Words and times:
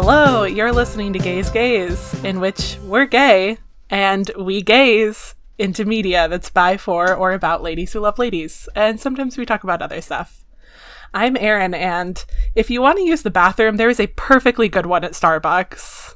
Hello, 0.00 0.44
you're 0.44 0.70
listening 0.70 1.12
to 1.12 1.18
Gaze 1.18 1.50
Gaze, 1.50 2.14
in 2.22 2.38
which 2.38 2.78
we're 2.84 3.04
gay 3.04 3.58
and 3.90 4.30
we 4.38 4.62
gaze 4.62 5.34
into 5.58 5.84
media 5.84 6.28
that's 6.28 6.50
by, 6.50 6.76
for, 6.76 7.12
or 7.12 7.32
about 7.32 7.64
ladies 7.64 7.92
who 7.92 7.98
love 7.98 8.16
ladies. 8.16 8.68
And 8.76 9.00
sometimes 9.00 9.36
we 9.36 9.44
talk 9.44 9.64
about 9.64 9.82
other 9.82 10.00
stuff. 10.00 10.44
I'm 11.12 11.36
Erin, 11.36 11.74
and 11.74 12.24
if 12.54 12.70
you 12.70 12.80
want 12.80 12.98
to 12.98 13.04
use 13.04 13.22
the 13.22 13.30
bathroom, 13.30 13.76
there 13.76 13.90
is 13.90 13.98
a 13.98 14.06
perfectly 14.06 14.68
good 14.68 14.86
one 14.86 15.02
at 15.02 15.14
Starbucks. 15.14 16.14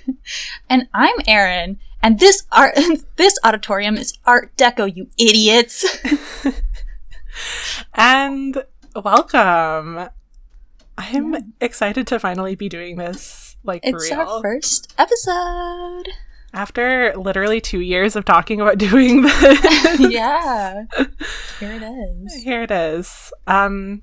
and 0.70 0.88
I'm 0.94 1.16
Erin, 1.26 1.78
and 2.02 2.18
this 2.18 2.46
art 2.50 2.74
this 3.16 3.38
auditorium 3.44 3.98
is 3.98 4.14
Art 4.24 4.56
Deco, 4.56 4.96
you 4.96 5.10
idiots. 5.18 5.84
and 7.94 8.64
welcome. 8.96 10.08
I'm 11.00 11.34
yeah. 11.34 11.40
excited 11.60 12.06
to 12.08 12.18
finally 12.18 12.54
be 12.54 12.68
doing 12.68 12.96
this 12.96 13.56
like 13.64 13.80
it's 13.84 14.08
for 14.08 14.16
real. 14.16 14.28
our 14.28 14.42
first 14.42 14.94
episode. 14.98 16.08
After 16.52 17.14
literally 17.16 17.60
two 17.60 17.80
years 17.80 18.16
of 18.16 18.24
talking 18.24 18.60
about 18.60 18.78
doing 18.90 19.22
this. 19.22 20.00
yeah. 20.10 20.84
Here 21.58 21.72
it 21.72 21.82
is. 21.82 22.42
Here 22.42 22.62
it 22.62 22.70
is. 22.70 23.32
Um 23.46 24.02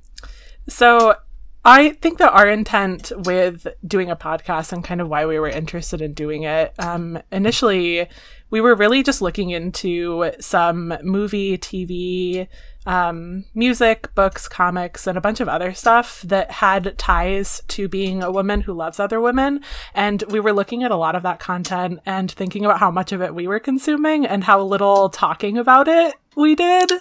so 0.68 1.16
I 1.64 1.90
think 1.90 2.18
that 2.20 2.32
our 2.32 2.48
intent 2.48 3.12
with 3.26 3.68
doing 3.86 4.10
a 4.10 4.16
podcast 4.16 4.72
and 4.72 4.84
kind 4.84 5.02
of 5.02 5.10
why 5.10 5.26
we 5.26 5.38
were 5.38 5.50
interested 5.50 6.02
in 6.02 6.14
doing 6.14 6.44
it, 6.44 6.74
um, 6.80 7.22
initially, 7.30 8.08
we 8.50 8.62
were 8.62 8.76
really 8.76 9.04
just 9.04 9.22
looking 9.22 9.50
into 9.50 10.32
some 10.40 10.98
movie, 11.04 11.58
TV, 11.58 12.48
um, 12.86 13.44
music, 13.54 14.14
books, 14.16 14.48
comics, 14.48 15.08
and 15.08 15.18
a 15.18 15.22
bunch 15.22 15.42
of 15.42 15.50
other 15.50 15.74
stuff 15.74 16.22
that 16.22 16.52
had 16.52 16.98
ties 16.98 17.62
to 17.68 17.90
being 17.90 18.24
a 18.24 18.32
woman 18.32 18.62
who 18.62 18.74
loves 18.74 19.00
other 19.00 19.20
women. 19.20 19.62
And 19.94 20.24
we 20.30 20.40
were 20.40 20.54
looking 20.54 20.84
at 20.84 20.92
a 20.92 20.96
lot 20.96 21.16
of 21.16 21.24
that 21.24 21.40
content 21.40 22.00
and 22.06 22.32
thinking 22.32 22.64
about 22.64 22.80
how 22.80 22.90
much 22.90 23.12
of 23.12 23.22
it 23.22 23.36
we 23.36 23.48
were 23.48 23.60
consuming 23.60 24.26
and 24.26 24.46
how 24.46 24.62
little 24.62 25.10
talking 25.10 25.58
about 25.58 25.88
it 25.88 26.16
we 26.36 26.56
did. 26.56 26.92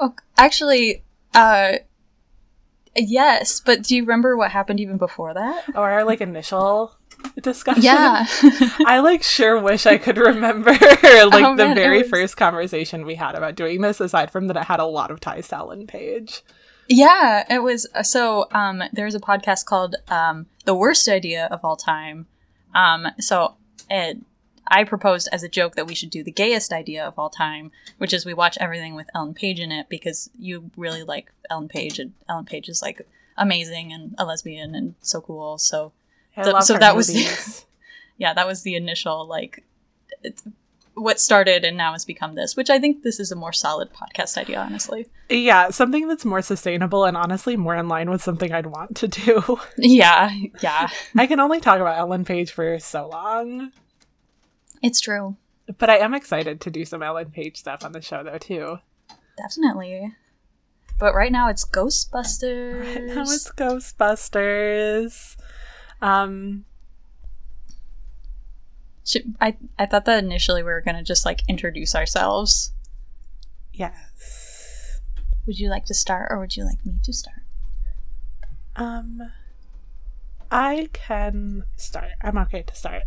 Oh, 0.00 0.14
actually, 0.36 1.04
uh, 1.34 1.74
Yes, 2.96 3.60
but 3.60 3.82
do 3.82 3.96
you 3.96 4.02
remember 4.02 4.36
what 4.36 4.50
happened 4.52 4.78
even 4.78 4.98
before 4.98 5.34
that? 5.34 5.64
Or 5.74 5.90
our 5.90 6.04
like 6.04 6.20
initial 6.20 6.96
discussion? 7.42 7.82
Yeah. 7.82 8.26
I 8.86 9.00
like 9.00 9.22
sure 9.22 9.60
wish 9.60 9.86
I 9.86 9.98
could 9.98 10.18
remember 10.18 10.70
like 10.72 10.80
oh, 11.02 11.56
the 11.56 11.66
man, 11.66 11.74
very 11.74 12.02
was... 12.02 12.10
first 12.10 12.36
conversation 12.36 13.06
we 13.06 13.14
had 13.14 13.34
about 13.34 13.56
doing 13.56 13.80
this, 13.80 14.00
aside 14.00 14.30
from 14.30 14.46
that 14.48 14.56
it 14.56 14.64
had 14.64 14.80
a 14.80 14.84
lot 14.84 15.10
of 15.10 15.20
ties 15.20 15.48
to 15.48 15.56
Ellen 15.56 15.86
Page. 15.86 16.42
Yeah, 16.88 17.44
it 17.48 17.62
was 17.62 17.86
uh, 17.94 18.02
so 18.02 18.48
um 18.52 18.82
there's 18.92 19.14
a 19.14 19.20
podcast 19.20 19.64
called 19.64 19.96
um 20.08 20.46
The 20.64 20.74
Worst 20.74 21.08
Idea 21.08 21.46
of 21.50 21.64
All 21.64 21.76
Time. 21.76 22.26
Um 22.74 23.08
so 23.18 23.56
it 23.90 24.18
I 24.66 24.84
proposed 24.84 25.28
as 25.32 25.42
a 25.42 25.48
joke 25.48 25.74
that 25.74 25.86
we 25.86 25.94
should 25.94 26.10
do 26.10 26.22
the 26.22 26.30
gayest 26.30 26.72
idea 26.72 27.04
of 27.04 27.18
all 27.18 27.30
time, 27.30 27.70
which 27.98 28.12
is 28.12 28.24
we 28.24 28.34
watch 28.34 28.56
everything 28.60 28.94
with 28.94 29.10
Ellen 29.14 29.34
Page 29.34 29.60
in 29.60 29.70
it 29.70 29.88
because 29.88 30.30
you 30.38 30.70
really 30.76 31.02
like 31.02 31.30
Ellen 31.50 31.68
Page, 31.68 31.98
and 31.98 32.12
Ellen 32.28 32.46
Page 32.46 32.68
is 32.68 32.80
like 32.80 33.06
amazing 33.36 33.92
and 33.92 34.14
a 34.18 34.24
lesbian 34.24 34.74
and 34.74 34.94
so 35.00 35.20
cool. 35.20 35.58
So, 35.58 35.92
so 36.42 36.78
that 36.78 36.94
movies. 36.94 37.14
was, 37.14 37.66
yeah, 38.18 38.34
that 38.34 38.46
was 38.46 38.62
the 38.62 38.74
initial 38.74 39.26
like 39.26 39.64
what 40.94 41.18
started 41.20 41.64
and 41.64 41.76
now 41.76 41.92
has 41.92 42.04
become 42.04 42.34
this, 42.34 42.56
which 42.56 42.70
I 42.70 42.78
think 42.78 43.02
this 43.02 43.18
is 43.18 43.32
a 43.32 43.36
more 43.36 43.52
solid 43.52 43.90
podcast 43.92 44.36
idea, 44.38 44.60
honestly. 44.60 45.06
Yeah, 45.28 45.70
something 45.70 46.06
that's 46.08 46.24
more 46.24 46.42
sustainable 46.42 47.04
and 47.04 47.16
honestly 47.16 47.56
more 47.56 47.74
in 47.74 47.88
line 47.88 48.10
with 48.10 48.22
something 48.22 48.52
I'd 48.52 48.66
want 48.66 48.96
to 48.96 49.08
do. 49.08 49.58
Yeah, 49.76 50.30
yeah. 50.62 50.88
I 51.16 51.26
can 51.26 51.40
only 51.40 51.60
talk 51.60 51.80
about 51.80 51.98
Ellen 51.98 52.24
Page 52.24 52.52
for 52.52 52.78
so 52.78 53.08
long. 53.08 53.72
It's 54.82 55.00
true. 55.00 55.36
But 55.78 55.90
I 55.90 55.98
am 55.98 56.14
excited 56.14 56.60
to 56.62 56.70
do 56.70 56.84
some 56.84 57.02
Ellen 57.02 57.30
Page 57.30 57.56
stuff 57.56 57.84
on 57.84 57.92
the 57.92 58.00
show, 58.00 58.22
though, 58.22 58.38
too. 58.38 58.78
Definitely. 59.36 60.14
But 60.98 61.14
right 61.14 61.32
now 61.32 61.48
it's 61.48 61.64
Ghostbusters. 61.64 62.80
Right 62.80 63.04
now 63.14 63.22
it's 63.22 63.50
Ghostbusters. 63.52 65.36
Um, 66.02 66.64
Should, 69.04 69.34
I 69.40 69.56
I 69.78 69.86
thought 69.86 70.04
that 70.06 70.22
initially 70.22 70.62
we 70.62 70.70
were 70.70 70.80
gonna 70.80 71.02
just 71.02 71.24
like 71.24 71.40
introduce 71.48 71.94
ourselves. 71.94 72.72
Yes. 73.72 75.00
Would 75.46 75.58
you 75.58 75.68
like 75.68 75.84
to 75.86 75.94
start, 75.94 76.28
or 76.30 76.38
would 76.38 76.56
you 76.56 76.64
like 76.64 76.84
me 76.86 76.94
to 77.02 77.12
start? 77.12 77.42
Um, 78.76 79.20
I 80.50 80.88
can 80.92 81.64
start. 81.76 82.12
I'm 82.22 82.38
okay 82.38 82.62
to 82.62 82.74
start. 82.74 83.02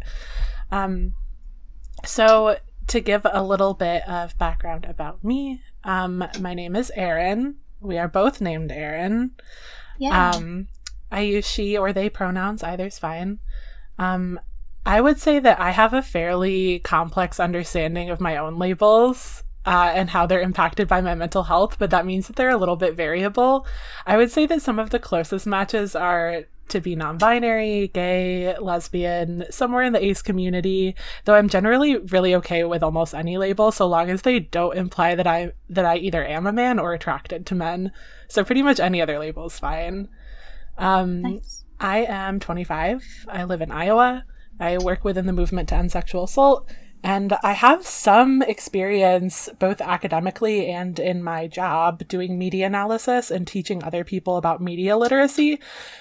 Um, 0.72 1.14
so, 2.06 2.58
to 2.88 3.00
give 3.00 3.26
a 3.30 3.44
little 3.44 3.74
bit 3.74 4.08
of 4.08 4.38
background 4.38 4.86
about 4.86 5.24
me, 5.24 5.62
um, 5.84 6.24
my 6.40 6.54
name 6.54 6.76
is 6.76 6.92
Erin. 6.96 7.56
We 7.82 7.98
are 7.98 8.08
both 8.08 8.40
named 8.42 8.72
Erin. 8.72 9.32
Yeah. 9.98 10.32
Um, 10.32 10.68
I 11.12 11.22
use 11.22 11.50
she 11.50 11.78
or 11.78 11.94
they 11.94 12.10
pronouns, 12.10 12.64
either's 12.64 13.00
fine. 13.00 13.40
Um, 13.98 14.40
I 14.86 15.02
would 15.02 15.20
say 15.20 15.40
that 15.40 15.60
I 15.60 15.72
have 15.72 15.94
a 15.94 16.02
fairly 16.02 16.80
complex 16.80 17.40
understanding 17.40 18.10
of 18.10 18.22
my 18.22 18.38
own 18.38 18.58
labels 18.58 19.44
uh, 19.66 19.92
and 19.94 20.10
how 20.10 20.26
they're 20.26 20.40
impacted 20.40 20.88
by 20.88 21.02
my 21.02 21.14
mental 21.14 21.44
health, 21.44 21.78
but 21.78 21.90
that 21.90 22.06
means 22.06 22.28
that 22.28 22.38
they're 22.38 22.50
a 22.50 22.58
little 22.58 22.78
bit 22.78 22.96
variable. 22.96 23.68
I 24.06 24.16
would 24.16 24.32
say 24.32 24.46
that 24.46 24.62
some 24.62 24.80
of 24.80 24.92
the 24.92 25.00
closest 25.00 25.46
matches 25.46 25.94
are 25.94 26.46
to 26.70 26.82
be 26.82 26.96
non-binary, 26.96 27.90
gay, 27.90 28.58
lesbian, 28.60 29.46
somewhere 29.50 29.84
in 29.84 29.94
the 29.94 30.04
ace 30.04 30.22
community, 30.22 30.96
though 31.26 31.36
I'm 31.36 31.50
generally 31.50 31.98
really 31.98 32.34
okay 32.36 32.64
with 32.64 32.84
almost 32.84 33.14
any 33.14 33.38
label 33.38 33.72
so 33.72 33.88
long 33.88 34.10
as 34.10 34.22
they 34.22 34.40
don't 34.40 34.78
imply 34.78 35.16
that 35.16 35.28
I 35.28 35.52
that 35.70 35.86
I 35.86 35.98
either 35.98 36.26
am 36.26 36.48
a 36.48 36.54
man 36.54 36.80
or 36.80 36.94
attracted 36.94 37.46
to 37.46 37.56
men. 37.56 37.92
So 38.28 38.44
pretty 38.44 38.64
much 38.64 38.80
any 38.80 39.02
other 39.02 39.20
label 39.20 39.48
is 39.48 39.60
fine. 39.60 40.10
Um, 40.78 41.22
nice. 41.22 41.64
I 41.80 42.00
am 42.00 42.40
25. 42.40 43.26
I 43.30 43.44
live 43.44 43.62
in 43.62 43.72
Iowa. 43.72 44.26
I 44.60 44.78
work 44.78 45.04
within 45.04 45.26
the 45.26 45.34
movement 45.34 45.70
to 45.70 45.76
end 45.76 45.92
sexual 45.92 46.24
assault 46.24 46.70
and 47.04 47.34
I 47.44 47.54
have 47.54 47.86
some 47.86 48.42
experience 48.42 49.50
both 49.60 49.82
academically 49.82 50.70
and 50.70 51.00
in 51.00 51.24
my 51.24 51.48
job 51.48 52.08
doing 52.08 52.38
media 52.38 52.66
analysis 52.66 53.30
and 53.30 53.48
teaching 53.48 53.84
other 53.84 54.04
people 54.04 54.38
about 54.38 54.62
media 54.62 54.98
literacy. 54.98 55.60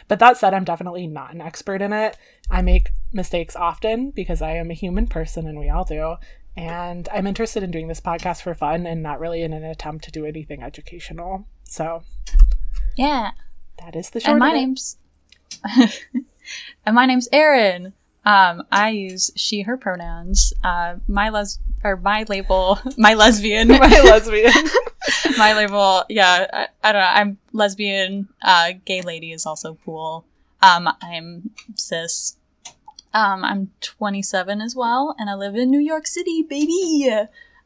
But 0.09 0.19
that 0.21 0.37
said, 0.37 0.55
I'm 0.55 0.65
definitely 0.65 1.07
not 1.07 1.35
an 1.35 1.41
expert 1.41 1.83
in 1.83 1.93
it. 1.93 2.17
I 2.51 2.63
make 2.63 2.91
mistakes 3.13 3.55
often 3.55 4.11
because 4.11 4.41
I 4.41 4.53
am 4.53 4.71
a 4.71 4.75
human 4.75 5.07
person 5.07 5.47
and 5.47 5.59
we 5.59 5.69
all 5.69 5.85
do. 5.85 6.17
And 6.57 7.09
I'm 7.13 7.27
interested 7.27 7.63
in 7.63 7.71
doing 7.71 7.89
this 7.89 8.01
podcast 8.01 8.41
for 8.41 8.55
fun 8.55 8.87
and 8.87 9.03
not 9.03 9.21
really 9.21 9.43
in 9.43 9.53
an 9.53 9.65
attempt 9.65 10.05
to 10.07 10.11
do 10.11 10.25
anything 10.25 10.63
educational. 10.63 11.47
So, 11.65 12.03
yeah. 12.97 13.33
That 13.79 13.97
is 13.97 14.11
the 14.11 14.21
short 14.21 14.33
And 14.33 14.39
my 14.39 14.53
name's 14.53 14.97
And 16.87 16.95
my 16.95 17.07
name's 17.07 17.29
Erin. 17.33 17.93
Um, 18.25 18.65
I 18.73 18.91
use 18.91 19.31
she, 19.37 19.63
her 19.63 19.77
pronouns. 19.77 20.53
Uh, 20.65 20.97
my 21.07 21.29
les 21.29 21.61
or 21.85 21.97
my 21.97 22.25
label, 22.29 22.79
my 22.99 23.15
lesbian, 23.15 23.69
my 23.69 24.01
lesbian, 24.01 24.53
my 25.39 25.55
label. 25.55 26.05
Yeah, 26.09 26.47
I, 26.53 26.69
I, 26.83 26.93
don't 26.93 27.03
know. 27.03 27.09
I'm 27.09 27.39
lesbian. 27.53 28.29
Uh, 28.43 28.73
gay 28.85 29.03
lady 29.03 29.33
is 29.33 29.47
also 29.47 29.79
cool. 29.85 30.25
Um, 30.61 30.89
I'm 31.01 31.51
cis. 31.77 32.37
Um, 33.15 33.45
I'm 33.45 33.71
27 33.81 34.61
as 34.61 34.75
well, 34.75 35.15
and 35.19 35.31
I 35.31 35.35
live 35.35 35.55
in 35.55 35.71
New 35.71 35.81
York 35.81 36.07
City, 36.07 36.43
baby. 36.43 37.09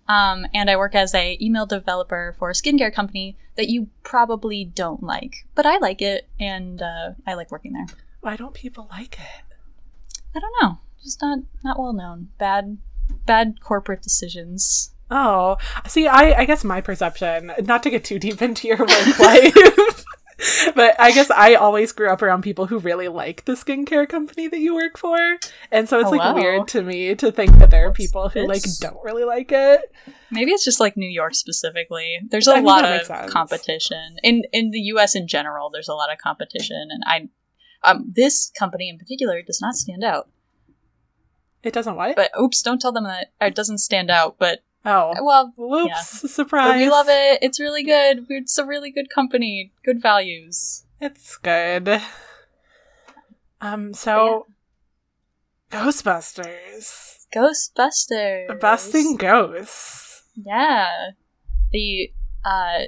Um, 0.09 0.47
and 0.53 0.69
I 0.69 0.77
work 0.77 0.95
as 0.95 1.15
a 1.15 1.39
email 1.41 1.67
developer 1.67 2.35
for 2.39 2.51
a 2.51 2.53
skincare 2.53 2.93
company 2.93 3.37
that 3.61 3.69
you 3.69 3.89
probably 4.03 4.65
don't 4.65 5.03
like, 5.03 5.45
but 5.55 5.67
I 5.67 5.77
like 5.77 6.01
it, 6.01 6.27
and 6.41 6.81
uh, 6.81 7.11
I 7.27 7.35
like 7.35 7.51
working 7.51 7.75
there. 7.75 7.85
Why 8.23 8.35
don't 8.35 8.55
people 8.55 8.89
like 8.91 9.19
it? 9.19 9.45
I 10.35 10.41
don't 10.41 10.55
know. 10.63 10.79
Just 11.05 11.21
not 11.21 11.41
not 11.63 11.79
well 11.79 11.93
known. 11.93 12.29
Bad 12.39 12.79
bad 13.27 13.61
corporate 13.61 14.01
decisions. 14.01 14.95
Oh, 15.11 15.59
see, 15.87 16.07
I 16.07 16.41
I 16.41 16.45
guess 16.47 16.65
my 16.65 16.81
perception, 16.81 17.53
not 17.65 17.83
to 17.83 17.91
get 17.91 18.03
too 18.03 18.19
deep 18.19 18.41
into 18.41 18.67
your 18.67 18.79
work 18.79 19.19
life, 19.19 20.05
but 20.75 20.99
I 20.99 21.13
guess 21.13 21.31
I 21.31 21.55
always 21.55 21.93
grew 21.93 22.11
up 22.11 22.23
around 22.23 22.43
people 22.43 22.67
who 22.67 22.79
really 22.79 23.09
like 23.09 23.45
the 23.45 23.53
skincare 23.53 24.09
company 24.09 24.49
that 24.49 24.59
you 24.59 24.75
work 24.75 24.97
for, 24.97 25.39
and 25.71 25.89
so 25.89 26.01
it's 26.01 26.11
like 26.11 26.35
weird 26.35 26.69
to 26.69 26.83
me 26.83 27.15
to 27.15 27.31
think 27.31 27.59
that 27.59 27.71
there 27.71 27.87
are 27.89 27.93
people 27.93 28.29
who 28.29 28.47
like 28.47 28.63
don't 28.81 29.03
really 29.05 29.25
like 29.25 29.53
it. 29.53 29.93
Maybe 30.31 30.53
it's 30.53 30.65
just 30.65 30.81
like 30.81 30.97
New 30.97 31.09
York 31.09 31.35
specifically. 31.35 32.19
There's 32.31 32.49
a 32.49 32.57
I 32.57 32.61
lot 32.61 32.85
of 32.85 33.09
competition 33.31 34.17
in 34.23 34.43
in 34.53 34.71
the 34.71 34.81
U.S. 34.81 35.15
in 35.15 35.27
general. 35.27 35.71
There's 35.71 35.89
a 35.89 35.95
lot 35.95 36.13
of 36.13 36.19
competition, 36.19 36.89
and 36.91 37.03
I 37.07 37.29
um, 37.83 38.13
this 38.15 38.51
company 38.59 38.89
in 38.89 38.99
particular 38.99 39.43
does 39.43 39.61
not 39.61 39.75
stand 39.75 40.05
out. 40.05 40.29
It 41.63 41.75
doesn't 41.75 41.97
what? 41.97 42.17
But 42.17 42.31
oops, 42.41 42.63
don't 42.63 42.81
tell 42.81 42.93
them 42.93 43.05
that 43.05 43.33
it 43.41 43.55
doesn't 43.55 43.79
stand 43.79 44.11
out. 44.11 44.37
But 44.39 44.61
oh, 44.85 45.15
well, 45.23 45.53
whoops, 45.57 46.21
yeah. 46.25 46.31
surprise! 46.31 46.73
But 46.73 46.77
we 46.79 46.91
love 46.91 47.07
it. 47.09 47.39
It's 47.43 47.61
really 47.61 47.83
good. 47.83 48.27
It's 48.29 48.59
a 48.59 48.65
really 48.65 48.91
good 48.91 49.09
company. 49.11 49.73
Good 49.85 50.01
values. 50.01 50.85
It's 51.01 51.37
good. 51.39 52.01
Um. 53.61 53.93
So 53.95 54.47
Ghostbusters. 55.71 57.27
Ghostbusters. 57.35 58.61
Busting 58.61 59.17
ghosts. 59.17 60.25
Yeah. 60.35 61.11
The 61.73 62.13
uh 62.45 62.85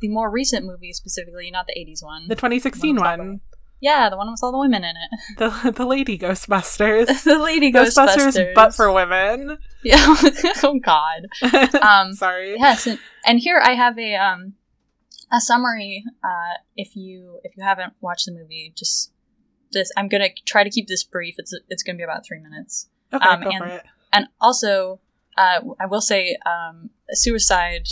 the 0.00 0.08
more 0.08 0.30
recent 0.30 0.66
movie 0.66 0.92
specifically, 0.92 1.50
not 1.50 1.66
the 1.66 1.74
80s 1.78 2.02
one. 2.02 2.28
The 2.28 2.34
2016 2.34 2.96
One 2.96 3.18
one. 3.18 3.40
Yeah, 3.82 4.08
the 4.08 4.16
one 4.16 4.30
with 4.30 4.40
all 4.42 4.52
the 4.52 4.58
women 4.58 4.84
in 4.84 4.94
it. 4.96 5.10
The, 5.38 5.72
the 5.72 5.84
Lady 5.84 6.16
Ghostbusters. 6.16 7.24
the 7.24 7.38
lady 7.38 7.72
Ghostbusters, 7.72 8.32
Ghostbusters. 8.32 8.54
but 8.54 8.74
for 8.74 8.92
women. 8.92 9.58
Yeah. 9.84 9.96
oh 10.62 10.78
god. 10.78 11.26
Um 11.82 12.12
Sorry. 12.14 12.54
yes, 12.56 12.86
and, 12.86 12.98
and 13.26 13.40
here 13.40 13.60
I 13.62 13.74
have 13.74 13.98
a 13.98 14.14
um 14.14 14.54
a 15.32 15.40
summary 15.40 16.04
uh 16.22 16.54
if 16.76 16.94
you 16.94 17.40
if 17.42 17.56
you 17.56 17.64
haven't 17.64 17.94
watched 18.00 18.26
the 18.26 18.32
movie, 18.32 18.72
just 18.76 19.10
this 19.72 19.90
I'm 19.96 20.08
going 20.08 20.22
to 20.22 20.30
try 20.44 20.62
to 20.62 20.70
keep 20.70 20.86
this 20.86 21.02
brief. 21.02 21.34
It's 21.38 21.52
it's 21.68 21.82
going 21.82 21.96
to 21.96 21.98
be 21.98 22.04
about 22.04 22.24
3 22.24 22.40
minutes. 22.40 22.88
Okay, 23.12 23.28
um, 23.28 23.40
go 23.42 23.50
and- 23.50 23.58
for 23.58 23.66
it. 23.66 23.84
And 24.14 24.26
also, 24.42 25.00
uh, 25.38 25.60
I 25.80 25.86
will 25.86 26.02
say, 26.02 26.36
um, 26.44 26.90
suicide 27.12 27.88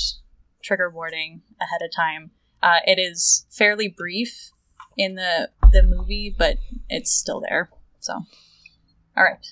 trigger 0.62 0.90
warning 0.90 1.40
ahead 1.58 1.80
of 1.82 1.90
time. 1.96 2.30
Uh, 2.62 2.80
it 2.86 2.98
is 2.98 3.46
fairly 3.48 3.88
brief 3.88 4.50
in 4.96 5.14
the 5.14 5.50
the 5.72 5.82
movie, 5.82 6.34
but 6.36 6.58
it's 6.88 7.12
still 7.12 7.40
there. 7.48 7.70
So, 8.00 8.14
all 9.16 9.24
right. 9.24 9.46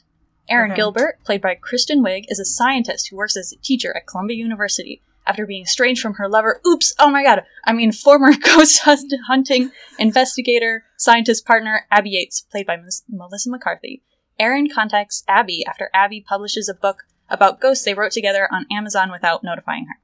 Erin 0.48 0.72
Okay. 0.72 0.76
Gilbert, 0.76 1.18
played 1.24 1.42
by 1.42 1.54
Kristen 1.54 2.02
Wiig, 2.02 2.24
is 2.28 2.38
a 2.40 2.44
scientist 2.44 3.08
who 3.08 3.16
works 3.16 3.36
as 3.36 3.52
a 3.52 3.62
teacher 3.62 3.94
at 3.96 4.06
Columbia 4.06 4.36
University. 4.36 5.02
After 5.26 5.44
being 5.46 5.64
estranged 5.64 6.00
from 6.00 6.14
her 6.14 6.26
lover, 6.26 6.62
oops, 6.66 6.94
oh 6.98 7.10
my 7.10 7.22
god, 7.22 7.42
I 7.66 7.74
mean 7.74 7.92
former 7.92 8.32
ghost 8.42 8.80
hunt- 8.80 9.12
hunting 9.26 9.70
investigator, 9.98 10.84
scientist 10.96 11.44
partner 11.44 11.86
Abby 11.90 12.10
Yates, 12.10 12.40
played 12.40 12.66
by 12.66 12.76
Ms- 12.76 13.04
Melissa 13.10 13.50
McCarthy. 13.50 14.02
Erin 14.38 14.68
contacts 14.70 15.24
Abby 15.28 15.64
after 15.66 15.90
Abby 15.92 16.24
publishes 16.26 16.68
a 16.68 16.74
book 16.74 17.02
about 17.28 17.60
ghosts 17.60 17.84
they 17.84 17.92
wrote 17.92 18.12
together 18.12 18.48
on 18.50 18.64
Amazon 18.72 19.10
without 19.12 19.44
notifying 19.44 19.84
her. 19.86 19.96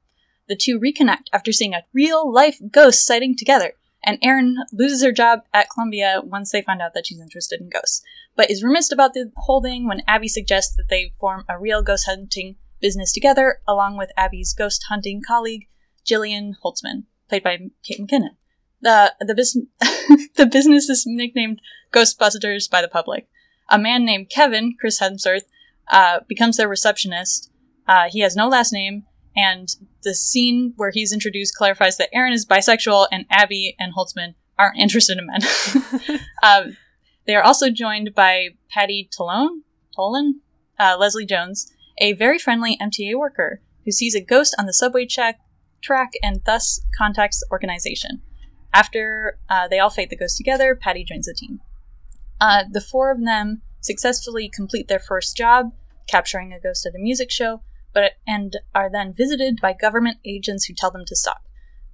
The 0.47 0.55
two 0.55 0.79
reconnect 0.79 1.29
after 1.33 1.51
seeing 1.51 1.73
a 1.73 1.85
real 1.91 2.31
life 2.31 2.59
ghost 2.71 3.03
sighting 3.03 3.35
together, 3.35 3.73
and 4.05 4.19
Erin 4.21 4.57
loses 4.71 5.03
her 5.03 5.11
job 5.11 5.41
at 5.53 5.69
Columbia 5.69 6.21
once 6.23 6.51
they 6.51 6.61
find 6.61 6.81
out 6.81 6.93
that 6.93 7.07
she's 7.07 7.19
interested 7.19 7.59
in 7.59 7.69
ghosts, 7.69 8.01
but 8.35 8.49
is 8.49 8.63
remiss 8.63 8.91
about 8.91 9.13
the 9.13 9.31
whole 9.35 9.61
thing 9.61 9.87
when 9.87 10.03
Abby 10.07 10.27
suggests 10.27 10.75
that 10.75 10.87
they 10.89 11.11
form 11.19 11.43
a 11.49 11.59
real 11.59 11.81
ghost 11.81 12.05
hunting 12.05 12.55
business 12.79 13.11
together, 13.11 13.59
along 13.67 13.97
with 13.97 14.11
Abby's 14.15 14.53
ghost 14.53 14.85
hunting 14.89 15.21
colleague, 15.25 15.67
Jillian 16.05 16.53
Holtzman, 16.63 17.03
played 17.27 17.43
by 17.43 17.57
Kate 17.83 17.99
McKinnon. 17.99 18.35
The, 18.81 19.13
the, 19.19 19.33
bus- 19.33 19.57
the 20.35 20.45
business 20.45 20.89
is 20.89 21.03
nicknamed 21.07 21.59
Ghostbusters 21.91 22.69
by 22.69 22.81
the 22.81 22.87
public 22.87 23.27
a 23.69 23.79
man 23.79 24.05
named 24.05 24.29
Kevin, 24.29 24.75
Chris 24.79 24.99
Hemsworth, 24.99 25.45
uh, 25.89 26.19
becomes 26.27 26.57
their 26.57 26.67
receptionist. 26.67 27.51
Uh, 27.87 28.05
he 28.09 28.19
has 28.21 28.35
no 28.35 28.47
last 28.47 28.73
name, 28.73 29.05
and 29.35 29.69
the 30.03 30.15
scene 30.15 30.73
where 30.77 30.91
he's 30.91 31.11
introduced 31.11 31.55
clarifies 31.55 31.97
that 31.97 32.09
Erin 32.13 32.33
is 32.33 32.45
bisexual 32.45 33.07
and 33.11 33.25
Abby 33.29 33.75
and 33.79 33.93
Holtzman 33.93 34.35
aren't 34.57 34.77
interested 34.77 35.17
in 35.17 35.27
men. 35.27 36.19
um, 36.43 36.77
they 37.25 37.35
are 37.35 37.43
also 37.43 37.69
joined 37.69 38.13
by 38.15 38.49
Patty 38.69 39.09
Talone, 39.11 39.61
Tolan, 39.97 40.33
uh, 40.79 40.95
Leslie 40.99 41.25
Jones, 41.25 41.71
a 41.97 42.13
very 42.13 42.37
friendly 42.37 42.77
MTA 42.81 43.17
worker 43.17 43.61
who 43.83 43.91
sees 43.91 44.15
a 44.15 44.21
ghost 44.21 44.55
on 44.57 44.65
the 44.65 44.73
subway 44.73 45.05
check, 45.05 45.39
track 45.81 46.13
and 46.23 46.41
thus 46.45 46.81
contacts 46.97 47.39
the 47.39 47.47
organization. 47.51 48.21
After 48.73 49.39
uh, 49.49 49.67
they 49.67 49.79
all 49.79 49.89
fight 49.89 50.09
the 50.09 50.17
ghost 50.17 50.37
together, 50.37 50.75
Patty 50.75 51.03
joins 51.03 51.25
the 51.25 51.33
team. 51.33 51.61
Uh, 52.41 52.63
the 52.69 52.81
four 52.81 53.11
of 53.11 53.23
them 53.23 53.61
successfully 53.81 54.49
complete 54.53 54.87
their 54.87 54.99
first 54.99 55.37
job, 55.37 55.71
capturing 56.07 56.51
a 56.51 56.59
ghost 56.59 56.85
at 56.85 56.95
a 56.95 56.99
music 56.99 57.31
show, 57.31 57.61
but 57.95 58.11
and 58.27 58.57
are 58.75 58.91
then 58.91 59.11
visited 59.15 59.59
by 59.59 59.73
government 59.73 60.17
agents 60.23 60.65
who 60.65 60.75
tell 60.75 60.91
them 60.91 61.05
to 61.07 61.15
stop. 61.15 61.41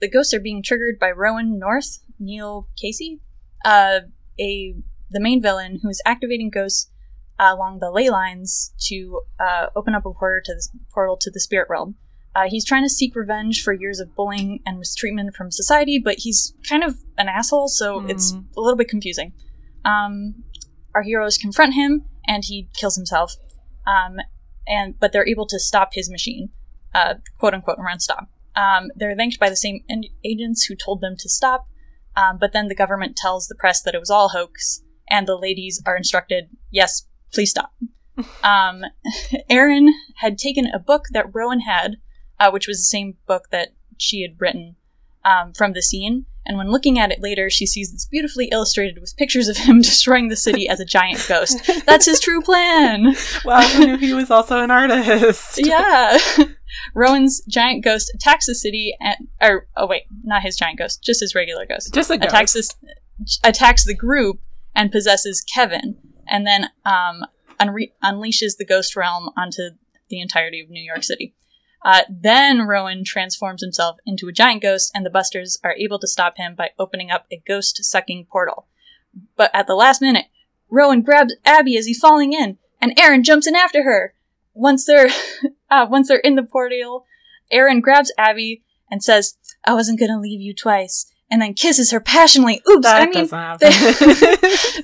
The 0.02 0.10
ghosts 0.10 0.34
are 0.34 0.40
being 0.42 0.62
triggered 0.62 1.00
by 1.00 1.12
Rowan 1.12 1.58
North, 1.58 2.00
Neil 2.20 2.68
Casey, 2.76 3.22
uh, 3.64 4.02
a 4.40 4.76
the 5.12 5.20
main 5.22 5.42
villain 5.42 5.80
who 5.82 5.90
is 5.90 6.02
activating 6.06 6.50
ghosts 6.50 6.90
uh, 7.40 7.54
along 7.54 7.80
the 7.80 7.92
ley 7.92 8.10
lines 8.10 8.74
to 8.88 9.22
uh, 9.40 9.68
open 9.76 9.94
up 9.96 10.06
a 10.06 10.14
portal 10.14 10.42
to 10.46 10.54
the 10.54 10.70
portal 10.94 11.18
to 11.18 11.32
the 11.32 11.40
spirit 11.40 11.68
realm. 11.70 11.96
Uh, 12.34 12.46
he's 12.48 12.64
trying 12.66 12.84
to 12.84 12.90
seek 12.90 13.14
revenge 13.16 13.62
for 13.62 13.74
years 13.74 14.00
of 14.00 14.16
bullying 14.16 14.62
and 14.66 14.80
mistreatment 14.80 15.36
from 15.36 15.52
society, 15.52 16.00
but 16.04 16.16
he's 16.20 16.54
kind 16.68 16.82
of 16.84 16.96
an 17.18 17.28
asshole, 17.28 17.68
so 17.68 18.06
it's 18.08 18.32
Mm. 18.32 18.46
a 18.56 18.62
little 18.62 18.78
bit 18.78 18.88
confusing. 18.88 19.34
Um, 19.84 20.46
our 20.96 21.02
heroes 21.04 21.38
confront 21.38 21.74
him, 21.74 22.06
and 22.26 22.46
he 22.46 22.70
kills 22.74 22.96
himself. 22.96 23.36
Um, 23.86 24.18
and 24.68 25.00
but 25.00 25.12
they're 25.12 25.28
able 25.28 25.46
to 25.48 25.60
stop 25.60 25.90
his 25.94 26.10
machine, 26.10 26.50
uh, 26.94 27.16
quote 27.40 27.54
unquote, 27.54 27.80
around 27.80 28.00
stop. 28.00 28.30
Um, 28.56 28.92
they're 28.96 29.16
thanked 29.16 29.40
by 29.40 29.50
the 29.50 29.56
same 29.56 29.84
en- 29.90 30.04
agents 30.26 30.66
who 30.66 30.76
told 30.76 31.02
them 31.02 31.16
to 31.20 31.30
stop, 31.30 31.68
um, 32.16 32.38
but 32.38 32.54
then 32.54 32.68
the 32.68 32.76
government 32.76 33.16
tells 33.16 33.48
the 33.48 33.56
press 33.56 33.82
that 33.82 33.96
it 33.96 34.00
was 34.00 34.10
all 34.10 34.30
hoax, 34.30 34.84
and 35.10 35.28
the 35.28 35.38
ladies 35.38 35.82
are 35.86 35.96
instructed, 35.96 36.50
"Yes, 36.70 37.08
please 37.34 37.52
stop." 37.52 37.74
um, 38.44 38.84
Erin 39.50 39.94
had 40.18 40.38
taken 40.38 40.66
a 40.68 40.80
book 40.80 41.06
that 41.12 41.34
Rowan 41.34 41.62
had, 41.62 41.98
uh, 42.40 42.52
which 42.52 42.68
was 42.68 42.78
the 42.78 42.84
same 42.84 43.18
book 43.28 43.50
that 43.52 43.70
she 43.98 44.22
had 44.22 44.40
written 44.40 44.76
um, 45.24 45.54
from 45.54 45.74
the 45.74 45.82
scene. 45.82 46.26
And 46.46 46.58
when 46.58 46.72
looking 46.72 46.98
at 46.98 47.12
it 47.12 47.22
later, 47.22 47.50
she 47.50 47.66
sees 47.66 47.92
this 47.92 48.06
beautifully 48.06 48.48
illustrated 48.52 49.00
with 49.00 49.16
pictures 49.16 49.48
of 49.48 49.58
him 49.58 49.82
destroying 49.82 50.30
the 50.30 50.36
city 50.36 50.68
as 50.68 50.80
a 50.80 50.86
giant 50.86 51.24
ghost. 51.28 51.60
That's 51.86 52.06
his 52.06 52.20
true 52.20 52.42
plan. 52.42 53.16
Wow, 53.46 53.62
who 53.62 53.86
knew 53.86 53.98
he 53.98 54.14
was 54.14 54.30
also 54.30 54.60
an 54.60 54.70
artist? 54.70 55.58
yeah. 55.66 56.18
Rowan's 56.94 57.42
giant 57.48 57.84
ghost 57.84 58.12
attacks 58.14 58.46
the 58.46 58.54
city 58.54 58.96
and 59.00 59.16
or 59.42 59.68
oh 59.76 59.88
wait, 59.88 60.04
not 60.24 60.44
his 60.44 60.56
giant 60.56 60.78
ghost, 60.78 61.04
just 61.04 61.22
his 61.22 61.34
regular 61.34 61.66
ghost. 61.66 61.94
Just 61.94 62.12
a 62.12 62.18
ghost. 62.18 62.30
Attacks 62.30 62.54
this 62.54 62.78
attacks 63.44 63.86
the 63.86 63.96
group 63.96 64.40
and 64.76 64.92
possesses 64.92 65.42
Kevin 65.42 65.98
and 66.28 66.46
then 66.46 66.66
um 66.86 67.26
unre- 67.60 67.92
unleashes 68.04 68.58
the 68.58 68.66
ghost 68.66 68.96
realm 68.96 69.30
onto 69.38 69.72
the 70.10 70.22
entirety 70.22 70.62
of 70.62 70.70
New 70.70 70.84
York 70.84 71.04
City. 71.04 71.34
Uh, 71.84 72.02
then 72.10 72.68
Rowan 72.68 73.04
transforms 73.04 73.62
himself 73.62 73.98
into 74.06 74.28
a 74.28 74.34
giant 74.34 74.62
ghost, 74.62 74.92
and 74.94 75.06
the 75.06 75.10
Busters 75.10 75.58
are 75.64 75.76
able 75.76 76.00
to 76.00 76.08
stop 76.08 76.38
him 76.38 76.54
by 76.56 76.72
opening 76.78 77.10
up 77.10 77.26
a 77.32 77.42
ghost 77.48 77.84
sucking 77.84 78.28
portal. 78.32 78.68
But 79.36 79.52
at 79.54 79.68
the 79.68 79.76
last 79.76 80.02
minute, 80.02 80.26
Rowan 80.70 81.02
grabs 81.02 81.36
Abby 81.44 81.78
as 81.78 81.86
he's 81.86 82.00
falling 82.00 82.34
in, 82.34 82.58
and 82.80 82.98
Erin 83.00 83.24
jumps 83.24 83.48
in 83.48 83.56
after 83.56 83.84
her. 83.84 84.14
Once 84.54 84.86
they're 84.86 85.10
uh, 85.72 85.88
once 85.90 86.08
they're 86.08 86.20
in 86.20 86.36
the 86.36 86.44
portal, 86.44 87.06
Erin 87.52 87.82
grabs 87.82 88.14
Abby 88.18 88.64
and 88.90 89.04
says, 89.04 89.38
"I 89.66 89.74
wasn't 89.74 90.00
gonna 90.00 90.20
leave 90.20 90.40
you 90.40 90.54
twice," 90.54 91.11
and 91.32 91.42
then 91.42 91.54
kisses 91.54 91.90
her 91.92 92.00
passionately. 92.02 92.62
Oops, 92.70 92.84
that 92.86 93.02
I 93.02 93.06
mean 93.06 93.14
doesn't 93.14 93.40
happen. 93.40 93.70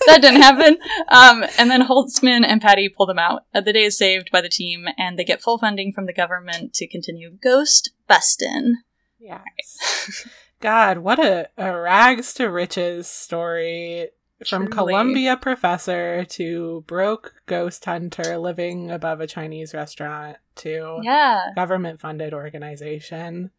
that 0.08 0.20
didn't 0.22 0.42
happen. 0.42 0.78
Um, 1.10 1.46
and 1.60 1.70
then 1.70 1.82
Holtzman 1.82 2.46
and 2.48 2.62
Patty 2.62 2.90
pull 2.90 3.06
them 3.06 3.20
out. 3.20 3.44
Uh, 3.54 3.62
the 3.62 3.74
day 3.74 3.84
is 3.84 3.98
saved 3.98 4.32
by 4.32 4.42
the 4.42 4.50
team, 4.50 4.88
and 4.98 5.20
they 5.20 5.26
get 5.26 5.42
full 5.42 5.58
funding 5.58 5.92
from 5.92 6.06
the 6.06 6.14
government 6.14 6.74
to 6.76 6.88
continue 6.88 7.38
ghost 7.44 7.92
bustin'. 8.08 8.78
Yes. 9.20 10.26
God, 10.62 11.00
what 11.00 11.20
a, 11.20 11.50
a 11.58 11.78
rags 11.78 12.34
to 12.36 12.46
riches 12.50 13.08
story. 13.08 14.10
From 14.46 14.68
Truly. 14.68 14.92
Columbia 14.94 15.36
professor 15.36 16.24
to 16.24 16.84
broke 16.86 17.34
ghost 17.48 17.84
hunter 17.86 18.38
living 18.38 18.92
above 18.92 19.20
a 19.20 19.26
Chinese 19.26 19.74
restaurant 19.74 20.38
to 20.58 21.00
Yeah. 21.02 21.42
government 21.56 22.00
funded 22.00 22.36
organization. 22.36 23.50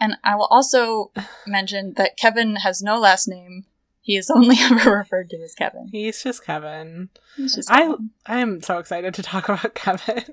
And 0.00 0.16
I 0.24 0.34
will 0.34 0.46
also 0.50 1.12
mention 1.46 1.94
that 1.96 2.16
Kevin 2.16 2.56
has 2.56 2.80
no 2.82 2.98
last 2.98 3.28
name. 3.28 3.66
He 4.00 4.16
is 4.16 4.30
only 4.30 4.56
ever 4.60 4.96
referred 4.96 5.28
to 5.30 5.36
as 5.42 5.54
Kevin. 5.54 5.88
He's 5.92 6.22
just 6.22 6.44
Kevin. 6.44 7.10
He's 7.36 7.54
just 7.54 7.70
I 7.70 7.82
Kevin. 7.82 8.10
I 8.26 8.38
am 8.38 8.62
so 8.62 8.78
excited 8.78 9.12
to 9.14 9.22
talk 9.22 9.48
about 9.50 9.74
Kevin. 9.74 10.24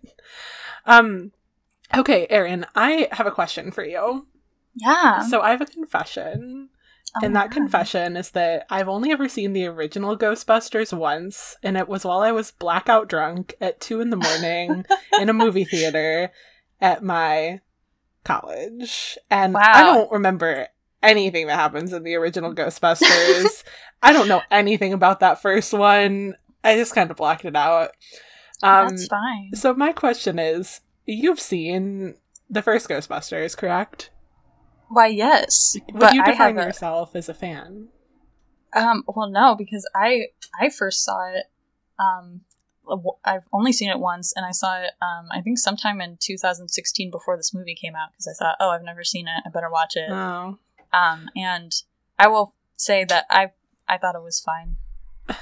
um 0.86 1.32
okay, 1.96 2.28
Erin, 2.30 2.66
I 2.76 3.10
have 3.12 3.28
a 3.28 3.32
question 3.32 3.72
for 3.72 3.84
you. 3.84 4.28
yeah. 4.76 5.22
So 5.24 5.42
I 5.42 5.52
have 5.52 5.62
a 5.62 5.66
confession. 5.66 6.70
Oh 7.16 7.26
and 7.26 7.36
that 7.36 7.50
God. 7.50 7.54
confession 7.54 8.18
is 8.18 8.32
that 8.32 8.66
I've 8.70 8.90
only 8.90 9.12
ever 9.12 9.28
seen 9.30 9.54
the 9.54 9.66
original 9.66 10.18
Ghostbusters 10.18 10.96
once, 10.98 11.56
and 11.64 11.78
it 11.78 11.88
was 11.88 12.04
while 12.06 12.20
I 12.20 12.32
was 12.32 12.52
blackout 12.52 13.08
drunk 13.10 13.56
at 13.62 13.80
two 13.80 14.02
in 14.02 14.10
the 14.12 14.18
morning 14.18 14.86
in 15.20 15.30
a 15.30 15.34
movie 15.34 15.64
theater 15.66 16.32
at 16.82 17.04
my 17.04 17.62
college. 18.28 19.18
And 19.32 19.54
Wow. 19.54 19.62
I 19.64 19.84
don't 19.84 20.12
remember 20.12 20.68
anything 21.02 21.48
that 21.48 21.56
happens 21.56 21.94
in 21.94 22.04
the 22.04 22.16
original 22.16 22.54
Ghostbusters. 22.54 23.64
I 24.04 24.14
don't 24.14 24.28
know 24.28 24.42
anything 24.52 24.94
about 24.94 25.22
that 25.22 25.42
first 25.42 25.74
one. 25.74 26.36
I 26.64 26.76
just 26.76 26.94
kind 26.94 27.10
of 27.10 27.18
blocked 27.18 27.46
it 27.46 27.56
out. 27.56 27.92
Um, 28.62 28.90
That's 28.90 29.08
fine. 29.08 29.52
so 29.54 29.74
my 29.74 29.94
question 29.94 30.40
is, 30.40 30.82
you've 31.06 31.40
seen 31.40 32.16
the 32.50 32.62
first 32.62 32.90
Ghostbusters, 32.90 33.56
correct? 33.56 34.10
Why, 34.90 35.08
yes. 35.08 35.76
Would 35.92 36.00
but 36.00 36.14
you 36.14 36.22
I 36.24 36.32
define 36.32 36.56
yourself 36.56 37.16
as 37.16 37.30
a 37.30 37.34
fan? 37.34 37.90
Um, 38.74 39.04
well, 39.08 39.30
no, 39.30 39.56
because 39.56 39.88
I 39.96 40.28
I 40.60 40.70
first 40.70 41.04
saw 41.04 41.30
it 41.34 41.46
um 42.00 42.42
I've 43.24 43.44
only 43.54 43.74
seen 43.74 43.90
it 43.90 44.00
once, 44.00 44.34
and 44.36 44.46
I 44.46 44.52
saw 44.52 44.80
it. 44.80 44.92
Um, 45.02 45.28
I 45.32 45.42
think 45.42 45.60
sometime 45.60 46.02
in 46.02 46.18
2016 46.20 47.12
before 47.12 47.38
this 47.38 47.54
movie 47.54 47.76
came 47.76 47.96
out 47.96 48.12
because 48.12 48.28
I 48.28 48.34
thought, 48.34 48.58
oh, 48.60 48.70
I've 48.70 48.84
never 48.84 49.04
seen 49.04 49.28
it. 49.28 49.44
I 49.46 49.50
better 49.50 49.70
watch 49.70 49.96
it. 49.96 50.10
Oh. 50.10 50.58
Um, 50.94 51.30
and 51.36 51.72
I 52.18 52.28
will 52.28 52.54
say 52.76 53.04
that 53.06 53.26
I 53.30 53.52
I 53.88 53.98
thought 53.98 54.16
it 54.16 54.24
was 54.24 54.40
fine. 54.40 54.78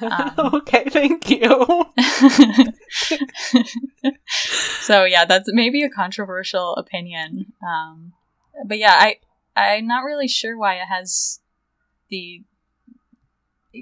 Um, 0.00 0.32
okay, 0.54 0.86
thank 0.88 1.30
you. 1.30 1.86
so 4.80 5.04
yeah, 5.04 5.24
that's 5.24 5.48
maybe 5.52 5.84
a 5.84 5.88
controversial 5.88 6.74
opinion. 6.74 7.52
Um, 7.64 8.12
but 8.66 8.78
yeah, 8.78 8.96
I 8.98 9.18
I'm 9.56 9.86
not 9.86 10.04
really 10.04 10.26
sure 10.26 10.58
why 10.58 10.74
it 10.74 10.86
has 10.86 11.38
the. 12.08 12.42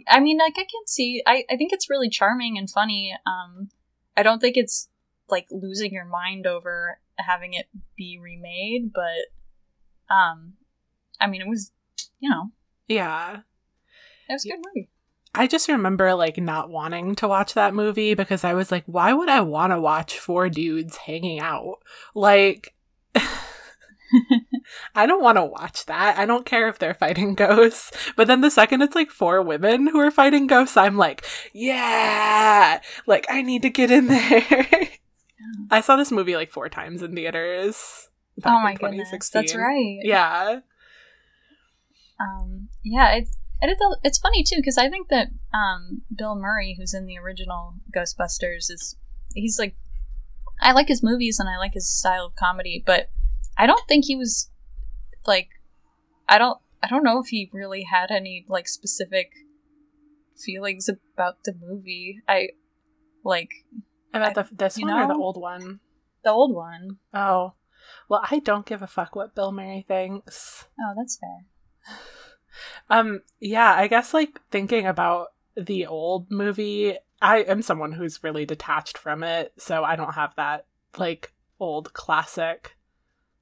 I 0.09 0.21
mean, 0.21 0.39
like 0.39 0.55
I 0.57 0.63
can 0.63 0.87
see. 0.87 1.23
I 1.27 1.45
I 1.51 1.57
think 1.57 1.73
it's 1.73 1.91
really 1.91 2.09
charming 2.09 2.59
and 2.59 2.71
funny. 2.71 3.17
Um, 3.27 3.71
I 4.17 4.23
don't 4.23 4.41
think 4.41 4.57
it's 4.57 4.89
like 5.29 5.47
losing 5.51 5.93
your 5.93 6.05
mind 6.05 6.47
over 6.47 7.01
having 7.19 7.55
it 7.55 7.67
be 7.97 8.19
remade, 8.23 8.93
but 8.93 10.15
um, 10.15 10.55
I 11.21 11.27
mean, 11.27 11.41
it 11.41 11.49
was, 11.49 11.73
you 12.19 12.29
know, 12.29 12.51
yeah, 12.89 13.41
it 14.29 14.33
was 14.33 14.45
a 14.45 14.49
good 14.49 14.65
movie. 14.75 14.89
I 15.35 15.47
just 15.47 15.69
remember 15.69 16.15
like 16.15 16.39
not 16.39 16.71
wanting 16.71 17.15
to 17.17 17.29
watch 17.29 17.55
that 17.55 17.75
movie 17.75 18.15
because 18.15 18.43
I 18.43 18.55
was 18.55 18.73
like, 18.73 18.85
why 18.87 19.13
would 19.13 19.29
I 19.29 19.43
want 19.43 19.73
to 19.73 19.81
watch 19.81 20.19
four 20.19 20.49
dudes 20.49 20.97
hanging 20.97 21.39
out? 21.39 21.77
Like, 22.15 22.75
I 24.95 25.07
don't 25.07 25.23
want 25.23 25.37
to 25.37 25.45
watch 25.45 25.87
that. 25.87 26.19
I 26.19 26.27
don't 26.27 26.47
care 26.47 26.69
if 26.69 26.79
they're 26.79 26.95
fighting 26.95 27.35
ghosts. 27.37 27.93
But 28.17 28.27
then 28.27 28.41
the 28.41 28.51
second 28.51 28.83
it's 28.83 28.95
like 28.95 29.11
four 29.11 29.43
women 29.43 29.87
who 29.87 30.01
are 30.01 30.11
fighting 30.11 30.47
ghosts, 30.47 30.77
I'm 30.77 30.97
like, 30.97 31.25
yeah, 31.53 32.81
like 33.07 33.27
I 33.29 33.43
need 33.43 33.63
to 33.63 33.71
get 33.71 33.91
in 33.91 34.07
there. 34.09 34.89
I 35.71 35.81
saw 35.81 35.97
this 35.97 36.11
movie 36.11 36.37
like 36.37 36.51
four 36.51 36.69
times 36.69 37.03
in 37.03 37.15
theaters. 37.15 38.09
Oh 38.45 38.61
my 38.61 38.75
goodness, 38.75 39.11
that's 39.31 39.55
right. 39.55 39.99
Yeah. 40.03 40.61
Um. 42.21 42.69
Yeah. 42.83 43.15
It's 43.15 43.37
and 43.63 43.71
it's, 43.71 43.81
it's 44.03 44.19
funny 44.19 44.43
too 44.43 44.57
because 44.57 44.79
I 44.79 44.89
think 44.89 45.09
that 45.09 45.29
um, 45.53 46.03
Bill 46.17 46.35
Murray, 46.35 46.77
who's 46.79 46.95
in 46.95 47.07
the 47.07 47.19
original 47.19 47.75
Ghostbusters, 47.95 48.71
is 48.71 48.97
he's 49.35 49.59
like 49.59 49.77
I 50.61 50.73
like 50.73 50.89
his 50.89 51.03
movies 51.03 51.39
and 51.39 51.49
I 51.49 51.59
like 51.59 51.75
his 51.75 51.91
style 51.91 52.27
of 52.27 52.37
comedy, 52.37 52.83
but 52.85 53.11
I 53.57 53.67
don't 53.67 53.87
think 53.89 54.05
he 54.05 54.17
was 54.17 54.51
like 55.27 55.49
I 56.29 56.39
don't 56.39 56.59
I 56.83 56.89
don't 56.89 57.05
know 57.05 57.21
if 57.21 57.29
he 57.29 57.51
really 57.53 57.85
had 57.85 58.11
any 58.11 58.45
like 58.49 58.69
specific 58.69 59.33
feelings 60.37 60.89
about 60.89 61.45
the 61.45 61.55
movie. 61.61 62.21
I 62.29 62.49
like 63.25 63.51
about 64.15 64.35
the 64.35 64.49
this 64.53 64.79
one 64.79 64.89
know? 64.89 65.05
or 65.05 65.09
the 65.09 65.21
old 65.21 65.41
one. 65.41 65.81
The 66.25 66.31
old 66.31 66.55
one. 66.55 66.99
Oh, 67.15 67.55
well, 68.09 68.25
I 68.31 68.41
don't 68.41 68.67
give 68.67 68.83
a 68.83 68.87
fuck 68.87 69.17
what 69.17 69.35
Bill 69.35 69.53
Murray 69.53 69.85
thinks. 69.87 70.67
Oh, 70.79 70.95
that's 70.97 71.19
fair. 71.19 71.97
Um, 72.91 73.23
yeah, 73.39 73.73
I 73.73 73.87
guess 73.87 74.13
like 74.13 74.41
thinking 74.51 74.87
about 74.87 75.29
the 75.57 75.87
old 75.87 76.31
movie, 76.31 76.97
I 77.23 77.39
am 77.39 77.63
someone 77.63 77.93
who's 77.93 78.25
really 78.25 78.45
detached 78.45 78.99
from 78.99 79.23
it, 79.23 79.53
so 79.57 79.85
I 79.85 79.97
don't 79.97 80.15
have 80.15 80.35
that 80.37 80.67
like 80.99 81.33
old 81.61 81.93
classic 81.93 82.77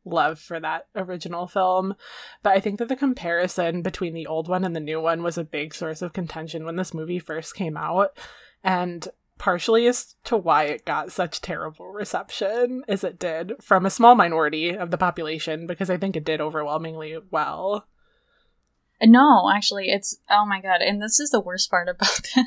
love 0.09 0.39
for 0.39 0.59
that 0.61 0.89
original 0.95 1.47
film. 1.47 1.95
But 2.43 2.57
I 2.57 2.61
think 2.61 2.79
that 2.79 2.89
the 2.89 2.97
comparison 2.97 3.83
between 3.83 4.15
the 4.15 4.27
old 4.27 4.49
one 4.49 4.65
and 4.65 4.75
the 4.75 4.81
new 4.81 5.01
one 5.01 5.23
was 5.23 5.39
a 5.39 5.45
big 5.45 5.75
source 5.75 6.03
of 6.03 6.13
contention 6.13 6.65
when 6.65 6.77
this 6.77 6.95
movie 6.95 7.19
first 7.19 7.55
came 7.55 7.77
out. 7.77 8.17
And 8.65 9.09
partially 9.39 9.87
as 9.87 10.17
to 10.25 10.37
why 10.37 10.65
it 10.65 10.85
got 10.85 11.13
such 11.13 11.41
terrible 11.41 11.93
reception 11.93 12.83
as 12.89 13.05
it 13.05 13.19
did 13.19 13.53
from 13.61 13.87
a 13.87 13.91
small 13.91 14.15
minority 14.15 14.71
of 14.71 14.91
the 14.91 14.99
population, 14.99 15.67
because 15.67 15.89
I 15.89 15.97
think 15.97 16.17
it 16.17 16.25
did 16.25 16.41
overwhelmingly 16.41 17.17
well. 17.31 17.87
No, 19.01 19.51
actually, 19.55 19.91
it's 19.91 20.19
oh 20.29 20.45
my 20.45 20.61
god, 20.61 20.83
and 20.83 21.01
this 21.01 21.21
is 21.21 21.31
the 21.31 21.41
worst 21.41 21.71
part 21.71 21.89
about 21.89 22.29
it. 22.37 22.47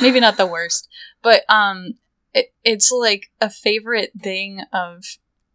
Maybe 0.00 0.20
not 0.20 0.36
the 0.36 0.46
worst, 0.46 0.88
but 1.20 1.42
um, 1.48 1.94
it, 2.32 2.52
it's 2.64 2.90
like 2.92 3.30
a 3.40 3.50
favorite 3.50 4.12
thing 4.22 4.62
of 4.72 5.04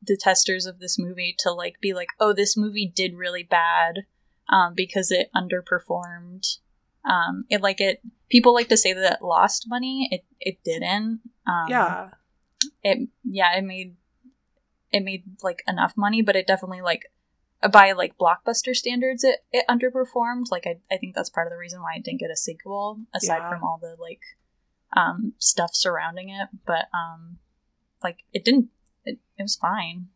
the 0.05 0.17
testers 0.17 0.65
of 0.65 0.79
this 0.79 0.97
movie 0.99 1.35
to 1.39 1.51
like 1.51 1.79
be 1.81 1.93
like, 1.93 2.09
oh, 2.19 2.33
this 2.33 2.57
movie 2.57 2.91
did 2.93 3.15
really 3.15 3.43
bad, 3.43 4.05
um, 4.49 4.73
because 4.75 5.11
it 5.11 5.29
underperformed. 5.35 6.57
Um, 7.05 7.45
it 7.49 7.61
like 7.61 7.81
it. 7.81 8.01
People 8.29 8.53
like 8.53 8.69
to 8.69 8.77
say 8.77 8.93
that 8.93 9.13
it 9.13 9.21
lost 9.21 9.65
money. 9.67 10.07
It 10.11 10.25
it 10.39 10.63
didn't. 10.63 11.21
Um, 11.47 11.65
yeah. 11.67 12.09
It 12.83 13.09
yeah. 13.23 13.57
It 13.57 13.63
made 13.63 13.95
it 14.91 15.03
made 15.03 15.23
like 15.41 15.63
enough 15.67 15.93
money, 15.97 16.21
but 16.21 16.35
it 16.35 16.47
definitely 16.47 16.81
like 16.81 17.11
by 17.71 17.93
like 17.93 18.17
blockbuster 18.17 18.75
standards 18.75 19.23
it, 19.23 19.39
it 19.51 19.65
underperformed 19.69 20.51
like 20.51 20.67
I, 20.67 20.79
I 20.91 20.97
think 20.97 21.15
that's 21.15 21.29
part 21.29 21.47
of 21.47 21.51
the 21.51 21.57
reason 21.57 21.81
why 21.81 21.95
it 21.95 22.03
didn't 22.03 22.19
get 22.19 22.31
a 22.31 22.35
sequel 22.35 22.99
aside 23.15 23.37
yeah. 23.37 23.49
from 23.49 23.63
all 23.63 23.79
the 23.81 23.95
like 23.99 24.19
um 24.95 25.33
stuff 25.37 25.71
surrounding 25.73 26.29
it 26.29 26.49
but 26.65 26.87
um 26.93 27.37
like 28.03 28.17
it 28.33 28.43
didn't 28.43 28.69
it, 29.05 29.19
it 29.37 29.43
was 29.43 29.55
fine 29.55 30.07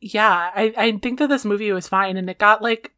yeah 0.00 0.50
I, 0.54 0.72
I 0.76 0.92
think 0.92 1.18
that 1.18 1.28
this 1.28 1.44
movie 1.44 1.72
was 1.72 1.88
fine 1.88 2.16
and 2.16 2.28
it 2.30 2.38
got 2.38 2.62
like 2.62 2.94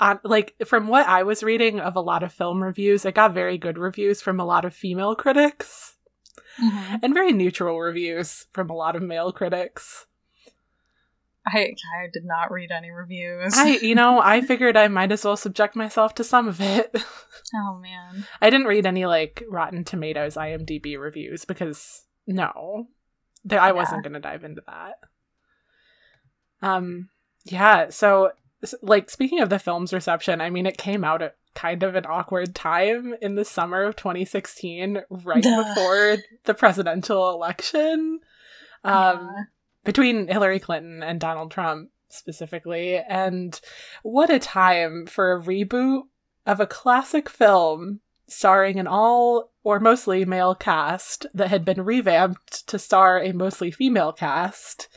on 0.00 0.20
like 0.24 0.54
from 0.66 0.88
what 0.88 1.06
i 1.06 1.22
was 1.22 1.42
reading 1.42 1.80
of 1.80 1.96
a 1.96 2.00
lot 2.00 2.22
of 2.22 2.32
film 2.32 2.62
reviews 2.62 3.04
it 3.04 3.14
got 3.14 3.32
very 3.32 3.58
good 3.58 3.78
reviews 3.78 4.20
from 4.20 4.40
a 4.40 4.44
lot 4.44 4.64
of 4.64 4.74
female 4.74 5.14
critics 5.14 5.96
mm-hmm. 6.62 6.96
and 7.02 7.14
very 7.14 7.32
neutral 7.32 7.80
reviews 7.80 8.46
from 8.52 8.68
a 8.68 8.74
lot 8.74 8.96
of 8.96 9.02
male 9.02 9.32
critics 9.32 10.06
I 11.46 11.58
I 11.58 12.08
did 12.12 12.24
not 12.24 12.50
read 12.50 12.72
any 12.72 12.90
reviews. 12.90 13.54
I 13.56 13.78
you 13.80 13.94
know, 13.94 14.20
I 14.20 14.40
figured 14.46 14.76
I 14.76 14.88
might 14.88 15.12
as 15.12 15.24
well 15.24 15.36
subject 15.36 15.76
myself 15.76 16.14
to 16.16 16.24
some 16.24 16.48
of 16.48 16.60
it. 16.60 16.94
Oh 17.54 17.78
man. 17.80 18.26
I 18.42 18.50
didn't 18.50 18.66
read 18.66 18.86
any 18.86 19.06
like 19.06 19.44
Rotten 19.48 19.84
Tomatoes 19.84 20.34
IMDb 20.34 20.98
reviews 20.98 21.44
because 21.44 22.02
no. 22.26 22.88
I 23.50 23.68
yeah. 23.68 23.72
wasn't 23.72 24.02
going 24.02 24.14
to 24.14 24.20
dive 24.20 24.44
into 24.44 24.62
that. 24.66 24.98
Um 26.62 27.10
yeah, 27.44 27.90
so 27.90 28.32
like 28.82 29.10
speaking 29.10 29.40
of 29.40 29.50
the 29.50 29.58
film's 29.58 29.92
reception, 29.92 30.40
I 30.40 30.50
mean 30.50 30.66
it 30.66 30.78
came 30.78 31.04
out 31.04 31.22
at 31.22 31.36
kind 31.54 31.82
of 31.82 31.94
an 31.94 32.06
awkward 32.06 32.54
time 32.54 33.14
in 33.22 33.34
the 33.34 33.44
summer 33.44 33.84
of 33.84 33.96
2016 33.96 35.02
right 35.10 35.42
before 35.42 36.18
the 36.44 36.54
presidential 36.54 37.30
election. 37.30 38.20
Um 38.84 39.30
yeah 39.34 39.42
between 39.86 40.26
Hillary 40.26 40.58
Clinton 40.58 41.02
and 41.02 41.18
Donald 41.18 41.50
Trump 41.50 41.90
specifically. 42.08 42.98
And 42.98 43.58
what 44.02 44.28
a 44.28 44.38
time 44.38 45.06
for 45.06 45.32
a 45.32 45.40
reboot 45.40 46.02
of 46.44 46.60
a 46.60 46.66
classic 46.66 47.30
film 47.30 48.00
starring 48.28 48.78
an 48.78 48.86
all 48.86 49.52
or 49.62 49.80
mostly 49.80 50.24
male 50.24 50.54
cast 50.54 51.26
that 51.34 51.48
had 51.48 51.64
been 51.64 51.82
revamped 51.82 52.66
to 52.68 52.78
star 52.78 53.20
a 53.20 53.32
mostly 53.32 53.70
female 53.70 54.12
cast. 54.12 54.88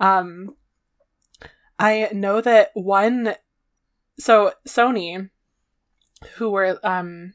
Um, 0.00 0.56
I 1.78 2.08
know 2.12 2.40
that 2.40 2.70
one, 2.74 3.34
so 4.18 4.52
Sony, 4.66 5.30
who 6.36 6.50
were 6.50 6.78
um 6.82 7.34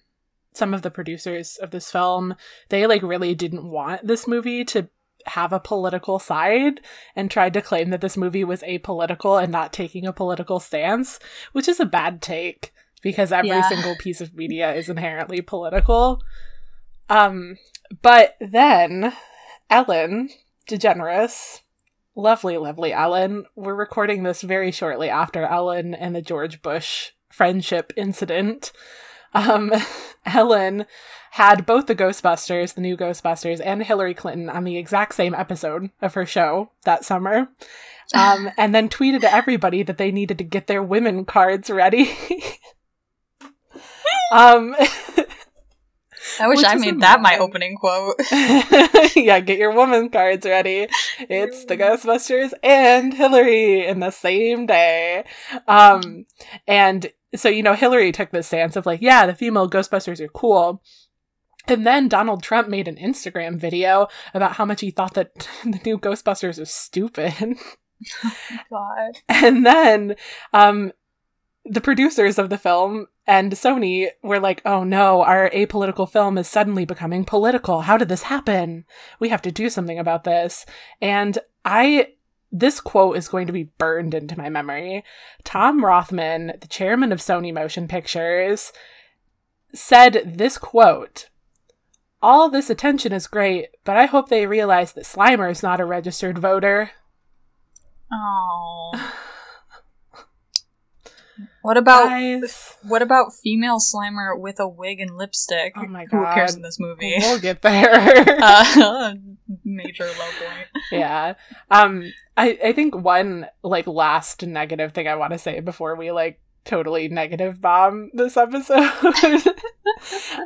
some 0.53 0.73
of 0.73 0.83
the 0.83 0.91
producers 0.91 1.57
of 1.57 1.71
this 1.71 1.91
film, 1.91 2.35
they 2.69 2.85
like 2.85 3.01
really 3.01 3.33
didn't 3.33 3.69
want 3.69 4.05
this 4.05 4.27
movie 4.27 4.63
to 4.65 4.89
have 5.25 5.53
a 5.53 5.59
political 5.59 6.19
side 6.19 6.81
and 7.15 7.31
tried 7.31 7.53
to 7.53 7.61
claim 7.61 7.89
that 7.89 8.01
this 8.01 8.17
movie 8.17 8.43
was 8.43 8.61
apolitical 8.63 9.41
and 9.41 9.51
not 9.51 9.73
taking 9.73 10.05
a 10.05 10.13
political 10.13 10.59
stance, 10.59 11.17
which 11.53 11.67
is 11.67 11.79
a 11.79 11.85
bad 11.85 12.21
take 12.21 12.73
because 13.03 13.31
every 13.31 13.49
yeah. 13.49 13.69
single 13.69 13.95
piece 13.97 14.21
of 14.21 14.33
media 14.33 14.73
is 14.73 14.89
inherently 14.89 15.41
political. 15.41 16.23
Um, 17.09 17.57
but 18.01 18.35
then 18.39 19.13
Ellen 19.69 20.29
DeGeneres, 20.67 21.61
lovely, 22.15 22.57
lovely 22.57 22.93
Ellen, 22.93 23.45
we're 23.55 23.75
recording 23.75 24.23
this 24.23 24.41
very 24.41 24.71
shortly 24.71 25.09
after 25.09 25.43
Ellen 25.43 25.93
and 25.93 26.15
the 26.15 26.21
George 26.21 26.61
Bush 26.61 27.11
friendship 27.29 27.91
incident. 27.95 28.71
Um, 29.33 29.71
Ellen 30.25 30.85
had 31.31 31.65
both 31.65 31.87
the 31.87 31.95
Ghostbusters, 31.95 32.75
the 32.75 32.81
new 32.81 32.95
Ghostbusters, 32.95 33.59
and 33.63 33.83
Hillary 33.83 34.13
Clinton 34.13 34.49
on 34.49 34.63
the 34.63 34.77
exact 34.77 35.15
same 35.15 35.33
episode 35.33 35.89
of 36.01 36.13
her 36.13 36.25
show 36.25 36.71
that 36.85 37.05
summer. 37.05 37.49
Um, 38.13 38.51
and 38.57 38.75
then 38.75 38.89
tweeted 38.89 39.21
to 39.21 39.33
everybody 39.33 39.81
that 39.81 39.97
they 39.97 40.11
needed 40.11 40.37
to 40.37 40.43
get 40.43 40.67
their 40.67 40.83
women 40.83 41.25
cards 41.25 41.69
ready. 41.69 42.11
um, 44.33 44.75
I 46.39 46.47
wish 46.47 46.63
I 46.63 46.75
made 46.75 47.01
that 47.01 47.21
my 47.21 47.37
opening 47.37 47.77
quote. 47.77 48.15
yeah, 49.15 49.39
get 49.39 49.59
your 49.59 49.71
woman 49.71 50.09
cards 50.09 50.45
ready. 50.45 50.87
It's 51.19 51.65
the 51.65 51.77
Ghostbusters 51.77 52.53
and 52.63 53.13
Hillary 53.13 53.85
in 53.85 53.99
the 53.99 54.11
same 54.11 54.65
day. 54.65 55.25
Um, 55.67 56.25
and 56.67 57.11
so, 57.35 57.49
you 57.49 57.63
know, 57.63 57.73
Hillary 57.73 58.11
took 58.11 58.31
this 58.31 58.47
stance 58.47 58.75
of 58.75 58.85
like, 58.85 59.01
yeah, 59.01 59.25
the 59.25 59.35
female 59.35 59.69
Ghostbusters 59.69 60.19
are 60.19 60.27
cool 60.27 60.81
And 61.67 61.85
then 61.85 62.07
Donald 62.07 62.43
Trump 62.43 62.67
made 62.67 62.87
an 62.87 62.95
Instagram 62.95 63.59
video 63.59 64.07
about 64.33 64.53
how 64.53 64.65
much 64.65 64.81
he 64.81 64.91
thought 64.91 65.13
that 65.15 65.47
the 65.63 65.79
new 65.85 65.97
Ghostbusters 65.97 66.59
was 66.59 66.71
stupid. 66.71 67.57
God. 68.69 69.17
And 69.29 69.65
then 69.65 70.15
um, 70.51 70.91
the 71.65 71.81
producers 71.81 72.37
of 72.37 72.49
the 72.49 72.57
film 72.57 73.07
and 73.25 73.53
Sony 73.53 74.09
were 74.21 74.39
like, 74.39 74.61
oh 74.65 74.83
no, 74.83 75.23
our 75.23 75.49
apolitical 75.51 76.09
film 76.09 76.37
is 76.37 76.47
suddenly 76.47 76.85
becoming 76.85 77.23
political. 77.23 77.81
How 77.81 77.97
did 77.97 78.09
this 78.09 78.23
happen? 78.23 78.85
We 79.19 79.29
have 79.29 79.41
to 79.43 79.51
do 79.51 79.69
something 79.69 79.97
about 79.97 80.25
this. 80.25 80.65
And 81.01 81.37
I, 81.63 82.13
this 82.51 82.81
quote 82.81 83.15
is 83.15 83.29
going 83.29 83.47
to 83.47 83.53
be 83.53 83.71
burned 83.77 84.13
into 84.13 84.37
my 84.37 84.49
memory. 84.49 85.05
Tom 85.45 85.85
Rothman, 85.85 86.53
the 86.59 86.67
chairman 86.67 87.13
of 87.13 87.19
Sony 87.19 87.53
Motion 87.53 87.87
Pictures, 87.87 88.73
said 89.73 90.33
this 90.37 90.57
quote 90.57 91.29
All 92.21 92.49
this 92.49 92.69
attention 92.69 93.13
is 93.13 93.27
great, 93.27 93.69
but 93.85 93.95
I 93.95 94.05
hope 94.05 94.27
they 94.27 94.45
realize 94.45 94.91
that 94.93 95.05
Slimer 95.05 95.49
is 95.49 95.63
not 95.63 95.79
a 95.79 95.85
registered 95.85 96.37
voter. 96.37 96.91
Oh. 98.11 99.13
What 101.63 101.77
about 101.77 102.09
what 102.83 103.01
about 103.01 103.33
female 103.33 103.79
Slimer 103.79 104.37
with 104.37 104.59
a 104.59 104.67
wig 104.67 104.99
and 104.99 105.17
lipstick? 105.17 105.73
Oh 105.77 105.85
my 105.87 106.05
god, 106.05 106.17
Who 106.27 106.33
cares 106.35 106.55
in 106.55 106.61
this 106.61 106.77
movie? 106.77 107.15
We'll 107.17 107.39
get 107.49 107.61
there. 107.61 108.37
uh, 108.41 109.15
major 109.63 110.03
low 110.05 110.11
point. 110.11 110.67
yeah. 110.91 111.35
Um 111.71 112.11
I 112.35 112.59
I 112.61 112.73
think 112.73 112.95
one 112.95 113.47
like 113.63 113.87
last 113.87 114.45
negative 114.45 114.91
thing 114.91 115.07
I 115.07 115.15
want 115.15 115.31
to 115.31 115.39
say 115.39 115.61
before 115.61 115.95
we 115.95 116.11
like 116.11 116.39
totally 116.65 117.07
negative 117.07 117.61
bomb 117.61 118.09
this 118.13 118.35
episode 118.37 118.89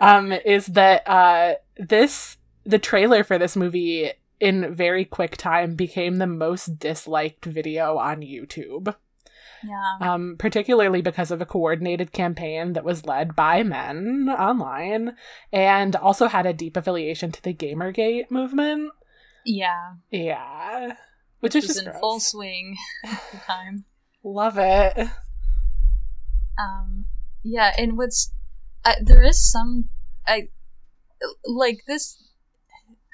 um 0.01 0.31
is 0.31 0.67
that 0.67 1.07
uh 1.07 1.53
this 1.77 2.38
the 2.63 2.79
trailer 2.79 3.24
for 3.24 3.38
this 3.39 3.55
movie 3.55 4.12
in 4.39 4.74
very 4.74 5.03
quick 5.05 5.36
time 5.38 5.74
became 5.75 6.17
the 6.17 6.27
most 6.27 6.77
disliked 6.79 7.45
video 7.45 7.97
on 7.97 8.21
YouTube. 8.21 8.93
Yeah. 9.64 9.98
Um, 10.02 10.36
particularly 10.38 11.02
because 11.02 11.32
of 11.32 11.42
a 11.42 11.46
coordinated 11.46 12.12
campaign 12.12 12.74
that 12.74 12.84
was 12.84 13.06
led 13.06 13.36
by 13.36 13.64
men 13.64 14.30
online 14.30 15.16
and 15.52 15.96
also 15.96 16.28
had 16.28 16.46
a 16.46 16.54
deep 16.54 16.78
affiliation 16.78 17.32
to 17.32 17.42
the 17.42 17.54
Gamergate 17.54 18.30
movement. 18.30 18.92
Yeah. 19.46 19.94
Yeah. 20.12 20.96
Which 21.40 21.56
is 21.56 21.68
just 21.68 21.80
in 21.80 21.86
gross. 21.86 22.00
full 22.00 22.20
swing 22.20 22.78
at 23.06 23.22
the 23.32 23.38
time. 23.46 23.86
Love 24.24 24.58
it. 24.58 25.08
Um, 26.60 27.06
yeah, 27.44 27.74
and 27.78 27.98
what's 27.98 28.34
uh, 28.84 28.96
there 29.02 29.24
is 29.24 29.50
some 29.52 29.90
I 30.28 30.50
like 31.46 31.84
this. 31.88 32.24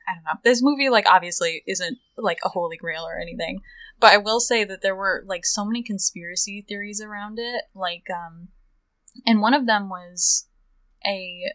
I 0.07 0.15
don't 0.15 0.23
know. 0.23 0.39
This 0.43 0.61
movie, 0.61 0.89
like, 0.89 1.05
obviously 1.07 1.63
isn't 1.65 1.97
like 2.17 2.39
a 2.43 2.49
holy 2.49 2.75
grail 2.75 3.03
or 3.03 3.17
anything, 3.17 3.61
but 3.99 4.11
I 4.11 4.17
will 4.17 4.39
say 4.39 4.63
that 4.63 4.81
there 4.81 4.95
were 4.95 5.23
like 5.25 5.45
so 5.45 5.65
many 5.65 5.81
conspiracy 5.83 6.65
theories 6.67 7.01
around 7.01 7.39
it. 7.39 7.63
Like, 7.73 8.07
um, 8.09 8.49
and 9.25 9.41
one 9.41 9.53
of 9.53 9.65
them 9.65 9.89
was 9.89 10.47
a 11.05 11.53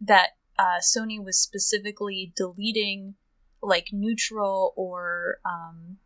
that 0.00 0.30
uh, 0.58 0.80
Sony 0.80 1.22
was 1.22 1.38
specifically 1.38 2.32
deleting 2.36 3.14
like 3.62 3.88
neutral 3.92 4.72
or 4.76 5.38
um, 5.44 5.98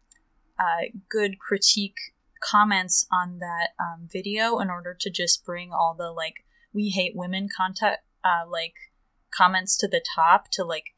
uh, 0.58 0.86
good 1.08 1.38
critique 1.38 1.96
comments 2.42 3.06
on 3.12 3.38
that 3.38 3.68
um, 3.78 4.08
video 4.10 4.58
in 4.58 4.68
order 4.68 4.96
to 4.98 5.10
just 5.10 5.44
bring 5.44 5.72
all 5.72 5.94
the 5.96 6.10
like 6.10 6.44
we 6.72 6.88
hate 6.88 7.14
women 7.14 7.48
content 7.54 7.98
uh, 8.24 8.48
like 8.48 8.74
comments 9.32 9.76
to 9.76 9.88
the 9.88 10.02
top 10.16 10.50
to 10.50 10.64
like 10.64 10.94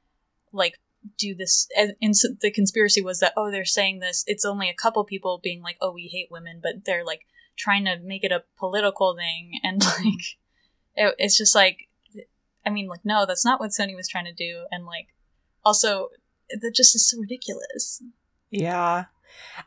like 0.52 0.78
do 1.18 1.34
this 1.34 1.68
and, 1.76 1.94
and 2.00 2.16
so 2.16 2.28
the 2.40 2.50
conspiracy 2.50 3.02
was 3.02 3.20
that 3.20 3.32
oh 3.36 3.50
they're 3.50 3.64
saying 3.64 3.98
this 3.98 4.24
it's 4.26 4.44
only 4.44 4.68
a 4.68 4.74
couple 4.74 5.04
people 5.04 5.40
being 5.42 5.62
like 5.62 5.76
oh 5.80 5.92
we 5.92 6.08
hate 6.10 6.28
women 6.30 6.60
but 6.62 6.84
they're 6.84 7.04
like 7.04 7.26
trying 7.56 7.84
to 7.84 7.98
make 7.98 8.24
it 8.24 8.32
a 8.32 8.42
political 8.58 9.14
thing 9.14 9.52
and 9.62 9.80
mm-hmm. 9.82 10.04
like 10.04 10.24
it, 10.94 11.14
it's 11.18 11.36
just 11.36 11.54
like 11.54 11.88
i 12.64 12.70
mean 12.70 12.88
like 12.88 13.04
no 13.04 13.26
that's 13.26 13.44
not 13.44 13.60
what 13.60 13.70
sony 13.70 13.94
was 13.94 14.08
trying 14.08 14.24
to 14.24 14.32
do 14.32 14.66
and 14.70 14.86
like 14.86 15.08
also 15.64 16.08
that 16.48 16.74
just 16.74 16.94
is 16.94 17.08
so 17.08 17.18
ridiculous 17.18 18.02
Yeah. 18.62 19.04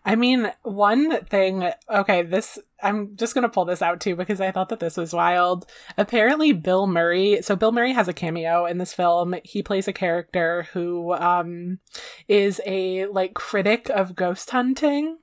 I 0.06 0.15
mean, 0.15 0.51
one 0.63 1.23
thing, 1.25 1.71
okay, 1.89 2.23
this, 2.23 2.60
I'm 2.82 3.15
just 3.15 3.34
going 3.34 3.43
to 3.43 3.49
pull 3.49 3.65
this 3.65 3.82
out 3.82 3.99
too 3.99 4.15
because 4.15 4.41
I 4.41 4.51
thought 4.51 4.69
that 4.69 4.80
this 4.80 4.97
was 4.97 5.13
wild. 5.13 5.65
Apparently, 5.97 6.53
Bill 6.53 6.88
Murray, 6.88 7.41
so 7.41 7.56
Bill 7.56 7.71
Murray 7.71 7.93
has 7.93 8.08
a 8.08 8.13
cameo 8.13 8.65
in 8.65 8.77
this 8.77 8.93
film. 8.93 9.36
He 9.43 9.63
plays 9.63 9.88
a 9.88 9.93
character 9.93 10.67
who 10.73 11.13
um, 11.13 11.80
is 12.27 12.62
a 12.65 13.06
like 13.08 13.34
critic 13.34 13.89
of 13.89 14.15
ghost 14.15 14.49
hunting. 14.49 15.17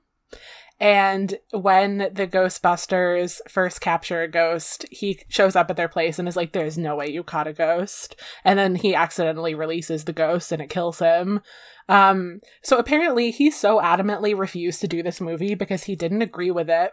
And 0.81 1.39
when 1.53 1.99
the 2.13 2.27
Ghostbusters 2.27 3.41
first 3.49 3.81
capture 3.81 4.23
a 4.23 4.29
ghost, 4.29 4.85
he 4.91 5.21
shows 5.29 5.55
up 5.57 5.71
at 5.71 5.77
their 5.77 5.89
place 5.89 6.19
and 6.19 6.27
is 6.29 6.37
like, 6.37 6.53
There's 6.53 6.77
no 6.77 6.97
way 6.97 7.09
you 7.11 7.23
caught 7.23 7.47
a 7.47 7.53
ghost. 7.53 8.17
And 8.45 8.59
then 8.59 8.75
he 8.75 8.95
accidentally 8.95 9.55
releases 9.55 10.05
the 10.05 10.13
ghost 10.13 10.51
and 10.53 10.61
it 10.61 10.71
kills 10.71 10.99
him. 10.99 11.41
Um, 11.89 12.41
so 12.63 12.79
apparently 12.79 13.31
he 13.31 13.51
so 13.51 13.81
adamantly 13.81 14.37
refused 14.37 14.81
to 14.81 14.89
do 14.89 15.03
this 15.03 15.21
movie 15.21 15.55
because 15.55 15.85
he 15.85 15.95
didn't 15.95 16.23
agree 16.23 16.51
with 16.51 16.69
it. 16.71 16.93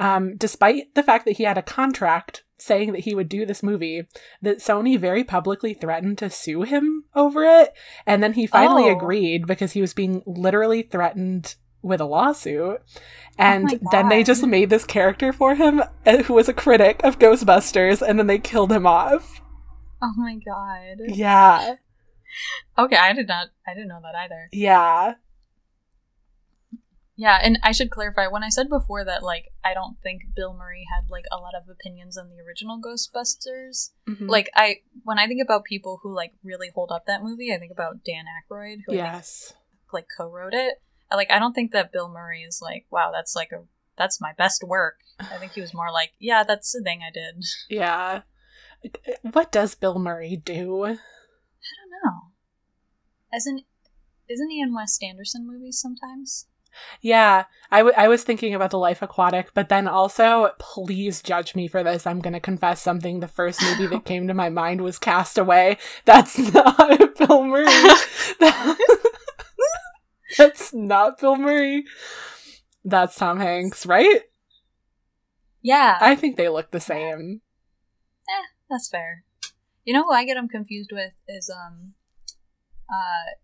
Um, 0.00 0.36
despite 0.36 0.94
the 0.94 1.02
fact 1.02 1.24
that 1.26 1.36
he 1.36 1.44
had 1.44 1.58
a 1.58 1.62
contract 1.62 2.42
saying 2.58 2.92
that 2.92 3.00
he 3.02 3.14
would 3.14 3.28
do 3.28 3.46
this 3.46 3.62
movie, 3.62 4.06
that 4.40 4.58
Sony 4.58 4.98
very 4.98 5.24
publicly 5.24 5.74
threatened 5.74 6.18
to 6.18 6.30
sue 6.30 6.62
him 6.62 7.04
over 7.14 7.44
it. 7.44 7.72
And 8.06 8.22
then 8.22 8.34
he 8.34 8.46
finally 8.46 8.88
Oh. 8.90 8.96
agreed 8.96 9.46
because 9.46 9.72
he 9.72 9.80
was 9.80 9.94
being 9.94 10.22
literally 10.26 10.82
threatened 10.82 11.54
with 11.82 12.00
a 12.00 12.04
lawsuit. 12.04 12.80
And 13.38 13.64
my 13.64 13.78
then 13.90 14.08
they 14.08 14.22
just 14.22 14.46
made 14.46 14.70
this 14.70 14.84
character 14.84 15.32
for 15.32 15.54
him 15.54 15.82
uh, 16.06 16.22
who 16.24 16.34
was 16.34 16.48
a 16.48 16.54
critic 16.54 17.00
of 17.02 17.18
Ghostbusters 17.18 18.06
and 18.06 18.18
then 18.18 18.26
they 18.26 18.38
killed 18.38 18.70
him 18.72 18.86
off. 18.86 19.40
oh 20.02 20.12
my 20.16 20.36
god 20.36 20.98
Yeah. 21.08 21.76
Okay, 22.78 22.96
I 22.96 23.12
did 23.12 23.28
not. 23.28 23.48
I 23.66 23.74
didn't 23.74 23.88
know 23.88 24.00
that 24.02 24.14
either. 24.14 24.48
Yeah. 24.52 25.14
Yeah, 27.14 27.38
and 27.42 27.58
I 27.62 27.72
should 27.72 27.90
clarify 27.90 28.26
when 28.26 28.42
I 28.42 28.48
said 28.48 28.68
before 28.68 29.04
that 29.04 29.22
like 29.22 29.52
I 29.64 29.74
don't 29.74 29.96
think 30.02 30.22
Bill 30.34 30.54
Murray 30.54 30.84
had 30.92 31.10
like 31.10 31.24
a 31.30 31.36
lot 31.36 31.54
of 31.54 31.68
opinions 31.68 32.16
on 32.16 32.30
the 32.30 32.42
original 32.42 32.80
Ghostbusters. 32.80 33.90
Mhm. 34.08 34.28
Like 34.28 34.50
I 34.54 34.76
when 35.04 35.18
I 35.18 35.26
think 35.26 35.42
about 35.42 35.64
people 35.64 36.00
who 36.02 36.14
like 36.14 36.32
really 36.42 36.70
hold 36.74 36.90
up 36.90 37.06
that 37.06 37.22
movie, 37.22 37.52
I 37.52 37.58
think 37.58 37.72
about 37.72 38.02
Dan 38.04 38.24
Aykroyd 38.24 38.78
who 38.86 38.92
think, 38.92 39.04
yes. 39.04 39.52
like 39.92 40.06
co-wrote 40.16 40.54
it. 40.54 40.80
Like 41.14 41.30
I 41.30 41.38
don't 41.38 41.52
think 41.52 41.72
that 41.72 41.92
Bill 41.92 42.08
Murray 42.08 42.42
is 42.42 42.60
like 42.62 42.86
wow 42.90 43.10
that's 43.12 43.34
like 43.36 43.52
a 43.52 43.62
that's 43.96 44.20
my 44.20 44.32
best 44.36 44.62
work. 44.64 44.98
I 45.20 45.36
think 45.36 45.52
he 45.52 45.60
was 45.60 45.74
more 45.74 45.90
like 45.92 46.12
yeah 46.18 46.44
that's 46.44 46.72
the 46.72 46.82
thing 46.82 47.00
I 47.06 47.10
did. 47.12 47.44
Yeah. 47.68 48.22
What 49.22 49.52
does 49.52 49.76
Bill 49.76 49.98
Murray 49.98 50.36
do? 50.36 50.84
I 50.84 50.88
don't 50.88 50.98
know. 52.04 52.32
As 53.32 53.46
in, 53.46 53.62
isn't 54.28 54.50
he 54.50 54.60
in 54.60 54.74
Wes 54.74 54.98
Anderson 55.00 55.46
movies 55.46 55.78
sometimes? 55.78 56.46
Yeah, 57.00 57.44
I, 57.70 57.78
w- 57.78 57.94
I 57.96 58.08
was 58.08 58.24
thinking 58.24 58.54
about 58.54 58.70
The 58.70 58.78
Life 58.78 59.02
Aquatic, 59.02 59.52
but 59.54 59.68
then 59.68 59.86
also, 59.86 60.50
please 60.58 61.22
judge 61.22 61.54
me 61.54 61.68
for 61.68 61.82
this. 61.84 62.06
I'm 62.06 62.20
going 62.20 62.32
to 62.32 62.40
confess 62.40 62.80
something. 62.80 63.20
The 63.20 63.28
first 63.28 63.62
movie 63.62 63.86
that 63.88 64.04
came 64.06 64.26
to 64.26 64.34
my 64.34 64.48
mind 64.48 64.80
was 64.80 64.98
Castaway. 64.98 65.76
That's 66.06 66.38
not 66.54 67.16
Bill 67.18 67.44
Murray. 67.44 67.66
That's 70.38 70.72
not 70.72 71.20
Bill 71.20 71.36
Murray. 71.36 71.84
That's 72.84 73.16
Tom 73.16 73.38
Hanks, 73.38 73.86
right? 73.86 74.22
Yeah, 75.62 75.96
I 76.00 76.16
think 76.16 76.36
they 76.36 76.48
look 76.48 76.72
the 76.72 76.80
same. 76.80 77.40
Eh, 78.28 78.46
that's 78.68 78.88
fair. 78.88 79.22
You 79.84 79.94
know 79.94 80.02
who 80.02 80.12
I 80.12 80.24
get 80.24 80.34
them 80.34 80.48
confused 80.48 80.90
with 80.92 81.12
is 81.28 81.48
um 81.48 81.94
uh 82.90 83.36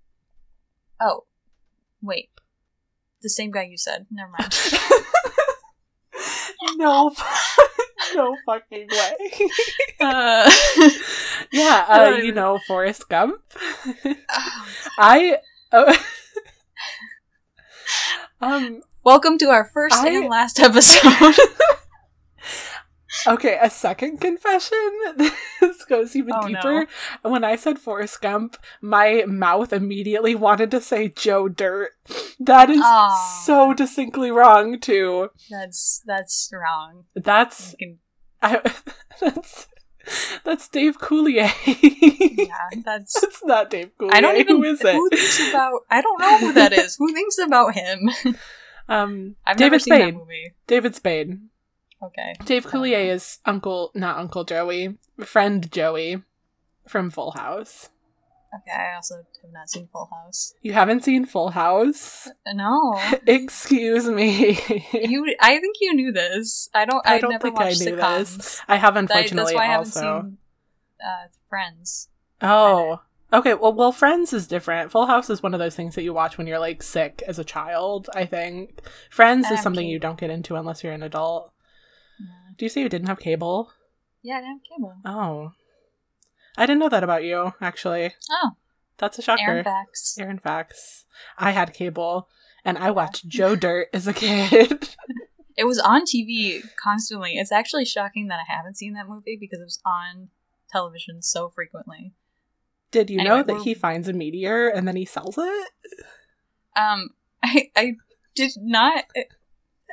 oh 1.01 1.27
wait 2.03 2.31
the 3.23 3.29
same 3.29 3.51
guy 3.51 3.65
you 3.65 3.77
said. 3.77 4.07
Never 4.11 4.31
mind. 4.39 4.53
no, 6.77 7.13
no 8.15 8.37
fucking 8.47 8.89
way. 8.91 9.31
uh, 10.01 10.51
yeah, 11.53 11.85
uh, 11.89 12.19
you 12.23 12.33
know 12.33 12.59
Forrest 12.67 13.09
Gump. 13.09 13.41
oh. 14.05 14.69
I 14.99 15.39
oh, 15.73 15.97
um 18.41 18.81
Welcome 19.05 19.39
to 19.39 19.47
our 19.47 19.65
first 19.65 19.95
I- 19.97 20.09
and 20.11 20.29
last 20.31 20.61
episode. 20.61 21.35
okay, 23.27 23.59
a 23.61 23.71
second 23.71 24.21
confession. 24.21 24.77
this 25.61 25.85
goes 25.85 26.15
even 26.15 26.35
Oh, 26.35 26.41
no. 26.47 26.49
deeper. 26.49 26.87
When 27.23 27.43
I 27.43 27.57
said 27.57 27.79
Forrest 27.79 28.21
Gump, 28.21 28.57
my 28.83 29.25
mouth 29.27 29.73
immediately 29.73 30.35
wanted 30.35 30.71
to 30.73 30.81
say 30.81 31.09
Joe 31.09 31.49
Dirt. 31.49 31.93
That 32.39 32.69
is 32.71 32.81
Aw. 32.83 33.43
so 33.47 33.73
distinctly 33.73 34.31
wrong 34.31 34.79
too. 34.79 35.31
that's 35.49 36.03
that's 36.07 36.51
wrong. 36.53 37.05
That's 37.15 37.75
I, 38.43 38.61
that's 39.21 39.69
That's 40.45 40.69
Dave 40.69 40.99
Coulier. 40.99 41.51
yeah, 42.39 42.81
that's. 42.85 43.23
it's 43.23 43.45
not 43.45 43.71
Dave 43.71 43.91
Coulier. 43.99 44.15
I 44.15 44.21
don't 44.21 44.37
even. 44.37 44.57
Who 44.57 44.65
is 44.65 44.81
it? 44.83 44.95
Who 44.95 45.09
thinks 45.11 45.49
about? 45.51 45.83
I 45.91 46.01
don't 46.01 46.21
know 46.21 46.39
who 46.39 46.53
that 46.55 46.73
is. 46.73 46.97
Who 46.97 47.13
thinks 47.13 47.39
about 47.39 47.75
him? 47.75 48.11
um, 48.89 49.37
I've 49.47 49.57
David 49.57 49.73
never 49.73 49.79
seen 49.79 49.91
that 49.93 50.01
Spade. 50.01 50.15
movie. 50.15 50.53
David 50.67 50.95
Spade. 50.95 51.41
Okay. 52.03 52.35
Dave 52.45 52.67
Coulier 52.67 53.09
is 53.13 53.39
Uncle, 53.45 53.91
not 53.95 54.19
Uncle 54.19 54.45
Joey, 54.45 54.97
friend 55.21 55.71
Joey 55.71 56.23
from 56.87 57.11
Full 57.11 57.33
House. 57.33 57.91
Okay. 58.55 58.77
I 58.77 58.95
also 58.95 59.17
have 59.17 59.53
not 59.53 59.69
seen 59.69 59.89
Full 59.93 60.09
House. 60.11 60.55
You 60.63 60.73
haven't 60.73 61.05
seen 61.05 61.27
Full 61.27 61.51
House? 61.51 62.27
Uh, 62.47 62.53
No. 62.55 62.99
Excuse 63.27 64.07
me. 64.09 64.59
You. 64.93 65.35
I 65.41 65.59
think 65.59 65.77
you 65.81 65.95
knew 65.95 66.13
this. 66.13 66.71
I 66.75 66.85
don't. 66.85 67.07
I 67.07 67.17
I 67.17 67.21
don't 67.21 67.41
think 67.43 67.61
I 67.61 67.71
knew 67.71 67.97
this. 67.97 68.63
I 68.67 68.77
have 68.77 68.97
unfortunately 68.97 69.53
that's 69.53 69.55
why 69.55 69.65
I 69.65 69.67
haven't 69.67 69.97
also. 69.97 70.23
seen 70.23 70.39
uh, 71.05 71.29
Friends. 71.49 72.09
Oh. 72.41 73.01
Okay, 73.31 73.53
well 73.53 73.75
well 73.75 73.93
Friends 73.93 74.33
is 74.33 74.47
different. 74.47 74.91
Full 74.91 75.07
House 75.07 75.29
is 75.29 75.43
one 75.43 75.53
of 75.53 75.61
those 75.61 75.77
things 75.77 75.95
that 75.95 76.03
you 76.03 76.15
watch 76.15 76.39
when 76.39 76.47
you're 76.47 76.59
like 76.59 76.83
sick 76.83 77.23
as 77.27 77.39
a 77.39 77.45
child, 77.45 78.09
I 78.15 78.25
think. 78.25 78.81
Friends 79.11 79.51
is 79.51 79.63
something 79.63 79.87
you 79.87 79.99
don't 79.99 80.19
get 80.19 80.31
into 80.31 80.57
unless 80.57 80.83
you're 80.83 80.95
an 80.95 81.03
adult. 81.03 81.53
Do 82.57 82.65
you 82.65 82.71
say 82.71 82.81
you 82.81 82.89
didn't 82.89 83.09
have 83.09 83.21
cable? 83.21 83.71
Yeah, 84.23 84.37
I 84.37 84.41
didn't 84.41 84.53
have 84.55 84.77
cable. 84.77 84.95
Oh. 85.05 85.53
I 86.59 86.67
didn't 86.67 86.81
know 86.81 86.89
that 86.89 87.05
about 87.05 87.25
you, 87.25 87.55
actually. 87.61 88.15
Oh, 88.31 88.51
That's 88.99 89.19
a 89.19 89.23
shocker. 89.23 89.43
Erin 89.43 89.65
facts. 89.65 90.19
Erin 90.19 90.39
facts. 90.39 91.05
I 91.39 91.53
had 91.53 91.73
cable 91.73 92.29
and 92.65 92.77
I 92.77 92.91
watched 92.91 93.27
Joe 93.29 93.57
Dirt 93.57 93.89
as 93.95 94.07
a 94.07 94.13
kid. 94.13 94.89
It 95.57 95.65
was 95.65 95.79
on 95.79 96.03
TV 96.05 96.61
constantly. 96.83 97.35
It's 97.37 97.51
actually 97.53 97.85
shocking 97.85 98.29
that 98.29 98.39
I 98.41 98.53
haven't 98.53 98.77
seen 98.77 98.93
that 98.95 99.09
movie 99.09 99.37
because 99.41 99.61
it 99.61 99.65
was 99.65 99.81
on 99.87 100.29
television 100.71 101.23
so 101.23 101.49
frequently. 101.49 102.13
Did 102.91 103.11
you 103.11 103.21
Anyway, 103.21 103.37
know 103.37 103.43
that 103.43 103.53
we're- 103.55 103.65
he 103.65 103.75
finds 103.75 104.09
a 104.09 104.13
meteor 104.13 104.69
and 104.69 104.87
then 104.87 104.97
he 104.97 105.05
sells 105.05 105.37
it? 105.39 105.69
Um, 106.77 107.11
I 107.43 107.71
I 107.77 107.93
did 108.35 108.53
not. 108.57 109.05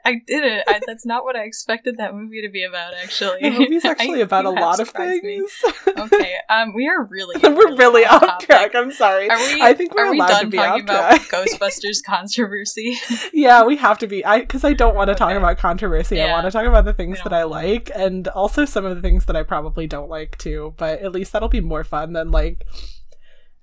I 0.06 0.22
didn't. 0.28 0.64
I, 0.68 0.80
that's 0.86 1.06
not 1.06 1.24
what 1.24 1.36
I 1.36 1.46
expected 1.46 1.98
that 1.98 2.14
movie 2.14 2.42
to 2.44 2.50
be 2.50 2.64
about. 2.64 2.94
Actually, 2.94 3.40
The 3.42 3.50
movie's 3.50 3.84
actually 3.86 4.20
I- 4.20 4.24
about 4.26 4.46
a 4.46 4.52
lot 4.52 4.80
of 4.80 4.94
me. 4.98 5.20
things. 5.20 5.52
Okay. 5.88 6.34
Um, 6.50 6.74
we 6.76 6.88
are 6.88 7.04
really 7.06 7.36
we're 7.44 7.76
really 7.76 8.06
off 8.06 8.22
off 8.22 8.30
topic. 8.30 8.46
track. 8.48 8.76
I'm 8.76 8.92
sorry. 8.92 9.30
Are 9.30 9.38
we? 9.38 9.62
I 9.62 9.74
think 9.74 9.96
we're 9.96 10.06
are 10.06 10.12
we 10.12 10.20
done 10.20 10.42
to 10.46 10.48
be 10.48 10.58
talking 10.58 10.84
about. 10.84 11.20
Ghostbusters 11.22 11.98
controversy? 12.06 12.98
yeah, 13.34 13.64
we 13.64 13.78
have 13.78 13.98
to 14.00 14.08
be. 14.08 14.24
I 14.24 14.42
because 14.42 14.64
I 14.64 14.74
don't 14.74 14.96
want 14.96 15.08
to 15.10 15.16
talk 15.16 15.36
about 15.36 15.58
controversy. 15.58 16.22
I 16.22 16.32
want 16.32 16.46
to 16.46 16.52
talk 16.52 16.68
about 16.68 16.86
the 16.86 16.94
things 16.94 17.20
that 17.24 17.34
I 17.34 17.44
like, 17.44 17.90
and 17.96 18.28
also 18.28 18.64
some 18.66 18.86
of 18.86 18.96
the 18.96 19.02
things 19.02 19.26
that 19.26 19.36
I 19.36 19.42
probably 19.44 19.88
don't 19.88 20.10
like 20.10 20.38
too. 20.38 20.74
But 20.78 21.00
at 21.02 21.12
least 21.14 21.32
that'll 21.34 21.50
be 21.50 21.62
more 21.62 21.84
fun 21.84 22.14
than 22.14 22.30
like 22.32 22.64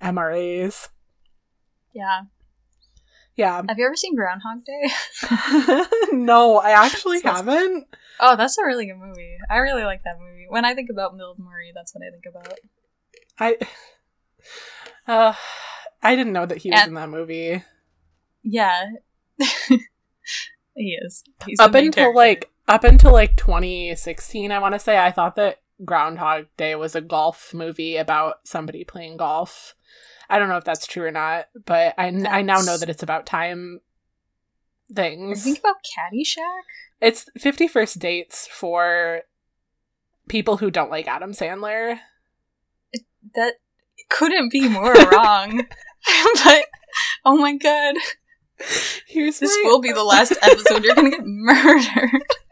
MRAs. 0.03 0.89
yeah. 1.93 2.23
Yeah. 3.37 3.63
Have 3.69 3.79
you 3.79 3.87
ever 3.87 3.97
seen 3.97 4.15
Groundhog 4.15 4.65
Day? 4.65 4.91
no, 6.13 6.59
I 6.59 6.71
actually 6.85 7.21
haven't. 7.23 7.87
Oh, 8.21 8.37
that's 8.37 8.59
a 8.59 8.65
really 8.65 8.87
good 8.87 8.99
movie. 8.99 9.37
I 9.51 9.57
really 9.59 9.85
like 9.85 10.05
that 10.05 10.19
movie. 10.21 10.47
When 10.49 10.65
I 10.65 10.75
think 10.75 10.91
about 10.91 11.17
Bill 11.17 11.35
Murray, 11.39 11.73
that's 11.75 11.95
what 11.95 12.05
I 12.07 12.11
think 12.11 12.25
about. 12.29 12.59
I. 13.39 13.57
Uh, 15.07 15.35
I 16.01 16.15
didn't 16.15 16.33
know 16.33 16.47
that 16.47 16.59
he 16.59 16.71
was 16.71 16.79
And- 16.81 16.91
in 16.91 16.95
that 16.95 17.09
movie. 17.09 17.63
Yeah. 18.45 18.85
he 20.77 20.99
is. 21.03 21.25
He's 21.45 21.59
up 21.59 21.75
until 21.75 21.93
character. 22.13 22.17
like 22.17 22.51
up 22.69 22.85
until 22.85 23.13
like 23.13 23.35
2016 23.37 24.53
i 24.53 24.59
want 24.61 24.75
to 24.75 24.79
say 24.79 24.97
i 24.99 25.11
thought 25.11 25.35
that 25.35 25.59
groundhog 25.85 26.47
day 26.57 26.75
was 26.75 26.95
a 26.95 27.01
golf 27.01 27.53
movie 27.55 27.97
about 27.97 28.37
somebody 28.45 28.85
playing 28.85 29.17
golf 29.17 29.75
i 30.31 30.39
don't 30.39 30.49
know 30.49 30.57
if 30.57 30.65
that's 30.65 30.87
true 30.87 31.05
or 31.05 31.11
not 31.11 31.47
but 31.67 31.95
i, 31.99 32.07
I 32.07 32.43
now 32.43 32.61
know 32.61 32.77
that 32.79 32.89
it's 32.89 33.03
about 33.03 33.27
time 33.27 33.81
I 34.91 34.95
things 34.95 35.45
think 35.45 35.59
about 35.61 35.77
Caddyshack. 35.83 36.63
it's 37.01 37.27
50 37.39 37.67
First 37.67 37.99
Dates 37.99 38.47
for 38.49 39.23
people 40.29 40.59
who 40.59 40.71
don't 40.71 40.91
like 40.91 41.09
adam 41.09 41.33
sandler 41.33 41.99
That 43.35 43.55
couldn't 44.11 44.51
be 44.53 44.69
more 44.69 44.93
wrong. 44.93 45.67
but 46.45 46.65
oh 47.25 47.37
my 47.39 47.57
god, 47.57 47.95
here's 49.07 49.39
this 49.39 49.57
my- 49.65 49.71
will 49.71 49.81
be 49.81 49.93
the 49.93 50.03
last 50.03 50.33
episode. 50.43 50.85
You're 50.85 50.95
gonna 50.97 51.11
get 51.11 51.25
murdered. 51.25 52.23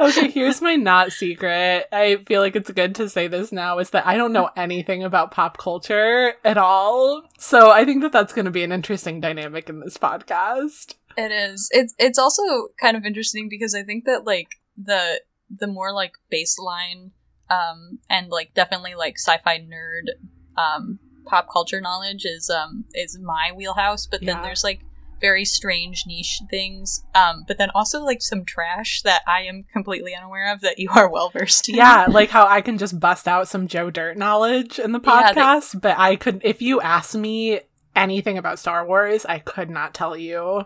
okay, 0.00 0.30
here's 0.30 0.60
my 0.60 0.76
not 0.76 1.12
secret. 1.12 1.86
I 1.92 2.16
feel 2.26 2.40
like 2.40 2.56
it's 2.56 2.70
good 2.70 2.94
to 2.96 3.08
say 3.08 3.28
this 3.28 3.52
now 3.52 3.78
is 3.78 3.90
that 3.90 4.06
I 4.06 4.16
don't 4.16 4.32
know 4.32 4.50
anything 4.56 5.02
about 5.02 5.30
pop 5.30 5.58
culture 5.58 6.34
at 6.44 6.58
all. 6.58 7.22
So 7.38 7.70
I 7.70 7.84
think 7.84 8.02
that 8.02 8.12
that's 8.12 8.32
going 8.32 8.44
to 8.44 8.50
be 8.50 8.62
an 8.62 8.72
interesting 8.72 9.20
dynamic 9.20 9.68
in 9.68 9.80
this 9.80 9.98
podcast. 9.98 10.94
It 11.16 11.32
is. 11.32 11.68
It's 11.72 11.94
it's 11.98 12.18
also 12.18 12.42
kind 12.80 12.96
of 12.96 13.04
interesting 13.04 13.48
because 13.48 13.74
I 13.74 13.82
think 13.82 14.04
that 14.04 14.24
like 14.24 14.48
the 14.76 15.20
the 15.50 15.66
more 15.66 15.92
like 15.92 16.12
baseline 16.32 17.10
um 17.50 17.98
and 18.08 18.30
like 18.30 18.54
definitely 18.54 18.94
like 18.94 19.18
sci-fi 19.18 19.58
nerd 19.58 20.08
um 20.56 20.98
pop 21.26 21.48
culture 21.52 21.80
knowledge 21.80 22.24
is 22.24 22.48
um 22.48 22.84
is 22.94 23.18
my 23.18 23.52
wheelhouse, 23.54 24.06
but 24.06 24.24
then 24.24 24.40
there's 24.42 24.64
like 24.64 24.80
very 25.22 25.44
strange 25.44 26.02
niche 26.06 26.42
things 26.50 27.04
um 27.14 27.44
but 27.48 27.56
then 27.56 27.70
also 27.74 28.02
like 28.04 28.20
some 28.20 28.44
trash 28.44 29.00
that 29.02 29.22
I 29.26 29.42
am 29.42 29.62
completely 29.72 30.14
unaware 30.14 30.52
of 30.52 30.60
that 30.60 30.78
you 30.78 30.90
are 30.94 31.08
well 31.08 31.30
versed 31.30 31.68
in. 31.70 31.76
Yeah, 31.76 32.06
like 32.10 32.28
how 32.28 32.46
I 32.46 32.60
can 32.60 32.76
just 32.76 33.00
bust 33.00 33.26
out 33.26 33.48
some 33.48 33.68
Joe 33.68 33.88
Dirt 33.90 34.18
knowledge 34.18 34.78
in 34.78 34.92
the 34.92 35.00
Yeah, 35.02 35.32
they- 35.32 35.40
podcast, 35.40 35.80
but 35.80 35.96
I 35.98 36.16
could, 36.16 36.42
if 36.44 36.60
you 36.60 36.80
asked 36.82 37.14
me 37.16 37.60
anything 37.96 38.36
about 38.36 38.58
Star 38.58 38.84
Wars, 38.86 39.24
I 39.24 39.38
could 39.38 39.70
not 39.70 39.94
tell 39.94 40.16
you. 40.16 40.64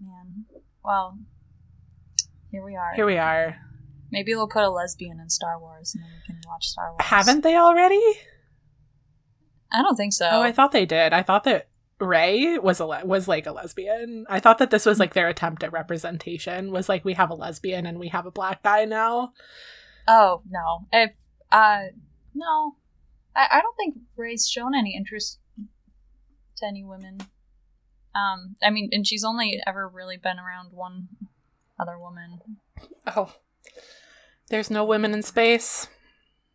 Man. 0.00 0.46
Well, 0.84 1.18
here 2.50 2.64
we 2.64 2.74
are. 2.76 2.94
Here 2.96 3.06
we 3.06 3.18
are. 3.18 3.56
Maybe 4.10 4.34
we'll 4.34 4.48
put 4.48 4.64
a 4.64 4.70
lesbian 4.70 5.20
in 5.20 5.28
Star 5.30 5.60
Wars 5.60 5.94
and 5.94 6.02
then 6.02 6.10
we 6.16 6.26
can 6.26 6.40
watch 6.48 6.66
Star 6.68 6.90
Wars. 6.92 7.02
Haven't 7.02 7.42
they 7.42 7.56
already? 7.56 8.00
I 9.72 9.82
don't 9.82 9.96
think 9.96 10.12
so. 10.12 10.28
Oh, 10.32 10.42
I 10.42 10.50
thought 10.52 10.72
they 10.72 10.86
did. 10.86 11.12
I 11.12 11.22
thought 11.22 11.44
that 11.44 11.68
Rey 12.00 12.58
was 12.58 12.80
a 12.80 12.86
le- 12.86 13.04
was 13.04 13.28
like 13.28 13.46
a 13.46 13.52
lesbian. 13.52 14.26
I 14.28 14.40
thought 14.40 14.58
that 14.58 14.70
this 14.70 14.86
was 14.86 14.98
like 14.98 15.14
their 15.14 15.28
attempt 15.28 15.62
at 15.62 15.72
representation. 15.72 16.72
Was 16.72 16.88
like 16.88 17.04
we 17.04 17.14
have 17.14 17.30
a 17.30 17.34
lesbian 17.34 17.86
and 17.86 17.98
we 17.98 18.08
have 18.08 18.26
a 18.26 18.30
black 18.30 18.62
guy 18.62 18.84
now. 18.84 19.32
Oh 20.08 20.42
no! 20.48 20.86
If 20.92 21.12
uh, 21.52 21.82
no, 22.34 22.76
I, 23.36 23.46
I 23.52 23.60
don't 23.60 23.76
think 23.76 23.96
Rey's 24.16 24.48
shown 24.48 24.74
any 24.74 24.96
interest 24.96 25.38
to 26.58 26.66
any 26.66 26.84
women. 26.84 27.18
Um, 28.14 28.56
I 28.62 28.70
mean, 28.70 28.88
and 28.92 29.06
she's 29.06 29.24
only 29.24 29.60
ever 29.66 29.88
really 29.88 30.16
been 30.16 30.38
around 30.38 30.72
one 30.72 31.08
other 31.78 31.98
woman. 31.98 32.40
Oh, 33.06 33.34
there's 34.48 34.70
no 34.70 34.84
women 34.84 35.12
in 35.12 35.22
space. 35.22 35.88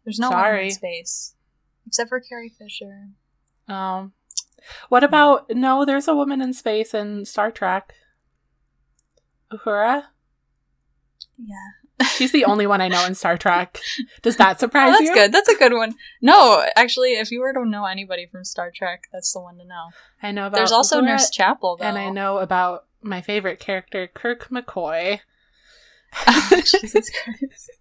There's 0.03 0.19
no 0.19 0.29
Sorry. 0.29 0.65
in 0.65 0.71
space 0.71 1.35
except 1.87 2.09
for 2.09 2.19
Carrie 2.19 2.51
Fisher. 2.57 3.09
Um, 3.67 4.13
what 4.89 5.03
about 5.03 5.49
no? 5.49 5.85
There's 5.85 6.07
a 6.07 6.15
woman 6.15 6.41
in 6.41 6.53
space 6.53 6.93
in 6.93 7.25
Star 7.25 7.51
Trek. 7.51 7.93
Uhura. 9.51 10.03
Yeah, 11.37 11.85
She's 12.03 12.31
the 12.31 12.45
only 12.45 12.67
one 12.67 12.81
I 12.81 12.87
know 12.87 13.05
in 13.05 13.15
Star 13.15 13.37
Trek. 13.37 13.79
Does 14.21 14.37
that 14.37 14.57
oh, 14.57 14.59
surprise 14.59 14.91
that's 14.91 15.01
you? 15.01 15.07
That's 15.07 15.19
good. 15.19 15.31
That's 15.31 15.49
a 15.49 15.55
good 15.55 15.73
one. 15.73 15.95
No, 16.21 16.65
actually, 16.75 17.13
if 17.13 17.31
you 17.31 17.39
were 17.39 17.53
to 17.53 17.65
know 17.65 17.85
anybody 17.85 18.25
from 18.25 18.43
Star 18.43 18.71
Trek, 18.73 19.03
that's 19.13 19.31
the 19.31 19.39
one 19.39 19.57
to 19.57 19.65
know. 19.65 19.89
I 20.21 20.31
know 20.31 20.47
about. 20.47 20.57
There's 20.57 20.71
also 20.71 21.01
Uhura, 21.01 21.05
Nurse 21.05 21.29
Chapel, 21.29 21.77
though. 21.77 21.85
and 21.85 21.97
I 21.97 22.09
know 22.09 22.39
about 22.39 22.85
my 23.01 23.21
favorite 23.21 23.59
character, 23.59 24.07
Kirk 24.07 24.49
McCoy. 24.49 25.19
Jesus 26.51 27.09
Christ. 27.09 27.71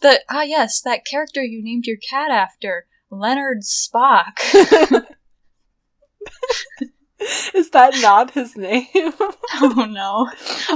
the 0.00 0.20
ah 0.28 0.42
yes, 0.42 0.80
that 0.80 1.04
character 1.04 1.42
you 1.42 1.62
named 1.62 1.86
your 1.86 1.98
cat 1.98 2.30
after, 2.30 2.86
Leonard 3.12 3.58
Spock. 3.62 4.38
Is 7.54 7.70
that 7.70 7.94
not 8.00 8.32
his 8.32 8.56
name? 8.56 8.88
oh 8.94 9.86
no, 9.88 10.28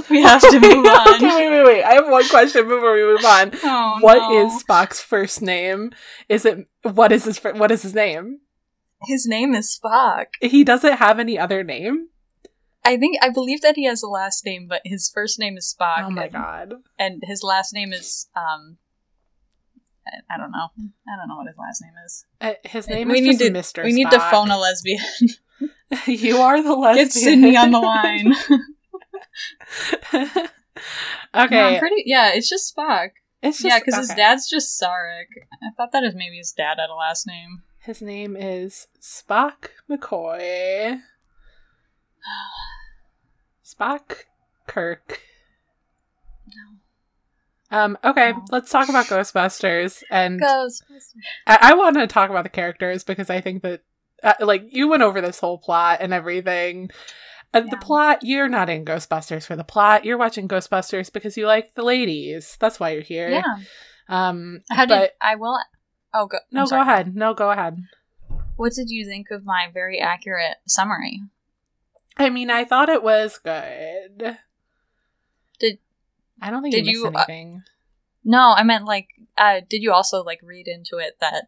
we 0.10 0.22
have 0.22 0.40
to 0.42 0.60
move 0.60 0.86
on. 0.86 1.14
okay, 1.14 1.26
wait, 1.26 1.50
wait, 1.50 1.64
wait. 1.64 1.82
I 1.82 1.94
have 1.94 2.08
one 2.08 2.28
question 2.28 2.68
before 2.68 2.94
we 2.94 3.02
move 3.02 3.24
on. 3.24 3.50
Oh, 3.64 3.96
What 4.00 4.18
no. 4.30 4.46
is 4.46 4.62
Spock's 4.62 5.00
first 5.00 5.42
name? 5.42 5.90
Is 6.28 6.44
it 6.44 6.68
what 6.82 7.10
is 7.10 7.24
his 7.24 7.38
fir- 7.38 7.54
what 7.54 7.72
is 7.72 7.82
his 7.82 7.94
name? 7.94 8.40
his 9.02 9.26
name? 9.26 9.54
Is 9.54 9.76
Spock? 9.82 10.26
He 10.40 10.62
doesn't 10.62 10.98
have 10.98 11.18
any 11.18 11.36
other 11.38 11.64
name. 11.64 12.08
I 12.84 12.96
think 12.96 13.16
I 13.20 13.30
believe 13.30 13.62
that 13.62 13.74
he 13.74 13.84
has 13.86 14.02
a 14.04 14.08
last 14.08 14.44
name, 14.44 14.68
but 14.68 14.82
his 14.84 15.10
first 15.12 15.40
name 15.40 15.56
is 15.56 15.74
Spock. 15.76 16.04
Oh 16.04 16.10
my 16.10 16.24
and, 16.24 16.32
god. 16.32 16.74
And 16.96 17.22
his 17.26 17.42
last 17.42 17.74
name 17.74 17.92
is 17.92 18.28
um. 18.36 18.76
I- 20.06 20.34
I 20.34 20.38
don't 20.38 20.50
know. 20.52 20.68
I 21.08 21.16
don't 21.16 21.28
know 21.28 21.36
what 21.36 21.46
his 21.48 21.56
last 21.58 21.82
name 21.82 21.92
is. 22.04 22.24
Uh, 22.40 22.52
his 22.64 22.88
name 22.88 23.08
we 23.08 23.18
is 23.20 23.38
need 23.40 23.46
to 23.46 23.50
Mr. 23.50 23.84
we 23.84 23.92
need 23.92 24.10
to 24.10 24.20
phone 24.20 24.50
a 24.50 24.58
lesbian. 24.58 25.00
you 26.06 26.38
are 26.38 26.62
the 26.62 26.74
lesbian. 26.74 27.06
Get 27.06 27.12
Sydney 27.12 27.56
on 27.56 27.70
the 27.72 27.78
line. 27.92 28.34
okay. 31.34 31.56
No, 31.56 31.64
I'm 31.66 31.78
pretty. 31.78 32.02
Yeah, 32.06 32.32
it's 32.34 32.48
just 32.48 32.74
Spock. 32.74 33.10
It's 33.42 33.58
just 33.62 33.64
yeah, 33.74 33.78
because 33.78 33.96
his 33.96 34.16
dad's 34.16 34.48
just 34.48 34.80
Sarek. 34.80 35.26
I 35.62 35.70
thought 35.76 35.92
that 35.92 36.04
is 36.04 36.14
maybe 36.14 36.38
his 36.38 36.52
dad 36.52 36.78
had 36.78 36.90
a 36.90 36.94
last 36.94 37.26
name. 37.26 37.62
His 37.80 38.02
name 38.02 38.36
is 38.36 38.88
Spock 39.00 39.68
McCoy. 39.90 41.00
Spock 43.64 44.24
Kirk. 44.66 45.20
Um, 47.70 47.98
okay, 48.04 48.32
No. 48.32 48.44
let's 48.50 48.70
talk 48.70 48.88
about 48.88 49.06
Ghostbusters. 49.06 50.02
And 50.10 50.40
Ghostbusters. 50.40 51.12
I, 51.46 51.58
I 51.60 51.74
want 51.74 51.96
to 51.96 52.06
talk 52.06 52.30
about 52.30 52.44
the 52.44 52.48
characters 52.50 53.02
because 53.04 53.28
I 53.30 53.40
think 53.40 53.62
that, 53.62 53.82
uh, 54.22 54.34
like, 54.40 54.64
you 54.70 54.88
went 54.88 55.02
over 55.02 55.20
this 55.20 55.40
whole 55.40 55.58
plot 55.58 55.98
and 56.00 56.12
everything. 56.12 56.90
And 57.52 57.70
the 57.70 57.76
plot, 57.76 58.18
you're 58.22 58.48
not 58.48 58.68
in 58.68 58.84
Ghostbusters 58.84 59.46
for 59.46 59.56
the 59.56 59.64
plot. 59.64 60.04
You're 60.04 60.18
watching 60.18 60.46
Ghostbusters 60.48 61.12
because 61.12 61.36
you 61.36 61.46
like 61.46 61.74
the 61.74 61.82
ladies. 61.82 62.56
That's 62.60 62.78
why 62.78 62.90
you're 62.90 63.02
here. 63.02 63.30
Yeah. 63.30 63.42
Um, 64.08 64.60
How 64.70 64.84
did 64.84 64.88
but 64.88 65.12
I 65.20 65.36
will? 65.36 65.58
Oh, 66.12 66.26
go. 66.26 66.38
no, 66.52 66.66
go 66.66 66.80
ahead. 66.80 67.16
No, 67.16 67.34
go 67.34 67.50
ahead. 67.50 67.78
What 68.56 68.72
did 68.74 68.90
you 68.90 69.04
think 69.06 69.30
of 69.30 69.44
my 69.44 69.68
very 69.72 69.98
accurate 70.00 70.56
summary? 70.66 71.20
I 72.16 72.30
mean, 72.30 72.50
I 72.50 72.64
thought 72.64 72.88
it 72.88 73.02
was 73.02 73.38
good. 73.38 74.38
Did- 75.58 75.78
I 76.40 76.50
don't 76.50 76.62
think 76.62 76.74
did 76.74 76.86
you 76.86 77.04
missed 77.04 77.14
you, 77.14 77.18
uh, 77.18 77.24
anything. 77.28 77.62
No, 78.24 78.52
I 78.56 78.62
meant 78.62 78.84
like. 78.84 79.08
Uh, 79.38 79.60
did 79.68 79.82
you 79.82 79.92
also 79.92 80.22
like 80.22 80.40
read 80.42 80.66
into 80.68 80.98
it 80.98 81.16
that 81.20 81.44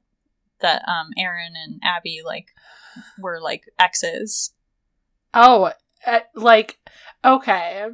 that 0.61 0.83
um 0.89 1.11
Erin 1.17 1.55
and 1.57 1.81
Abby 1.85 2.21
like 2.25 2.49
were 3.19 3.41
like 3.41 3.65
exes? 3.79 4.53
oh, 5.35 5.73
uh, 6.07 6.21
like 6.35 6.79
okay. 7.25 7.87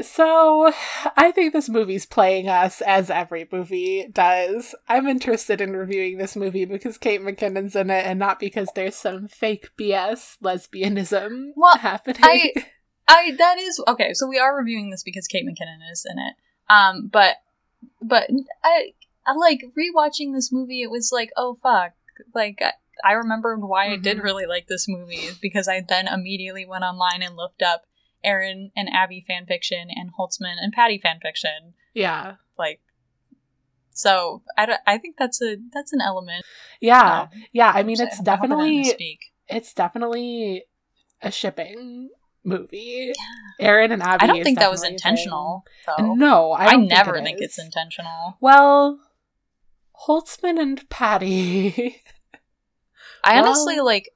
So, 0.00 0.72
I 1.16 1.30
think 1.30 1.52
this 1.52 1.68
movie's 1.68 2.04
playing 2.04 2.48
us 2.48 2.80
as 2.80 3.10
every 3.10 3.46
movie 3.52 4.08
does. 4.12 4.74
I'm 4.88 5.06
interested 5.06 5.60
in 5.60 5.76
reviewing 5.76 6.18
this 6.18 6.34
movie 6.34 6.64
because 6.64 6.98
Kate 6.98 7.20
McKinnon's 7.20 7.76
in 7.76 7.90
it 7.90 8.04
and 8.04 8.18
not 8.18 8.40
because 8.40 8.68
there's 8.74 8.96
some 8.96 9.28
fake 9.28 9.68
BS 9.78 10.38
lesbianism 10.42 11.50
Well, 11.54 11.76
happening. 11.78 12.22
I- 12.24 12.52
I 13.08 13.32
that 13.38 13.58
is 13.58 13.80
okay. 13.88 14.14
So 14.14 14.26
we 14.26 14.38
are 14.38 14.56
reviewing 14.56 14.90
this 14.90 15.02
because 15.02 15.26
Kate 15.26 15.44
McKinnon 15.46 15.90
is 15.92 16.06
in 16.10 16.18
it. 16.18 16.34
Um, 16.68 17.08
but 17.12 17.36
but 18.00 18.28
I 18.62 18.92
I 19.26 19.32
like 19.34 19.64
rewatching 19.76 20.32
this 20.32 20.50
movie. 20.52 20.82
It 20.82 20.90
was 20.90 21.10
like 21.12 21.30
oh 21.36 21.58
fuck, 21.62 21.92
like 22.34 22.60
I, 22.62 22.72
I 23.04 23.12
remembered 23.12 23.60
why 23.62 23.90
I 23.92 23.96
did 23.96 24.18
Mhm. 24.18 24.22
really 24.22 24.46
like 24.46 24.66
this 24.68 24.86
movie 24.88 25.28
because 25.42 25.68
I 25.68 25.80
then 25.86 26.08
immediately 26.08 26.64
went 26.64 26.84
online 26.84 27.22
and 27.22 27.36
looked 27.36 27.62
up 27.62 27.84
Erin 28.22 28.70
and 28.74 28.88
Abby 28.88 29.24
fanfiction 29.28 29.86
and 29.94 30.10
Holtzman 30.18 30.54
and 30.58 30.72
Patty 30.72 30.98
fanfiction. 31.04 31.74
yeah. 31.92 32.36
Like, 32.58 32.80
so 33.92 34.42
I, 34.56 34.66
don't- 34.66 34.80
I 34.86 34.96
think 34.98 35.16
that's 35.18 35.42
a 35.42 35.56
that's 35.72 35.92
an 35.92 36.00
element. 36.00 36.44
Yeah. 36.80 37.22
Um, 37.22 37.28
Yeah, 37.52 37.70
I 37.74 37.82
mean 37.82 38.00
it's 38.00 38.14
I 38.14 38.16
hope 38.16 38.20
I 38.20 38.24
definitely 38.36 39.18
it's 39.48 39.74
definitely 39.74 40.64
a 41.22 41.30
shipping 41.30 42.10
movie. 42.44 43.12
Erin 43.58 43.92
and 43.92 44.02
Abby. 44.02 44.24
I 44.24 44.26
don't 44.26 44.42
think 44.42 44.58
that 44.58 44.70
was 44.70 44.82
definitely 44.82 44.96
a 44.96 44.98
thing. 45.00 45.12
intentional 45.12 45.64
though. 45.86 46.14
No, 46.14 46.52
I, 46.52 46.66
I, 46.66 46.76
never 46.76 47.16
it 47.16 47.24
think 47.24 47.38
it's 47.40 47.58
intentional. 47.58 48.36
Well, 48.40 49.00
Holtzman 50.06 50.58
and 50.60 50.88
Patty. 50.90 52.02
I 53.24 53.34
Well- 53.34 53.46
honestly 53.46 53.80
like 53.80 54.10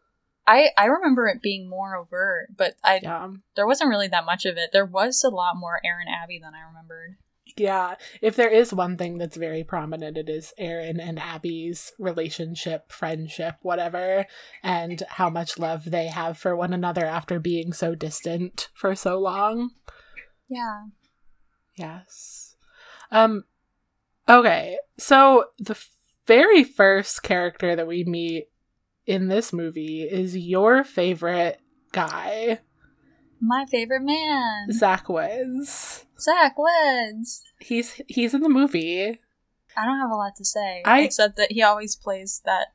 I 0.47 0.71
I 0.77 0.87
remember 0.87 1.29
it 1.29 1.43
being 1.43 1.69
more 1.69 1.97
overt, 1.97 2.49
but 2.57 2.75
I 2.83 3.01
yeah, 3.03 3.29
there 3.55 3.67
wasn't 3.67 3.91
really 3.91 4.09
that 4.09 4.25
much 4.25 4.47
of 4.47 4.57
it. 4.57 4.71
There 4.73 4.87
was 4.87 5.23
a 5.23 5.29
lot 5.31 5.57
more 5.57 5.81
Erin 5.85 6.09
Abby 6.09 6.39
than 6.43 6.55
I 6.55 6.67
remembered. 6.67 7.17
Yeah. 7.57 7.97
If 8.21 8.37
there 8.37 8.51
is 8.51 8.73
one 8.73 8.97
thing 8.97 9.19
that's 9.19 9.37
very 9.37 9.65
prominent, 9.65 10.17
it 10.17 10.29
is 10.29 10.53
Erin 10.59 11.01
and 11.01 11.19
Abby's 11.19 11.93
relationship, 11.99 12.93
friendship, 12.93 13.57
whatever, 13.63 14.27
and 14.63 15.03
how 15.09 15.31
much 15.31 15.59
love 15.59 15.91
they 15.91 16.07
have 16.09 16.39
for 16.39 16.55
one 16.57 16.73
another 16.73 17.05
after 17.05 17.41
being 17.41 17.73
so 17.73 17.95
distant 17.95 18.69
for 18.75 18.95
so 18.95 19.19
long. 19.19 19.71
Yeah. 20.49 20.87
Yes. 21.77 22.57
Um 23.11 23.45
okay. 24.29 24.79
So 24.99 25.47
the 25.59 25.79
very 26.27 26.63
first 26.63 27.23
character 27.23 27.75
that 27.75 27.87
we 27.87 28.05
meet 28.05 28.49
in 29.07 29.29
this 29.29 29.53
movie 29.53 30.03
is 30.03 30.37
your 30.37 30.85
favorite 30.85 31.61
guy, 31.93 32.61
My 33.41 33.65
favorite 33.71 34.03
man. 34.03 34.73
Zach 34.73 35.09
Woods. 35.09 36.05
Zach 36.21 36.55
Woods. 36.59 37.43
He's 37.61 38.01
he's 38.09 38.35
in 38.35 38.41
the 38.43 38.49
movie. 38.49 39.21
I 39.77 39.85
don't 39.85 39.99
have 40.01 40.11
a 40.11 40.15
lot 40.17 40.35
to 40.37 40.45
say. 40.45 40.83
I- 40.85 41.01
except 41.03 41.37
that 41.37 41.53
he 41.53 41.63
always 41.63 41.95
plays 41.97 42.43
that 42.45 42.69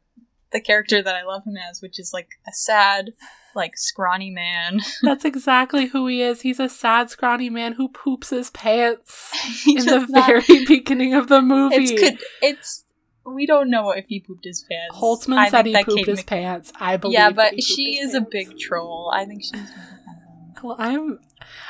the 0.51 0.61
character 0.61 1.01
that 1.01 1.15
I 1.15 1.23
love 1.23 1.43
him 1.45 1.57
as, 1.57 1.81
which 1.81 1.99
is 1.99 2.13
like 2.13 2.29
a 2.47 2.51
sad, 2.53 3.13
like 3.55 3.75
scrawny 3.75 4.29
man. 4.29 4.79
That's 5.01 5.25
exactly 5.25 5.87
who 5.87 6.07
he 6.07 6.21
is. 6.21 6.41
He's 6.41 6.59
a 6.59 6.69
sad, 6.69 7.09
scrawny 7.09 7.49
man 7.49 7.73
who 7.73 7.89
poops 7.89 8.29
his 8.29 8.51
pants 8.51 9.31
in 9.67 9.85
the 9.85 10.05
not- 10.09 10.25
very 10.27 10.65
beginning 10.67 11.13
of 11.13 11.27
the 11.27 11.41
movie. 11.41 11.75
It's 11.77 11.91
could 12.01 12.17
it's 12.41 12.83
we 13.25 13.45
don't 13.45 13.69
know 13.69 13.91
if 13.91 14.05
he 14.07 14.19
pooped 14.19 14.43
his 14.45 14.65
pants. 14.69 14.95
Holtzman 14.95 15.37
I 15.37 15.49
said 15.49 15.65
he 15.65 15.73
pooped 15.73 15.97
Kate 15.97 16.05
his 16.07 16.19
Mc- 16.19 16.27
pants. 16.27 16.71
I 16.79 16.97
believe. 16.97 17.13
Yeah, 17.13 17.31
but 17.31 17.53
he 17.55 17.61
she 17.61 17.97
is 17.99 18.13
a 18.13 18.21
big 18.21 18.57
troll. 18.57 19.11
I 19.13 19.25
think 19.25 19.43
she's. 19.43 19.71
Well, 20.63 20.77
I'm. 20.79 21.19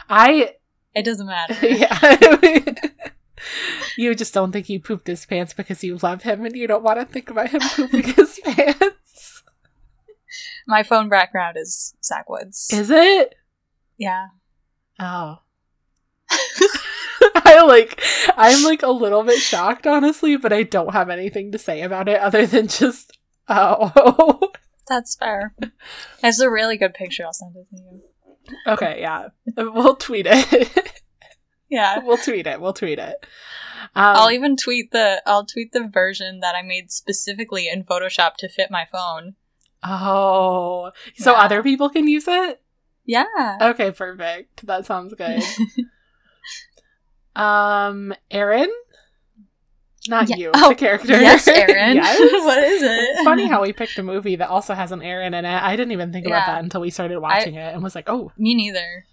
I 0.08 0.54
It 0.94 1.04
doesn't 1.04 1.26
matter. 1.26 1.68
yeah. 1.68 2.78
you 3.98 4.14
just 4.14 4.34
don't 4.34 4.52
think 4.52 4.68
he 4.68 4.78
pooped 4.78 5.08
his 5.08 5.26
pants 5.26 5.54
because 5.54 5.84
you 5.84 5.98
love 5.98 6.22
him 6.22 6.46
and 6.46 6.56
you 6.56 6.68
don't 6.68 6.84
want 6.84 7.00
to 7.00 7.06
think 7.06 7.30
about 7.30 7.50
him 7.50 7.62
pooping 7.62 8.14
his 8.14 8.40
pants. 8.44 9.44
My 10.68 10.84
phone 10.84 11.10
background 11.10 11.58
is 11.60 11.96
Zach 12.04 12.30
Woods. 12.30 12.70
Is 12.72 12.92
it? 12.92 13.36
yeah. 13.98 14.28
Oh. 15.00 15.40
I 17.36 17.64
like 17.66 18.02
I'm 18.38 18.64
like 18.64 18.84
a 18.84 18.92
little 18.92 19.24
bit 19.24 19.40
shocked 19.40 19.88
honestly, 19.88 20.38
but 20.38 20.54
I 20.54 20.64
don't 20.64 20.94
have 20.94 21.10
anything 21.10 21.52
to 21.52 21.58
say 21.58 21.82
about 21.82 22.08
it 22.08 22.20
other 22.20 22.46
than 22.46 22.68
just 22.68 23.18
oh. 23.48 24.52
That's 24.88 25.16
fair. 25.16 25.56
It's 26.24 26.40
a 26.40 26.50
really 26.50 26.78
good 26.78 26.94
picture. 26.94 27.26
I'll 27.26 27.34
send 27.34 27.56
it 27.56 27.68
to 27.70 27.82
you. 27.82 28.02
Okay, 28.68 29.00
yeah. 29.02 29.30
We'll 29.56 29.96
tweet 29.96 30.28
it. 30.30 30.94
Yeah. 31.70 32.00
we'll 32.04 32.18
tweet 32.18 32.46
it. 32.48 32.60
We'll 32.62 32.74
tweet 32.74 33.00
it. 33.00 33.26
Um, 33.96 34.16
I'll 34.16 34.32
even 34.32 34.56
tweet 34.58 34.92
the 34.92 35.22
I'll 35.26 35.46
tweet 35.46 35.72
the 35.72 35.88
version 35.88 36.40
that 36.42 36.56
I 36.56 36.62
made 36.62 36.92
specifically 36.92 37.68
in 37.68 37.84
Photoshop 37.84 38.36
to 38.38 38.50
fit 38.50 38.70
my 38.72 38.86
phone. 38.92 39.36
Oh. 39.84 40.92
So 41.16 41.32
Yeah. 41.34 41.40
other 41.42 41.64
people 41.64 41.90
can 41.90 42.08
use 42.08 42.28
it? 42.28 42.62
Yeah. 43.06 43.58
Okay, 43.62 43.92
perfect. 43.92 44.66
That 44.66 44.86
sounds 44.86 45.14
good. 45.14 45.44
um, 47.36 48.14
Erin? 48.32 48.72
Not 50.08 50.28
Yeah. 50.30 50.36
you, 50.36 50.52
Oh, 50.54 50.70
the 50.70 50.76
character. 50.76 51.08
yes, 51.14 51.48
Erin. 51.48 51.96
yes. 51.96 52.20
what 52.46 52.64
is 52.64 52.82
it? 52.82 52.90
It's 52.92 53.24
funny 53.24 53.48
how 53.48 53.62
we 53.62 53.72
picked 53.74 53.98
a 53.98 54.04
movie 54.04 54.36
that 54.36 54.50
also 54.50 54.74
has 54.74 54.92
an 54.92 55.02
Erin 55.02 55.34
in 55.34 55.46
it. 55.46 55.64
I 55.64 55.76
didn't 55.76 55.92
even 55.94 56.12
think 56.12 56.26
about 56.28 56.46
that 56.48 56.64
until 56.64 56.82
we 56.82 56.90
started 56.90 57.20
watching 57.20 57.56
it 57.56 57.74
and 57.74 57.82
was 57.84 57.96
like, 57.96 58.10
oh, 58.10 58.32
Me 58.38 58.54
neither. 58.54 59.06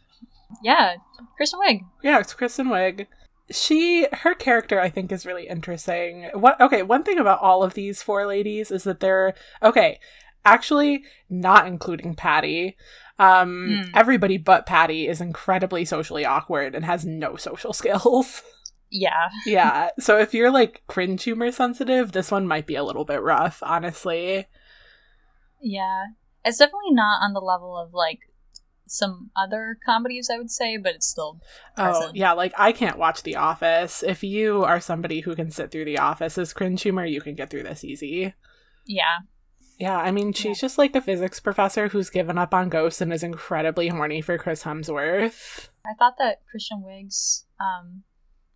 Yeah, 0.64 0.94
Kristen 1.36 1.60
Wiig. 1.60 1.82
yeah, 2.02 2.18
it's 2.18 2.34
Kristen 2.34 2.66
Wiig. 2.68 3.06
She, 3.52 4.06
her 4.12 4.34
character, 4.34 4.80
I 4.80 4.90
think, 4.90 5.10
is 5.12 5.24
really 5.26 5.48
interesting. 5.48 6.28
What? 6.34 6.60
Okay, 6.60 6.82
one 6.82 7.02
thing 7.04 7.18
about 7.18 7.40
all 7.40 7.62
of 7.62 7.74
these 7.74 8.02
four 8.02 8.26
ladies 8.26 8.70
is 8.70 8.84
that 8.84 9.00
they're 9.00 9.34
okay. 9.62 9.98
Actually, 10.44 11.04
not 11.28 11.66
including 11.66 12.14
Patty. 12.14 12.76
Um, 13.18 13.84
Hmm. 13.86 13.90
everybody 13.96 14.38
but 14.38 14.64
Patty 14.66 15.06
is 15.06 15.20
incredibly 15.20 15.84
socially 15.84 16.24
awkward 16.24 16.74
and 16.74 16.84
has 16.84 17.04
no 17.04 17.36
social 17.36 17.72
skills. 17.80 18.42
Yeah. 18.90 19.28
yeah, 19.46 19.90
so 19.98 20.18
if 20.18 20.34
you're 20.34 20.50
like 20.50 20.82
cringe 20.86 21.22
humor 21.22 21.52
sensitive, 21.52 22.12
this 22.12 22.30
one 22.30 22.46
might 22.46 22.66
be 22.66 22.74
a 22.74 22.84
little 22.84 23.04
bit 23.04 23.22
rough, 23.22 23.62
honestly. 23.62 24.46
Yeah. 25.60 26.06
It's 26.44 26.58
definitely 26.58 26.92
not 26.92 27.22
on 27.22 27.32
the 27.32 27.40
level 27.40 27.76
of 27.76 27.92
like 27.92 28.20
some 28.86 29.30
other 29.36 29.78
comedies, 29.86 30.28
I 30.32 30.38
would 30.38 30.50
say, 30.50 30.76
but 30.76 30.96
it's 30.96 31.06
still 31.06 31.40
Oh, 31.76 32.10
yeah, 32.12 32.32
like 32.32 32.52
I 32.58 32.72
can't 32.72 32.98
watch 32.98 33.22
The 33.22 33.36
Office. 33.36 34.02
If 34.02 34.24
you 34.24 34.64
are 34.64 34.80
somebody 34.80 35.20
who 35.20 35.36
can 35.36 35.50
sit 35.50 35.70
through 35.70 35.84
The 35.84 35.98
Office 35.98 36.36
as 36.36 36.52
cringe 36.52 36.82
humor, 36.82 37.04
you 37.04 37.20
can 37.20 37.34
get 37.34 37.50
through 37.50 37.62
this 37.62 37.84
easy. 37.84 38.34
Yeah. 38.86 39.18
Yeah, 39.78 39.96
I 39.96 40.10
mean, 40.10 40.34
she's 40.34 40.60
just 40.60 40.76
like 40.76 40.94
a 40.94 41.00
physics 41.00 41.40
professor 41.40 41.88
who's 41.88 42.10
given 42.10 42.36
up 42.36 42.52
on 42.52 42.68
ghosts 42.68 43.00
and 43.00 43.12
is 43.12 43.22
incredibly 43.22 43.88
horny 43.88 44.20
for 44.20 44.36
Chris 44.36 44.64
Hemsworth. 44.64 45.70
I 45.86 45.94
thought 45.98 46.16
that 46.18 46.42
Kristen 46.50 46.82
Wiig's 46.84 47.46
um 47.58 48.02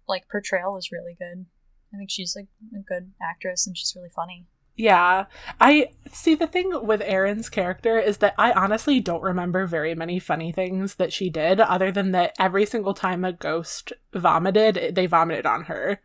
like 0.08 0.28
portrayal 0.30 0.74
was 0.74 0.92
really 0.92 1.16
good. 1.18 1.46
I 1.92 1.96
think 1.96 2.10
she's 2.10 2.34
like 2.36 2.48
a 2.74 2.82
good 2.82 3.12
actress 3.22 3.66
and 3.66 3.76
she's 3.76 3.92
really 3.96 4.10
funny. 4.14 4.46
Yeah, 4.76 5.26
I 5.60 5.90
see. 6.10 6.34
The 6.34 6.48
thing 6.48 6.72
with 6.84 7.00
Erin's 7.04 7.48
character 7.48 7.96
is 8.00 8.16
that 8.18 8.34
I 8.36 8.50
honestly 8.52 8.98
don't 8.98 9.22
remember 9.22 9.66
very 9.66 9.94
many 9.94 10.18
funny 10.18 10.50
things 10.50 10.96
that 10.96 11.12
she 11.12 11.30
did, 11.30 11.60
other 11.60 11.92
than 11.92 12.10
that 12.10 12.34
every 12.40 12.66
single 12.66 12.92
time 12.92 13.24
a 13.24 13.32
ghost 13.32 13.92
vomited, 14.12 14.96
they 14.96 15.06
vomited 15.06 15.46
on 15.46 15.64
her. 15.64 16.00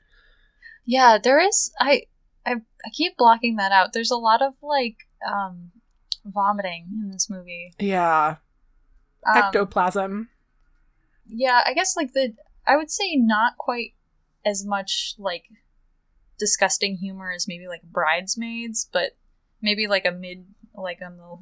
Yeah, 0.86 1.18
there 1.22 1.40
is. 1.40 1.72
I, 1.80 2.04
I 2.46 2.58
I 2.86 2.90
keep 2.94 3.18
blocking 3.18 3.56
that 3.56 3.72
out. 3.72 3.94
There's 3.94 4.12
a 4.12 4.18
lot 4.18 4.44
of 4.44 4.54
like 4.62 4.98
um 5.28 5.72
vomiting 6.24 6.90
in 7.04 7.10
this 7.10 7.28
movie. 7.28 7.74
Yeah. 7.80 8.36
Um, 9.28 9.44
Ectoplasm. 9.44 10.30
yeah, 11.28 11.62
I 11.66 11.74
guess 11.74 11.96
like 11.98 12.14
the 12.14 12.34
I 12.70 12.78
would 12.78 12.92
say 12.92 13.16
not 13.16 13.58
quite 13.58 13.96
as 14.46 14.64
much 14.64 15.16
like 15.18 15.46
disgusting 16.38 16.98
humor 16.98 17.32
as 17.32 17.48
maybe 17.48 17.68
like 17.68 17.82
Bridesmaids, 17.82 18.88
but 18.94 19.18
maybe 19.62 19.88
like 19.88 20.06
a 20.06 20.12
mid 20.12 20.46
like 20.76 21.00
on 21.04 21.18
the 21.18 21.38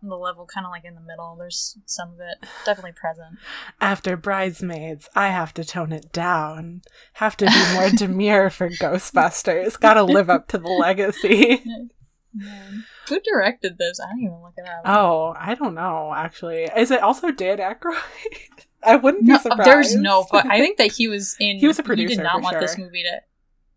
the 0.00 0.16
level 0.16 0.46
kind 0.46 0.66
of 0.66 0.70
like 0.70 0.84
in 0.84 0.94
the 0.94 1.00
middle. 1.00 1.36
There's 1.38 1.78
some 1.86 2.12
of 2.12 2.20
it 2.20 2.48
definitely 2.64 2.92
present. 2.92 3.38
After 3.80 4.16
Bridesmaids, 4.16 5.08
I 5.14 5.28
have 5.28 5.54
to 5.54 5.64
tone 5.64 5.92
it 5.92 6.12
down. 6.12 6.82
Have 7.14 7.36
to 7.38 7.46
be 7.46 7.74
more 7.74 7.90
demure 7.96 8.50
for 8.50 8.68
Ghostbusters. 8.68 9.78
Gotta 9.78 10.02
live 10.02 10.28
up 10.28 10.48
to 10.48 10.58
the 10.58 10.68
legacy. 10.68 11.62
Man. 12.34 12.84
Who 13.08 13.20
directed 13.20 13.78
this? 13.78 13.98
I 14.00 14.10
don't 14.10 14.20
even 14.20 14.42
look 14.42 14.52
it 14.56 14.68
up. 14.68 14.82
Oh, 14.84 15.34
I 15.36 15.54
don't 15.54 15.74
know, 15.74 16.12
actually. 16.14 16.64
Is 16.76 16.90
it 16.90 17.02
also 17.02 17.30
Dan 17.30 17.58
Aykroyd? 17.58 17.96
I 18.82 18.96
wouldn't 18.96 19.24
be 19.26 19.32
no, 19.32 19.38
surprised. 19.38 19.68
there's 19.68 19.96
no. 19.96 20.26
But 20.30 20.46
I 20.46 20.60
think 20.60 20.78
that 20.78 20.92
he 20.92 21.08
was 21.08 21.36
in. 21.40 21.58
He 21.58 21.66
was 21.66 21.78
a 21.78 21.82
producer. 21.82 22.08
He 22.08 22.16
did 22.16 22.22
not 22.22 22.42
want 22.42 22.60
this 22.60 22.78
movie 22.78 23.02
to. 23.02 23.20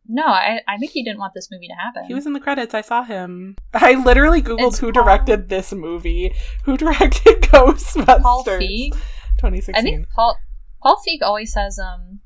No, 0.07 0.25
I, 0.25 0.59
I 0.67 0.77
think 0.77 0.91
he 0.91 1.03
didn't 1.03 1.19
want 1.19 1.33
this 1.33 1.49
movie 1.51 1.67
to 1.67 1.73
happen. 1.73 2.05
He 2.05 2.13
was 2.13 2.25
in 2.25 2.33
the 2.33 2.39
credits. 2.39 2.73
I 2.73 2.81
saw 2.81 3.03
him. 3.03 3.55
I 3.73 3.93
literally 4.03 4.41
googled 4.41 4.69
It's 4.69 4.79
who 4.79 4.91
Paul- 4.91 5.03
directed 5.03 5.49
this 5.49 5.71
movie. 5.71 6.35
Who 6.65 6.75
directed 6.75 7.41
Ghostbusters? 7.41 8.21
Paul 8.21 8.43
Feig. 8.43 8.93
2016. 9.37 9.75
I 9.75 9.81
think 9.81 10.09
Paul 10.09 10.37
Paul 10.81 11.01
Feig 11.07 11.23
always 11.25 11.53
has 11.55 11.79
um 11.79 12.19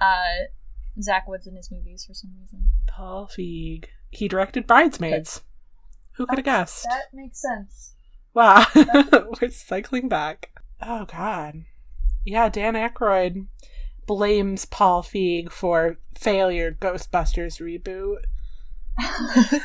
uh 0.00 0.46
Zach 1.00 1.28
Woods 1.28 1.46
in 1.46 1.54
his 1.56 1.70
movies 1.70 2.04
for 2.06 2.14
some 2.14 2.32
reason. 2.40 2.70
Paul 2.88 3.28
Feig. 3.28 3.86
He 4.10 4.28
directed 4.28 4.66
Bridesmaids. 4.66 5.42
Who 6.16 6.26
could 6.26 6.38
have 6.38 6.44
guessed? 6.44 6.84
That 6.84 7.04
makes 7.14 7.40
sense. 7.40 7.94
Wow. 8.34 8.66
We're 8.74 9.50
cycling 9.50 10.08
back. 10.08 10.50
Oh, 10.80 11.06
God. 11.06 11.64
Yeah, 12.24 12.48
Dan 12.48 12.74
Aykroyd 12.74 13.46
blames 14.06 14.64
Paul 14.64 15.02
Feig 15.02 15.50
for 15.50 15.98
failure 16.16 16.72
Ghostbusters 16.72 17.60
reboot. 17.60 18.18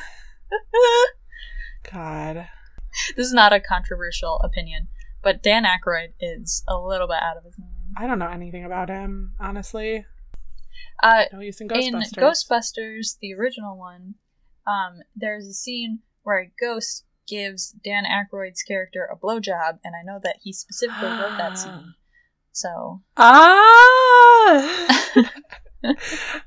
God. 1.91 2.47
this 3.15 3.27
is 3.27 3.33
not 3.33 3.53
a 3.53 3.59
controversial 3.59 4.39
opinion, 4.43 4.87
but 5.21 5.43
Dan 5.43 5.63
Aykroyd 5.65 6.13
is 6.19 6.63
a 6.67 6.77
little 6.79 7.07
bit 7.07 7.21
out 7.21 7.37
of 7.37 7.43
his 7.43 7.57
mind. 7.57 7.71
I 7.97 8.07
don't 8.07 8.19
know 8.19 8.27
anything 8.29 8.65
about 8.65 8.89
him, 8.89 9.33
honestly. 9.39 10.05
Uh, 11.01 11.23
No 11.31 11.39
use 11.39 11.61
in 11.61 11.71
in 11.71 11.93
Ghostbusters. 11.93 12.17
Ghostbusters, 12.17 13.17
the 13.21 13.33
original 13.33 13.77
one, 13.77 14.15
um, 14.65 14.99
there's 15.15 15.47
a 15.47 15.53
scene 15.53 15.99
where 16.23 16.39
a 16.39 16.51
ghost 16.59 17.05
gives 17.27 17.71
Dan 17.83 18.03
Aykroyd's 18.05 18.63
character 18.63 19.07
a 19.11 19.17
blowjob, 19.17 19.79
and 19.83 19.95
I 19.95 20.03
know 20.03 20.19
that 20.23 20.37
he 20.43 20.53
specifically 20.53 21.09
wrote 21.09 21.37
that 21.37 21.57
scene. 21.57 21.93
So 22.57 23.03
Ah! 23.17 24.55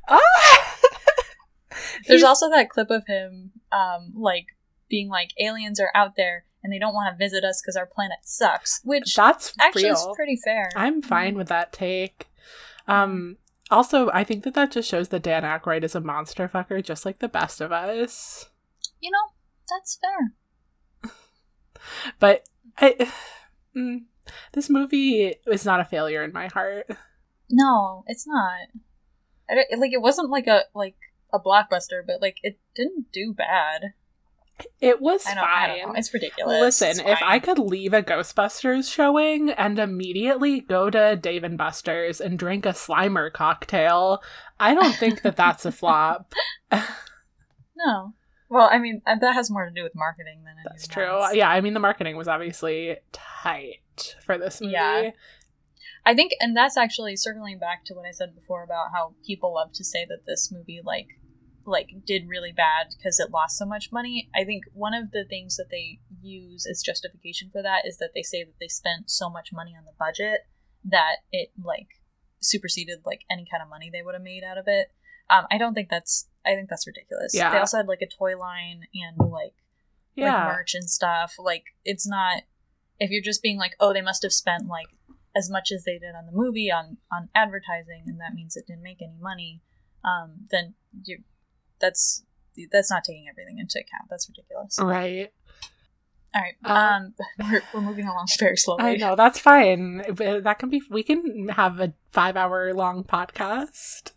ah! 0.08 0.76
there's 2.08 2.20
He's- 2.20 2.24
also 2.24 2.50
that 2.50 2.68
clip 2.68 2.90
of 2.90 3.06
him, 3.06 3.52
um, 3.70 4.12
like 4.16 4.46
being 4.88 5.08
like 5.08 5.30
aliens 5.38 5.78
are 5.78 5.92
out 5.94 6.16
there 6.16 6.46
and 6.64 6.72
they 6.72 6.80
don't 6.80 6.94
want 6.94 7.14
to 7.14 7.16
visit 7.16 7.44
us 7.44 7.62
because 7.62 7.76
our 7.76 7.86
planet 7.86 8.18
sucks, 8.22 8.80
which 8.82 9.14
that's 9.14 9.54
actually 9.60 9.84
real. 9.84 9.94
is 9.94 10.08
pretty 10.16 10.36
fair. 10.44 10.68
I'm 10.74 11.00
fine 11.00 11.36
with 11.36 11.46
that 11.46 11.72
take. 11.72 12.26
Um, 12.88 13.36
also, 13.70 14.10
I 14.12 14.24
think 14.24 14.42
that 14.42 14.54
that 14.54 14.72
just 14.72 14.90
shows 14.90 15.10
that 15.10 15.22
Dan 15.22 15.44
Aykroyd 15.44 15.84
is 15.84 15.94
a 15.94 16.00
monster 16.00 16.48
fucker, 16.48 16.82
just 16.84 17.06
like 17.06 17.20
the 17.20 17.28
best 17.28 17.60
of 17.60 17.70
us. 17.70 18.50
You 18.98 19.12
know, 19.12 19.28
that's 19.68 19.96
fair. 20.02 21.12
But 22.18 22.42
I, 22.78 23.12
mm, 23.76 24.02
this 24.52 24.70
movie 24.70 25.34
is 25.46 25.64
not 25.64 25.80
a 25.80 25.84
failure 25.84 26.22
in 26.22 26.32
my 26.32 26.48
heart. 26.48 26.86
No, 27.50 28.04
it's 28.06 28.26
not. 28.26 28.68
I 29.50 29.64
like 29.76 29.92
it 29.92 30.00
wasn't 30.02 30.30
like 30.30 30.46
a 30.46 30.62
like 30.74 30.96
a 31.32 31.40
blockbuster, 31.40 32.02
but 32.06 32.20
like 32.22 32.38
it 32.42 32.58
didn't 32.74 33.10
do 33.12 33.34
bad. 33.34 33.94
It 34.80 35.00
was 35.00 35.26
I 35.26 35.32
I 35.32 35.34
fine. 35.34 35.78
know. 35.88 35.94
It's 35.94 36.12
ridiculous. 36.12 36.60
Listen, 36.60 36.90
It's 36.90 37.00
if. 37.00 37.18
I 37.22 37.38
could 37.38 37.58
leave 37.58 37.94
a 37.94 38.02
Ghostbusters 38.02 38.92
showing 38.92 39.50
and 39.50 39.78
immediately 39.78 40.60
go 40.60 40.90
to 40.90 41.16
Dave 41.16 41.44
and 41.44 41.56
Buster's 41.58 42.20
and 42.20 42.38
drink 42.38 42.66
a 42.66 42.70
Slimer 42.70 43.32
cocktail, 43.32 44.22
I 44.58 44.74
don't 44.74 44.94
think 44.94 45.22
that 45.22 45.36
that's 45.36 45.64
a 45.64 45.72
flop. 45.72 46.34
no. 47.76 48.14
Well, 48.48 48.68
I 48.70 48.78
mean 48.78 49.00
uh, 49.06 49.16
that 49.20 49.34
has 49.34 49.50
more 49.50 49.64
to 49.66 49.70
do 49.74 49.82
with 49.82 49.94
marketing 49.94 50.40
than 50.44 50.54
anything 50.54 50.64
That's 50.72 50.86
true. 50.88 51.04
else. 51.04 51.34
Yeah, 51.34 51.48
I 51.48 51.60
mean 51.60 51.72
the 51.74 51.80
marketing 51.80 52.16
was 52.16 52.28
obviously 52.28 52.96
tight 53.12 53.76
for 54.24 54.38
this 54.38 54.60
movie. 54.60 54.72
Yeah. 54.72 55.10
I 56.04 56.14
think, 56.14 56.32
and 56.40 56.56
that's 56.56 56.76
actually 56.78 57.16
circling 57.16 57.58
back 57.58 57.84
to 57.86 57.94
what 57.94 58.06
I 58.06 58.10
said 58.10 58.34
before 58.34 58.62
about 58.62 58.88
how 58.92 59.14
people 59.26 59.54
love 59.54 59.72
to 59.74 59.84
say 59.84 60.06
that 60.08 60.24
this 60.26 60.50
movie 60.50 60.80
like 60.84 61.08
like 61.66 61.90
did 62.06 62.26
really 62.26 62.52
bad 62.52 62.86
because 62.96 63.20
it 63.20 63.30
lost 63.30 63.58
so 63.58 63.66
much 63.66 63.92
money. 63.92 64.30
I 64.34 64.44
think 64.44 64.64
one 64.72 64.94
of 64.94 65.10
the 65.10 65.24
things 65.28 65.56
that 65.56 65.68
they 65.70 66.00
use 66.22 66.66
as 66.68 66.82
justification 66.82 67.50
for 67.52 67.62
that 67.62 67.86
is 67.86 67.98
that 67.98 68.10
they 68.14 68.22
say 68.22 68.42
that 68.44 68.54
they 68.58 68.66
spent 68.68 69.10
so 69.10 69.28
much 69.28 69.50
money 69.52 69.74
on 69.78 69.84
the 69.84 69.92
budget 69.98 70.40
that 70.86 71.16
it 71.30 71.50
like 71.62 71.88
superseded 72.40 73.00
like 73.04 73.20
any 73.30 73.46
kind 73.50 73.62
of 73.62 73.68
money 73.68 73.90
they 73.92 74.02
would 74.02 74.14
have 74.14 74.22
made 74.22 74.42
out 74.42 74.56
of 74.58 74.64
it. 74.66 74.88
Um, 75.28 75.44
I 75.50 75.58
don't 75.58 75.74
think 75.74 75.90
that's. 75.90 76.28
I 76.46 76.54
think 76.54 76.70
that's 76.70 76.86
ridiculous. 76.86 77.34
Yeah. 77.34 77.52
They 77.52 77.58
also 77.58 77.76
had 77.76 77.86
like 77.86 78.00
a 78.02 78.06
toy 78.08 78.38
line 78.38 78.84
and 78.94 79.30
like 79.30 79.52
Yeah. 80.16 80.46
like 80.46 80.56
merch 80.56 80.74
and 80.74 80.88
stuff. 80.88 81.34
Like 81.38 81.64
it's 81.84 82.08
not 82.08 82.42
if 83.00 83.10
you're 83.10 83.22
just 83.22 83.42
being 83.42 83.58
like, 83.58 83.72
oh, 83.80 83.92
they 83.92 84.02
must 84.02 84.22
have 84.22 84.32
spent 84.32 84.68
like 84.68 84.86
as 85.36 85.48
much 85.50 85.70
as 85.72 85.84
they 85.84 85.98
did 85.98 86.14
on 86.14 86.26
the 86.26 86.32
movie 86.32 86.70
on 86.70 86.98
on 87.12 87.28
advertising, 87.34 88.04
and 88.06 88.20
that 88.20 88.34
means 88.34 88.56
it 88.56 88.66
didn't 88.66 88.82
make 88.82 89.02
any 89.02 89.18
money. 89.20 89.62
Um, 90.04 90.46
then 90.50 90.74
you 91.04 91.18
that's 91.80 92.24
that's 92.70 92.90
not 92.90 93.04
taking 93.04 93.26
everything 93.28 93.58
into 93.58 93.78
account. 93.78 94.08
That's 94.10 94.28
ridiculous. 94.28 94.78
right. 94.80 95.32
All 96.32 96.42
right, 96.42 96.54
Uh, 96.64 96.72
um, 96.72 97.14
we're, 97.50 97.62
we're 97.74 97.80
moving 97.80 98.06
along 98.06 98.28
very 98.38 98.56
slowly. 98.56 98.84
I 98.84 98.94
know 98.94 99.16
that's 99.16 99.40
fine. 99.40 100.04
That 100.14 100.58
can 100.60 100.68
be. 100.70 100.80
We 100.88 101.02
can 101.02 101.48
have 101.48 101.80
a 101.80 101.92
five-hour-long 102.10 103.02
podcast. 103.04 104.12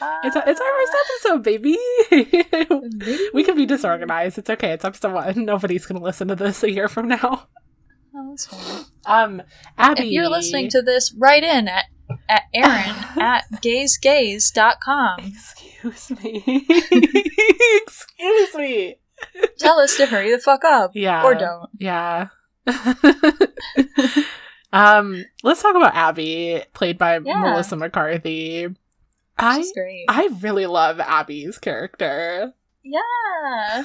Uh, 0.00 0.18
It's 0.24 0.36
a, 0.36 0.44
it's 0.48 0.60
our 0.60 0.72
first 0.78 0.96
episode, 1.04 1.42
baby. 1.42 1.76
maybe 2.10 3.28
we 3.34 3.42
can 3.42 3.56
be 3.56 3.66
disorganized. 3.66 4.38
It's 4.38 4.50
okay. 4.50 4.72
It's 4.72 4.84
episode 4.84 5.12
one. 5.12 5.44
Nobody's 5.44 5.86
gonna 5.86 6.00
listen 6.02 6.28
to 6.28 6.36
this 6.36 6.62
a 6.62 6.70
year 6.70 6.86
from 6.88 7.08
now. 7.08 7.48
Oh, 8.18 8.30
that's 8.30 8.46
fine. 8.46 8.84
Um, 9.04 9.42
Abby, 9.76 10.06
If 10.06 10.12
you're 10.12 10.28
listening 10.30 10.68
to 10.70 10.80
this, 10.82 11.12
write 11.18 11.44
in 11.44 11.68
at 11.68 11.84
at 12.28 12.42
Erin 12.54 12.94
at 13.20 13.44
gazegaze.com. 13.62 15.18
excuse 15.20 16.10
me, 16.22 16.42
excuse 17.82 18.54
me. 18.54 18.96
Tell 19.58 19.78
us 19.80 19.96
to 19.96 20.06
hurry 20.06 20.30
the 20.30 20.38
fuck 20.38 20.64
up. 20.64 20.92
Yeah, 20.94 21.24
Or 21.24 21.34
don't. 21.34 21.68
Yeah. 21.78 22.28
um, 24.72 25.24
let's 25.42 25.62
talk 25.62 25.74
about 25.74 25.94
Abby, 25.94 26.62
played 26.74 26.98
by 26.98 27.18
Yeah. 27.18 27.40
Melissa 27.40 27.76
McCarthy. 27.76 28.68
I 29.38 29.64
great. 29.74 30.06
I 30.08 30.28
really 30.40 30.66
love 30.66 30.98
Abby's 31.00 31.58
character. 31.58 32.52
yeah. 32.82 33.84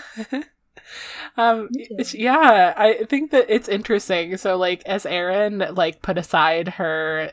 um 1.37 1.67
Me 1.71 1.85
too. 1.87 1.93
it's- 1.95 2.13
yeah 2.13 2.73
i 2.77 3.03
think 3.05 3.31
that 3.31 3.45
it's 3.49 3.67
interesting 3.69 4.37
so 4.37 4.57
like 4.57 4.81
as 4.85 5.05
Erin 5.05 5.63
like 5.73 6.01
put 6.01 6.17
aside 6.17 6.67
her 6.69 7.31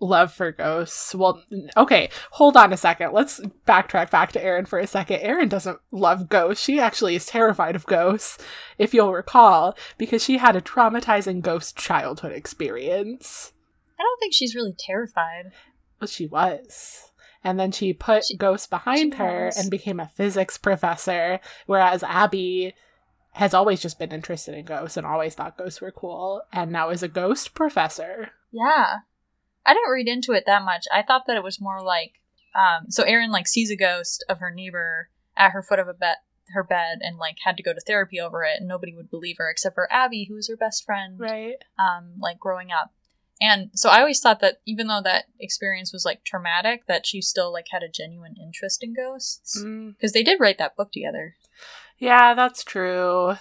love 0.00 0.32
for 0.32 0.52
ghosts 0.52 1.14
well 1.14 1.42
okay 1.76 2.10
hold 2.32 2.56
on 2.56 2.72
a 2.72 2.76
second 2.76 3.12
let's 3.12 3.40
backtrack 3.66 4.10
back 4.10 4.32
to 4.32 4.42
Erin 4.44 4.66
for 4.66 4.78
a 4.78 4.86
second 4.86 5.20
Erin 5.20 5.48
doesn't 5.48 5.78
love 5.92 6.28
ghosts 6.28 6.62
she 6.62 6.78
actually 6.80 7.14
is 7.14 7.24
terrified 7.26 7.74
of 7.76 7.86
ghosts 7.86 8.36
if 8.76 8.92
you'll 8.92 9.12
recall 9.12 9.76
because 9.96 10.22
she 10.22 10.38
had 10.38 10.56
a 10.56 10.60
traumatizing 10.60 11.40
ghost 11.40 11.76
childhood 11.76 12.32
experience 12.32 13.52
I 13.98 14.02
don't 14.02 14.18
think 14.18 14.34
she's 14.34 14.54
really 14.56 14.74
terrified. 14.78 15.52
well, 16.00 16.08
she 16.08 16.26
was. 16.26 17.12
And 17.44 17.60
then 17.60 17.70
she 17.70 17.92
put 17.92 18.24
She- 18.24 18.36
ghosts 18.36 18.66
behind 18.66 19.14
her 19.14 19.50
and 19.56 19.70
became 19.70 20.00
a 20.00 20.08
physics 20.08 20.56
professor, 20.58 21.40
whereas 21.66 22.02
Abby 22.02 22.74
has 23.32 23.52
always 23.52 23.82
just 23.82 23.98
been 23.98 24.12
interested 24.12 24.54
in 24.54 24.64
ghosts 24.64 24.96
and 24.96 25.06
always 25.06 25.34
thought 25.34 25.58
ghosts 25.58 25.80
were 25.80 25.90
cool, 25.92 26.42
and 26.52 26.72
now 26.72 26.88
is 26.90 27.02
a 27.02 27.08
ghost 27.08 27.52
professor. 27.54 28.30
Yeah. 28.50 28.98
I 29.66 29.74
didn't 29.74 29.90
read 29.92 30.08
into 30.08 30.32
it 30.32 30.44
that 30.46 30.62
much. 30.62 30.86
I 30.92 31.02
thought 31.02 31.26
that 31.26 31.36
it 31.36 31.42
was 31.42 31.60
more 31.60 31.82
like 31.82 32.14
um 32.54 32.90
so 32.90 33.02
Erin 33.02 33.30
like 33.32 33.48
sees 33.48 33.70
a 33.70 33.76
ghost 33.76 34.24
of 34.28 34.38
her 34.38 34.50
neighbor 34.50 35.08
at 35.36 35.50
her 35.50 35.62
foot 35.62 35.80
of 35.80 35.88
a 35.88 35.92
bed 35.94 36.16
her 36.50 36.62
bed 36.62 36.98
and 37.00 37.16
like 37.18 37.36
had 37.44 37.56
to 37.56 37.62
go 37.64 37.72
to 37.72 37.80
therapy 37.80 38.20
over 38.20 38.44
it 38.44 38.58
and 38.60 38.68
nobody 38.68 38.94
would 38.94 39.10
believe 39.10 39.36
her 39.38 39.50
except 39.50 39.74
for 39.74 39.92
Abby 39.92 40.26
who 40.28 40.34
was 40.36 40.48
her 40.48 40.56
best 40.56 40.84
friend 40.84 41.18
Right. 41.18 41.56
um 41.78 42.12
like 42.20 42.38
growing 42.38 42.70
up. 42.70 42.92
And 43.40 43.70
so 43.74 43.88
I 43.90 43.98
always 44.00 44.20
thought 44.20 44.40
that 44.40 44.58
even 44.64 44.86
though 44.86 45.00
that 45.02 45.24
experience 45.40 45.92
was 45.92 46.04
like 46.04 46.24
traumatic, 46.24 46.86
that 46.86 47.04
she 47.06 47.20
still 47.20 47.52
like 47.52 47.66
had 47.70 47.82
a 47.82 47.88
genuine 47.88 48.36
interest 48.40 48.82
in 48.82 48.94
ghosts 48.94 49.60
Mm, 49.62 49.96
because 49.96 50.12
they 50.12 50.22
did 50.22 50.40
write 50.40 50.58
that 50.58 50.76
book 50.76 50.92
together. 50.92 51.34
yeah, 51.98 52.34
that's 52.34 52.62
true. 52.64 53.34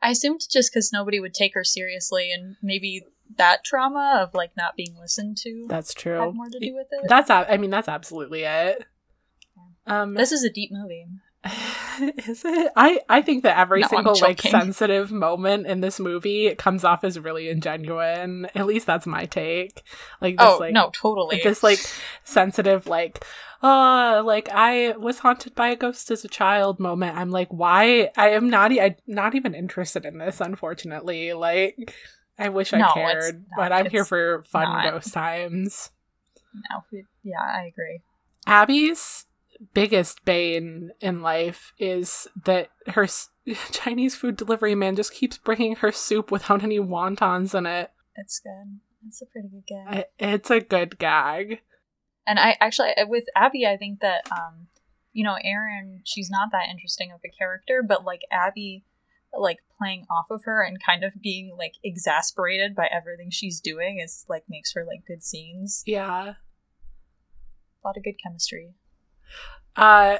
I 0.00 0.10
assumed 0.10 0.42
just 0.50 0.72
because 0.72 0.92
nobody 0.92 1.18
would 1.20 1.34
take 1.34 1.54
her 1.54 1.64
seriously, 1.64 2.30
and 2.32 2.56
maybe 2.62 3.02
that 3.36 3.64
trauma 3.64 4.20
of 4.22 4.34
like 4.34 4.56
not 4.56 4.76
being 4.76 4.96
listened 4.98 5.36
to 5.38 5.66
That's 5.68 5.92
true. 5.94 6.18
had 6.20 6.34
more 6.34 6.46
to 6.48 6.58
do 6.58 6.74
with 6.74 6.86
it. 6.90 7.08
That's 7.08 7.30
I 7.30 7.56
mean 7.56 7.70
that's 7.70 7.88
absolutely 7.88 8.42
it. 8.44 8.84
Um 9.86 10.14
this 10.14 10.32
is 10.32 10.44
a 10.44 10.50
deep 10.50 10.70
movie. 10.72 11.06
is 12.26 12.44
it? 12.44 12.72
I 12.76 13.00
I 13.08 13.22
think 13.22 13.44
that 13.44 13.58
every 13.58 13.82
No, 13.82 13.88
single 13.88 14.18
like 14.20 14.40
sensitive 14.42 15.12
moment 15.12 15.66
in 15.66 15.80
this 15.80 16.00
movie 16.00 16.46
it 16.46 16.58
comes 16.58 16.84
off 16.84 17.04
as 17.04 17.18
really 17.18 17.44
ingenuine. 17.46 18.48
At 18.54 18.66
least 18.66 18.86
that's 18.86 19.06
my 19.06 19.24
take. 19.24 19.82
Like 20.20 20.36
this 20.36 20.46
oh 20.48 20.58
like 20.58 20.74
no, 20.74 20.90
totally. 20.90 21.40
this 21.42 21.62
like 21.62 21.78
sensitive 22.24 22.86
like 22.86 23.24
uh 23.62 24.22
like 24.24 24.48
I 24.52 24.96
was 24.96 25.20
haunted 25.20 25.54
by 25.54 25.68
a 25.68 25.76
ghost 25.76 26.10
as 26.10 26.24
a 26.24 26.28
child 26.28 26.80
moment. 26.80 27.16
I'm 27.16 27.30
like 27.30 27.48
why 27.52 28.10
I 28.16 28.30
am 28.30 28.50
not 28.50 28.72
I'm 28.78 28.96
not 29.06 29.34
even 29.34 29.54
interested 29.54 30.04
in 30.04 30.18
this 30.18 30.40
unfortunately. 30.40 31.32
Like 31.34 31.94
I 32.38 32.48
wish 32.48 32.72
I 32.72 32.78
No, 32.78 32.86
it's 32.86 32.94
cared, 32.94 33.34
not. 33.50 33.56
but 33.56 33.72
I'm 33.72 33.90
here 33.90 34.04
for 34.04 34.42
fun 34.44 34.64
not. 34.64 34.84
ghost 34.92 35.12
times. 35.14 35.90
no, 36.70 36.82
yeah, 37.22 37.40
I 37.40 37.66
agree. 37.66 38.00
Abby's 38.46 39.26
biggest 39.74 40.24
bane 40.24 40.90
in 41.00 41.22
life 41.22 41.72
is 41.78 42.28
that 42.44 42.70
her 42.88 43.04
s- 43.04 43.30
Chinese 43.72 44.14
food 44.14 44.36
delivery 44.36 44.74
man 44.74 44.96
just 44.96 45.12
keeps 45.12 45.38
bringing 45.38 45.76
her 45.76 45.92
soup 45.92 46.30
without 46.30 46.62
any 46.62 46.78
wontons 46.78 47.56
in 47.56 47.66
it. 47.66 47.90
It's 48.16 48.38
good. 48.40 48.80
It's 49.06 49.22
a 49.22 49.26
pretty 49.26 49.48
good 49.48 49.66
gag. 49.66 50.04
It's 50.18 50.50
a 50.50 50.60
good 50.60 50.98
gag. 50.98 51.60
And 52.26 52.38
I 52.38 52.56
actually 52.60 52.90
with 53.06 53.24
Abby, 53.34 53.66
I 53.66 53.76
think 53.76 54.00
that 54.00 54.28
um, 54.30 54.68
you 55.12 55.24
know, 55.24 55.36
Erin, 55.42 56.02
she's 56.04 56.30
not 56.30 56.50
that 56.52 56.68
interesting 56.70 57.10
of 57.12 57.20
a 57.24 57.28
character, 57.28 57.82
but 57.86 58.04
like 58.04 58.20
Abby, 58.30 58.84
like 59.36 59.58
playing 59.78 60.06
off 60.10 60.26
of 60.30 60.44
her 60.44 60.62
and 60.62 60.82
kind 60.82 61.04
of 61.04 61.12
being 61.22 61.54
like 61.56 61.74
exasperated 61.82 62.74
by 62.74 62.86
everything 62.86 63.30
she's 63.30 63.60
doing 63.60 64.00
is 64.02 64.24
like 64.28 64.44
makes 64.48 64.72
for 64.72 64.84
like 64.84 65.06
good 65.06 65.22
scenes. 65.22 65.82
Yeah. 65.86 66.34
A 67.82 67.86
lot 67.86 67.96
of 67.96 68.04
good 68.04 68.16
chemistry. 68.22 68.74
Uh, 69.76 70.18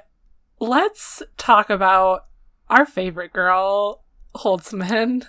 let's 0.61 1.23
talk 1.37 1.71
about 1.71 2.27
our 2.69 2.87
favorite 2.87 3.33
girl, 3.33 4.05
Holtzman. 4.37 5.27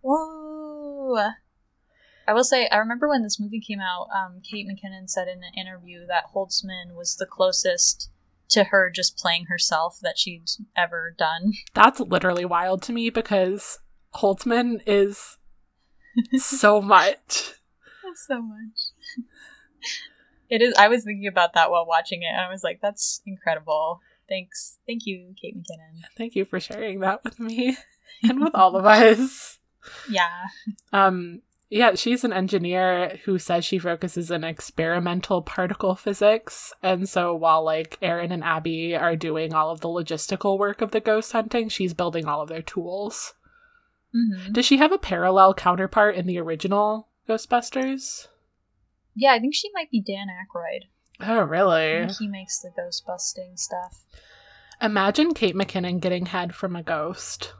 Whoa! 0.00 1.28
I 2.26 2.34
will 2.34 2.44
say, 2.44 2.68
I 2.68 2.76
remember 2.76 3.08
when 3.08 3.22
this 3.22 3.40
movie 3.40 3.60
came 3.60 3.80
out, 3.80 4.08
um, 4.14 4.42
Kate 4.42 4.66
McKinnon 4.66 5.08
said 5.08 5.28
in 5.28 5.38
an 5.38 5.54
interview 5.56 6.06
that 6.06 6.24
Holtzman 6.34 6.94
was 6.94 7.16
the 7.16 7.26
closest 7.26 8.10
to 8.50 8.64
her 8.64 8.90
just 8.94 9.16
playing 9.16 9.46
herself 9.46 9.98
that 10.02 10.18
she'd 10.18 10.44
ever 10.76 11.14
done. 11.16 11.52
That's 11.74 12.00
literally 12.00 12.44
wild 12.44 12.82
to 12.82 12.92
me 12.92 13.10
because 13.10 13.78
Holtzman 14.14 14.82
is 14.86 15.38
so 16.36 16.82
much. 16.82 17.54
so 18.26 18.42
much. 18.42 18.78
It 20.50 20.62
is. 20.62 20.74
I 20.78 20.88
was 20.88 21.04
thinking 21.04 21.26
about 21.26 21.54
that 21.54 21.70
while 21.70 21.86
watching 21.86 22.22
it, 22.22 22.28
and 22.32 22.40
I 22.40 22.50
was 22.50 22.64
like, 22.64 22.80
"That's 22.80 23.20
incredible." 23.26 24.00
Thanks, 24.28 24.78
thank 24.86 25.06
you, 25.06 25.34
Kate 25.40 25.56
McKinnon. 25.56 26.02
Thank 26.16 26.36
you 26.36 26.44
for 26.44 26.60
sharing 26.60 27.00
that 27.00 27.24
with 27.24 27.40
me 27.40 27.78
and 28.22 28.40
with 28.40 28.54
all 28.54 28.76
of 28.76 28.84
us. 28.84 29.58
Yeah, 30.10 30.48
Um, 30.92 31.40
yeah, 31.70 31.94
she's 31.94 32.24
an 32.24 32.32
engineer 32.32 33.18
who 33.24 33.38
says 33.38 33.64
she 33.64 33.78
focuses 33.78 34.30
in 34.30 34.44
experimental 34.44 35.40
particle 35.42 35.94
physics. 35.94 36.72
And 36.82 37.08
so 37.08 37.34
while 37.34 37.64
like 37.64 37.96
Erin 38.02 38.32
and 38.32 38.44
Abby 38.44 38.94
are 38.94 39.16
doing 39.16 39.54
all 39.54 39.70
of 39.70 39.80
the 39.80 39.88
logistical 39.88 40.58
work 40.58 40.80
of 40.82 40.90
the 40.90 41.00
ghost 41.00 41.32
hunting, 41.32 41.68
she's 41.68 41.94
building 41.94 42.26
all 42.26 42.42
of 42.42 42.48
their 42.48 42.62
tools. 42.62 43.34
hmm 44.12 44.52
Does 44.52 44.66
she 44.66 44.76
have 44.78 44.92
a 44.92 44.98
parallel 44.98 45.54
counterpart 45.54 46.16
in 46.16 46.26
the 46.26 46.38
original 46.38 47.08
Ghostbusters? 47.28 48.28
Yeah. 49.18 49.32
I 49.32 49.38
think 49.40 49.54
she 49.54 49.70
might 49.74 49.90
be 49.90 50.00
Dan 50.00 50.28
Aykroyd. 50.28 50.84
Oh, 51.20 51.38
I 51.38 51.42
really? 51.42 52.06
think 52.06 52.18
he 52.18 52.28
makes 52.28 52.58
the 52.60 52.70
ghost 52.76 53.04
busting 53.06 53.56
stuff. 53.56 54.04
Imagine 54.80 55.34
Kate 55.34 55.56
McKinnon 55.56 56.00
getting 56.00 56.26
head 56.26 56.54
from 56.54 56.76
a 56.76 56.82
ghost. 56.82 57.54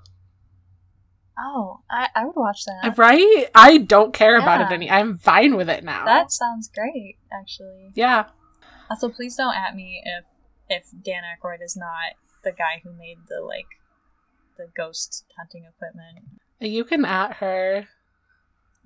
Oh, 1.38 1.80
I, 1.90 2.08
I 2.14 2.24
would 2.24 2.36
watch 2.36 2.64
that. 2.64 2.88
Uh, 2.88 2.94
right? 2.96 3.46
I 3.54 3.78
don't 3.78 4.12
care 4.12 4.38
about 4.38 4.60
it 4.60 4.72
any. 4.74 4.90
I'm 4.90 5.18
fine 5.18 5.56
with 5.56 5.68
it 5.68 5.84
now. 5.84 6.04
That 6.04 6.32
sounds 6.32 6.68
great, 6.68 7.16
actually. 7.32 7.92
yeah. 7.94 8.26
Also, 8.90 9.08
please 9.08 9.36
don't 9.36 9.54
at 9.54 9.74
me 9.76 10.02
if 10.04 10.24
if 10.70 10.84
Dan 11.04 11.22
Aykroyd 11.22 11.62
is 11.62 11.76
not 11.76 12.14
the 12.42 12.52
guy 12.52 12.80
who 12.82 12.92
made 12.92 13.18
the 13.28 13.40
like 13.40 13.66
the 14.56 14.66
ghost 14.76 15.24
hunting 15.38 15.64
equipment. 15.68 16.24
You 16.60 16.84
can 16.84 17.04
at 17.04 17.34
her. 17.34 17.88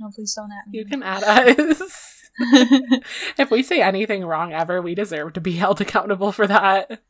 No, 0.03 0.11
please 0.13 0.35
don't 0.35 0.51
at 0.51 0.69
me. 0.69 0.79
You 0.79 0.85
can 0.85 1.03
at 1.05 1.23
us. 1.23 2.31
if 3.39 3.51
we 3.53 3.63
say 3.63 3.81
anything 3.81 4.25
wrong 4.25 4.53
ever, 4.53 4.83
we 4.83 4.97
deserve 4.97 5.35
to 5.35 5.41
be 5.41 5.53
held 5.53 5.81
accountable 5.81 6.33
for 6.33 6.49
that. 6.49 7.01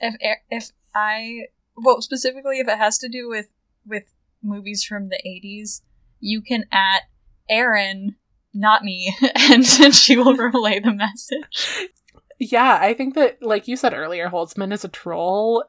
if 0.00 0.14
if 0.48 0.70
I 0.94 1.46
well 1.76 2.00
specifically 2.00 2.60
if 2.60 2.68
it 2.68 2.78
has 2.78 2.98
to 2.98 3.08
do 3.08 3.28
with 3.28 3.48
with 3.84 4.04
movies 4.42 4.84
from 4.84 5.08
the 5.08 5.18
80s 5.26 5.80
you 6.20 6.40
can 6.40 6.64
at 6.70 7.02
Erin 7.48 8.14
not 8.54 8.84
me 8.84 9.14
and, 9.50 9.64
and 9.80 9.94
she 9.94 10.16
will 10.16 10.36
relay 10.36 10.78
the 10.78 10.92
message 10.92 11.90
Yeah, 12.38 12.78
I 12.80 12.94
think 12.94 13.14
that, 13.14 13.42
like 13.42 13.66
you 13.66 13.76
said 13.76 13.94
earlier, 13.94 14.28
Holtzman 14.28 14.72
is 14.72 14.84
a 14.84 14.88
troll. 14.88 15.64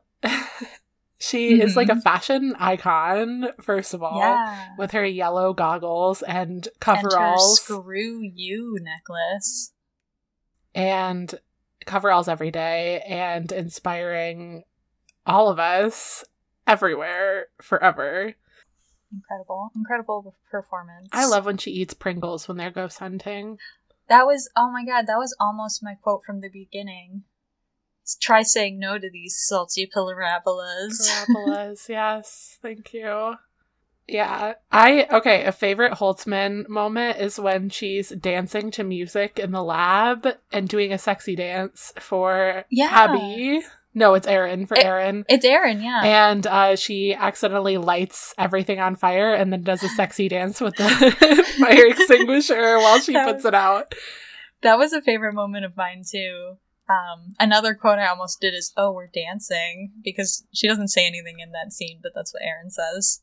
She 1.19 1.59
is 1.59 1.75
like 1.75 1.89
a 1.89 1.93
Mhm. 1.95 2.03
fashion 2.03 2.55
icon, 2.59 3.49
first 3.61 3.93
of 3.93 4.03
all, 4.03 4.17
yeah 4.19 4.75
with 4.77 4.91
her 4.91 5.05
yellow 5.05 5.53
goggles 5.53 6.21
and 6.21 6.67
and 6.67 6.69
coveralls. 6.79 7.61
screw 7.61 8.21
you 8.21 8.77
necklace 8.81 9.73
and 10.75 11.39
coveralls 11.85 12.27
every 12.27 12.51
day 12.51 13.01
and 13.01 13.51
inspiring 13.51 14.63
all 15.25 15.49
of 15.49 15.59
us 15.59 16.23
everywhere 16.67 17.47
forever. 17.61 18.35
incredible 19.11 19.71
incredible 19.75 20.35
performance 20.51 21.07
I 21.13 21.25
love 21.27 21.45
when 21.45 21.57
she 21.57 21.71
eats 21.71 21.93
Pringles 21.93 22.47
when 22.47 22.57
they're 22.57 22.69
ghost 22.71 22.99
hunting. 22.99 23.57
that 24.09 24.25
was 24.25 24.49
oh 24.55 24.69
my 24.71 24.83
god 24.85 25.07
that 25.07 25.17
was 25.17 25.35
almost 25.39 25.81
my 25.81 25.95
quote 25.95 26.23
from 26.25 26.41
the 26.41 26.49
beginning 26.49 27.23
try 28.15 28.41
saying 28.43 28.79
no 28.79 28.97
to 28.97 29.09
these 29.09 29.35
salty 29.37 29.85
parabolas 29.87 31.09
Parabolas, 31.09 31.85
yes, 31.89 32.57
thank 32.61 32.93
you. 32.93 33.35
Yeah, 34.07 34.53
I 34.71 35.05
okay. 35.11 35.43
A 35.43 35.51
favorite 35.51 35.93
Holtzman 35.93 36.69
moment 36.69 37.17
is 37.19 37.37
when 37.39 37.69
she's 37.69 38.09
dancing 38.09 38.71
to 38.71 38.85
music 38.85 39.37
in 39.37 39.51
the 39.51 39.61
lab 39.63 40.25
and 40.51 40.69
doing 40.69 40.93
a 40.93 40.97
sexy 40.97 41.35
dance 41.35 41.91
for 41.99 42.63
Yeah. 42.69 42.87
Abby. 42.89 43.61
No, 43.93 44.13
it's 44.13 44.27
Erin 44.27 44.65
for 44.67 44.77
It- 44.77 44.85
Erin. 44.85 45.25
it's 45.27 45.43
Erin, 45.43 45.81
yeah 45.81 46.03
And 46.05 46.45
uh, 46.47 46.75
she 46.77 47.15
accidentally 47.15 47.77
lights 47.77 48.33
everything 48.37 48.79
on 48.79 48.95
fire 48.95 49.33
and 49.33 49.51
then 49.51 49.63
does 49.63 49.83
a 49.83 49.89
sexy 49.89 50.29
dance 50.29 50.61
with 50.61 50.75
the 50.77 50.87
fire 51.59 51.87
extinguisher 51.87 52.77
while 52.77 52.99
she 52.99 53.11
That 53.13 53.25
puts 53.27 53.43
it 53.43 53.55
out. 53.55 53.93
That 54.61 54.77
was 54.77 54.93
a 54.93 55.01
favorite 55.01 55.33
moment 55.33 55.65
of 55.65 55.75
mine 55.75 56.03
too. 56.09 56.57
Um, 56.89 57.35
another 57.39 57.73
quote 57.75 57.99
I 57.99 58.07
almost 58.07 58.39
did 58.39 58.53
is, 58.53 58.71
"Oh, 58.77 58.91
we're 58.93 59.07
dancing," 59.07 59.91
because 60.03 60.45
she 60.53 60.67
doesn't 60.67 60.87
say 60.87 61.05
anything 61.05 61.39
in 61.39 61.51
that 61.51 61.73
scene, 61.73 61.99
but 62.01 62.13
that's 62.15 62.33
what 62.33 62.43
Erin 62.43 62.69
says. 62.69 63.21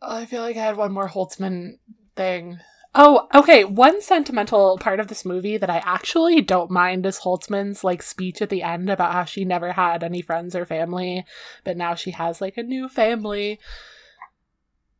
Oh, 0.00 0.16
I 0.16 0.24
feel 0.26 0.42
like 0.42 0.56
I 0.56 0.60
had 0.64 0.76
one 0.76 0.92
more 0.92 1.08
Holtzman 1.08 1.78
thing. 2.16 2.58
Oh, 2.94 3.26
okay. 3.34 3.64
One 3.64 4.02
sentimental 4.02 4.76
part 4.78 5.00
of 5.00 5.08
this 5.08 5.24
movie 5.24 5.56
that 5.56 5.70
I 5.70 5.78
actually 5.78 6.42
don't 6.42 6.70
mind 6.70 7.06
is 7.06 7.20
Holtzman's 7.20 7.82
like 7.82 8.02
speech 8.02 8.42
at 8.42 8.50
the 8.50 8.62
end 8.62 8.90
about 8.90 9.12
how 9.12 9.24
she 9.24 9.44
never 9.44 9.72
had 9.72 10.04
any 10.04 10.20
friends 10.20 10.54
or 10.54 10.66
family, 10.66 11.24
but 11.64 11.76
now 11.76 11.94
she 11.94 12.10
has 12.10 12.40
like 12.40 12.58
a 12.58 12.62
new 12.62 12.88
family. 12.88 13.58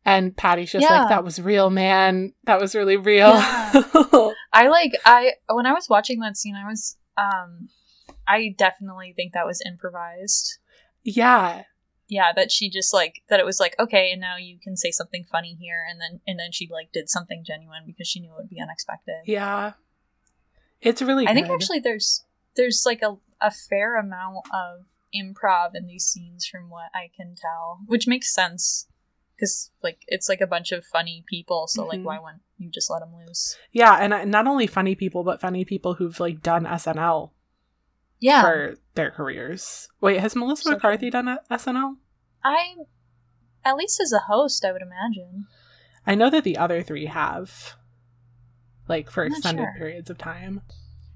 And 0.05 0.37
Patty's 0.37 0.73
just 0.73 0.83
Yeah. 0.89 1.01
like, 1.01 1.09
that 1.11 1.23
was 1.25 1.41
real, 1.41 1.69
man. 1.71 2.33
That 2.45 2.61
was 2.61 2.75
really 2.75 2.97
real. 2.97 3.33
I 4.53 4.69
like 4.69 4.93
I 5.05 5.33
when 5.49 5.67
I 5.67 5.73
was 5.73 5.89
watching 5.89 6.21
that 6.21 6.37
scene, 6.37 6.55
I 6.55 6.69
was 6.69 6.97
um, 7.17 7.69
I 8.27 8.55
definitely 8.57 9.13
think 9.15 9.33
that 9.33 9.47
was 9.47 9.63
improvised. 9.67 10.59
yeah. 11.03 11.65
Yeah, 12.09 12.33
that 12.37 12.53
she 12.53 12.69
just 12.69 12.93
like 12.93 13.23
that 13.31 13.41
it 13.41 13.47
was 13.47 13.59
like 13.59 13.75
okay, 13.79 14.11
and 14.13 14.21
now 14.21 14.37
you 14.37 14.59
can 14.63 14.77
say 14.77 14.91
something 14.91 15.25
funny 15.33 15.57
here, 15.59 15.83
and 15.89 15.99
then 15.99 16.21
and 16.27 16.39
then 16.39 16.53
she 16.53 16.69
like 16.71 16.93
did 16.93 17.09
something 17.09 17.43
genuine 17.47 17.85
because 17.87 18.07
she 18.07 18.21
knew 18.21 18.31
it 18.33 18.37
would 18.37 18.51
be 18.51 18.61
unexpected. 18.61 19.23
Yeah. 19.25 19.73
It's 20.83 21.01
really 21.01 21.27
I 21.27 21.33
think 21.33 21.49
actually 21.49 21.79
there's 21.79 22.25
there's 22.55 22.83
like 22.85 23.01
a, 23.01 23.17
a 23.41 23.51
fair 23.51 23.97
amount 23.97 24.47
of 24.53 24.81
improv 25.15 25.71
in 25.75 25.87
these 25.87 26.05
scenes 26.05 26.47
from 26.47 26.69
what 26.69 26.91
I 26.95 27.09
can 27.17 27.35
tell, 27.35 27.81
which 27.87 28.07
makes 28.07 28.35
sense 28.35 28.89
because 29.37 29.71
like 29.83 30.03
it's 30.09 30.29
like 30.29 30.41
a 30.41 30.47
bunch 30.47 30.73
of 30.73 30.85
funny 30.85 31.25
people. 31.29 31.67
So 31.67 31.85
like, 31.85 32.01
Mhm. 32.01 32.05
why 32.05 32.19
wouldn't 32.19 32.43
you 32.59 32.71
just 32.71 32.91
let 32.91 33.01
them 33.01 33.15
loose? 33.15 33.57
Yeah, 33.73 33.95
and 34.01 34.13
uh, 34.13 34.25
not 34.25 34.47
only 34.47 34.67
funny 34.67 34.95
people, 34.95 35.25
but 35.25 35.41
funny 35.41 35.65
people 35.65 35.95
who've 35.95 36.19
like 36.21 36.43
done 36.43 36.65
SNL 36.67 37.33
Yeah, 38.21 38.43
for 38.43 38.75
their 38.95 39.11
careers. 39.11 39.89
Wait, 40.01 40.21
has 40.21 40.37
Melissa 40.37 40.65
So 40.65 40.71
McCarthy 40.73 41.11
done 41.11 41.29
a- 41.29 41.41
SNL? 41.51 41.97
I 42.45 42.75
at 43.65 43.77
least 43.77 44.01
as 44.01 44.13
a 44.13 44.21
host, 44.21 44.65
I 44.65 44.73
would 44.73 44.83
imagine. 44.83 45.47
I 46.07 46.15
know 46.17 46.31
that 46.31 46.43
the 46.45 46.57
other 46.57 46.83
three 46.83 47.07
have, 47.07 47.77
like 48.89 49.11
for 49.11 49.25
I'm 49.25 49.33
extended 49.33 49.63
sure. 49.63 49.75
periods 49.77 50.11
of 50.11 50.19
time. 50.19 50.63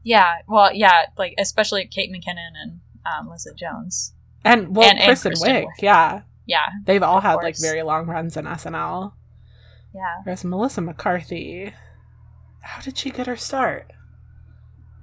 Yeah, 0.05 0.37
well, 0.47 0.73
yeah, 0.73 1.07
like 1.19 1.35
especially 1.39 1.85
Kate 1.87 2.11
McKinnon 2.13 2.53
and 2.63 2.81
um, 3.05 3.29
Leslie 3.29 3.55
Jones. 3.57 4.15
And 4.45 4.77
well, 4.77 4.89
And- 4.89 4.99
and 4.99 5.07
Kristen, 5.09 5.31
Kristen 5.33 5.51
Wiig, 5.53 5.65
Wiig. 5.65 5.83
yeah, 5.83 6.23
Yeah, 6.47 6.67
they've 6.85 7.03
all 7.03 7.21
had 7.21 7.37
like 7.37 7.57
very 7.61 7.83
long 7.83 8.07
runs 8.07 8.37
in 8.37 8.45
SNL. 8.45 9.13
yeah. 9.95 10.23
There's 10.25 10.45
Melissa 10.45 10.81
McCarthy, 10.81 11.73
how 12.61 12.81
did 12.83 12.97
she 12.99 13.11
get 13.11 13.27
her 13.27 13.37
start? 13.37 13.93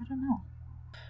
I 0.01 0.05
don't 0.07 0.21
know. 0.21 0.41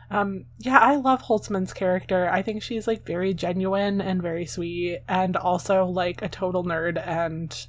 Um, 0.10 0.46
yeah, 0.60 0.78
I 0.80 0.96
love 0.96 1.24
Holtzman's 1.24 1.74
character. 1.74 2.30
I 2.30 2.42
think 2.44 2.62
she's 2.62 2.88
like 2.88 3.06
very 3.06 3.34
genuine 3.34 4.00
and 4.02 4.22
very 4.22 4.46
sweet, 4.46 5.00
and 5.08 5.36
also 5.36 5.86
like 5.86 6.22
a 6.22 6.30
total 6.30 6.64
nerd 6.64 7.02
and 7.06 7.66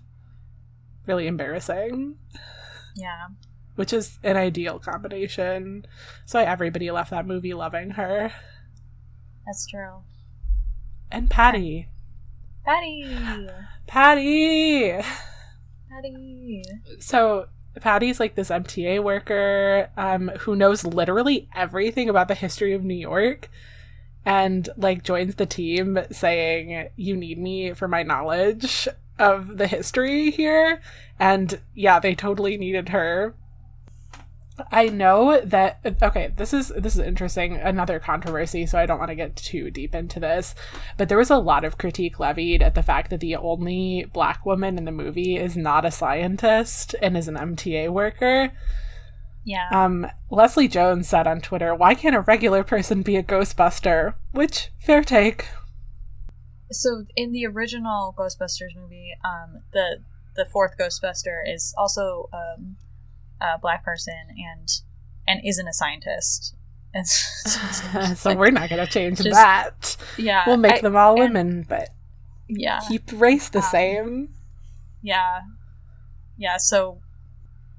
really 1.06 1.26
embarrassing, 1.26 2.16
Yeah, 2.96 3.28
which 3.76 3.92
is 3.94 4.18
an 4.22 4.36
ideal 4.36 4.78
combination. 4.78 5.86
So 6.26 6.38
everybody 6.38 6.90
left 6.90 7.10
that 7.10 7.26
movie 7.26 7.54
loving 7.54 7.90
her. 7.90 8.32
that's 9.46 9.66
true. 9.66 10.02
And 11.10 11.30
Patty, 11.30 11.88
Patty, 12.64 13.04
Patty. 13.86 15.00
Patty. 15.90 16.62
So 16.98 17.46
Patty's 17.80 18.20
like 18.20 18.34
this 18.34 18.50
MTA 18.50 19.02
worker 19.02 19.90
um, 19.96 20.28
who 20.40 20.56
knows 20.56 20.84
literally 20.84 21.48
everything 21.54 22.08
about 22.08 22.28
the 22.28 22.34
history 22.34 22.72
of 22.72 22.84
New 22.84 22.94
York 22.94 23.50
and 24.24 24.68
like 24.76 25.02
joins 25.02 25.34
the 25.34 25.46
team 25.46 25.98
saying, 26.10 26.88
You 26.96 27.16
need 27.16 27.38
me 27.38 27.74
for 27.74 27.88
my 27.88 28.02
knowledge 28.02 28.88
of 29.18 29.58
the 29.58 29.66
history 29.66 30.30
here. 30.30 30.80
And 31.18 31.60
yeah, 31.74 32.00
they 32.00 32.14
totally 32.14 32.56
needed 32.56 32.88
her. 32.90 33.34
I 34.70 34.86
know 34.88 35.40
that 35.40 35.80
okay, 36.00 36.32
this 36.36 36.52
is 36.52 36.68
this 36.76 36.94
is 36.94 37.00
interesting, 37.00 37.56
another 37.56 37.98
controversy, 37.98 38.66
so 38.66 38.78
I 38.78 38.86
don't 38.86 39.00
want 39.00 39.08
to 39.08 39.16
get 39.16 39.34
too 39.34 39.70
deep 39.70 39.94
into 39.94 40.20
this. 40.20 40.54
But 40.96 41.08
there 41.08 41.18
was 41.18 41.30
a 41.30 41.38
lot 41.38 41.64
of 41.64 41.76
critique 41.76 42.20
levied 42.20 42.62
at 42.62 42.76
the 42.76 42.82
fact 42.82 43.10
that 43.10 43.18
the 43.20 43.34
only 43.34 44.06
black 44.12 44.46
woman 44.46 44.78
in 44.78 44.84
the 44.84 44.92
movie 44.92 45.36
is 45.36 45.56
not 45.56 45.84
a 45.84 45.90
scientist 45.90 46.94
and 47.02 47.16
is 47.16 47.26
an 47.26 47.34
MTA 47.34 47.88
worker. 47.90 48.52
Yeah, 49.46 49.68
Um, 49.72 50.06
Leslie 50.30 50.68
Jones 50.68 51.08
said 51.08 51.26
on 51.26 51.40
Twitter, 51.40 51.74
"Why 51.74 51.94
can't 51.94 52.14
a 52.16 52.20
regular 52.20 52.62
person 52.62 53.02
be 53.02 53.16
a 53.16 53.22
Ghostbuster?" 53.24 54.14
Which 54.32 54.70
fair 54.78 55.02
take. 55.02 55.48
so 56.70 57.04
in 57.16 57.32
the 57.32 57.44
original 57.46 58.14
Ghostbusters 58.16 58.74
movie, 58.76 59.12
um, 59.24 59.62
the 59.72 59.98
the 60.36 60.44
fourth 60.44 60.76
Ghostbuster 60.78 61.42
is 61.46 61.74
also 61.76 62.28
um, 62.32 62.76
a 63.40 63.58
black 63.58 63.84
person 63.84 64.14
and 64.28 64.68
and 65.26 65.40
isn't 65.44 65.66
a 65.68 65.72
scientist. 65.72 66.54
So, 68.16 68.34
we're 68.36 68.50
not 68.50 68.70
gonna 68.70 68.86
change 68.86 69.18
Just- 69.18 69.30
that. 69.32 69.96
yeah, 70.16 70.44
We'll 70.46 70.56
make 70.56 70.74
I- 70.74 70.80
them 70.80 70.96
all 70.96 71.12
and- 71.20 71.34
women, 71.34 71.66
but 71.68 71.88
yeah, 72.48 72.80
keep 72.88 73.10
race 73.14 73.48
the 73.48 73.58
Um, 73.58 73.64
same. 73.64 74.28
yeah, 75.02 75.40
yeah. 76.36 76.56
So, 76.58 77.00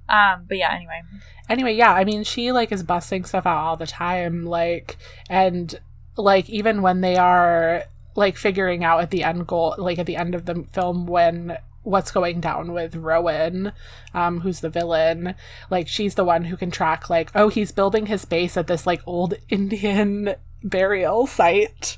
um, 0.10 0.45
but 0.47 0.58
yeah. 0.58 0.74
Anyway, 0.74 1.01
anyway 1.47 1.74
yeah 1.76 1.93
i 1.93 2.03
mean 2.03 2.24
she 2.24 2.51
like 2.51 2.72
is 2.72 2.82
busting 2.82 3.24
stuff 3.24 3.45
out 3.45 3.58
all 3.58 3.76
the 3.78 3.86
time 3.86 4.43
like 4.47 4.97
and 5.30 5.80
like 6.18 6.49
even 6.49 6.82
when 6.82 7.01
they 7.01 7.16
are 7.18 7.84
like 8.16 8.36
figuring 8.36 8.84
out 8.84 8.99
at 8.99 9.12
the 9.12 9.22
end 9.24 9.45
goal 9.45 9.76
like 9.78 9.99
at 9.99 10.08
the 10.08 10.16
end 10.16 10.34
of 10.34 10.45
the 10.45 10.66
film 10.74 11.06
when 11.06 11.56
what's 11.86 12.11
going 12.11 12.41
down 12.41 12.73
with 12.73 12.95
rowan 12.95 13.71
um 14.13 14.41
who's 14.41 14.59
the 14.59 14.69
villain 14.69 15.33
like 15.69 15.88
she's 15.88 16.15
the 16.15 16.23
one 16.25 16.45
who 16.45 16.57
can 16.57 16.69
track 16.71 17.09
like 17.09 17.29
oh 17.36 17.47
he's 17.49 17.71
building 17.71 18.07
his 18.07 18.25
base 18.25 18.57
at 18.57 18.67
this 18.67 18.86
like 18.86 19.01
old 19.05 19.33
indian 19.49 20.36
burial 20.63 21.27
site 21.27 21.97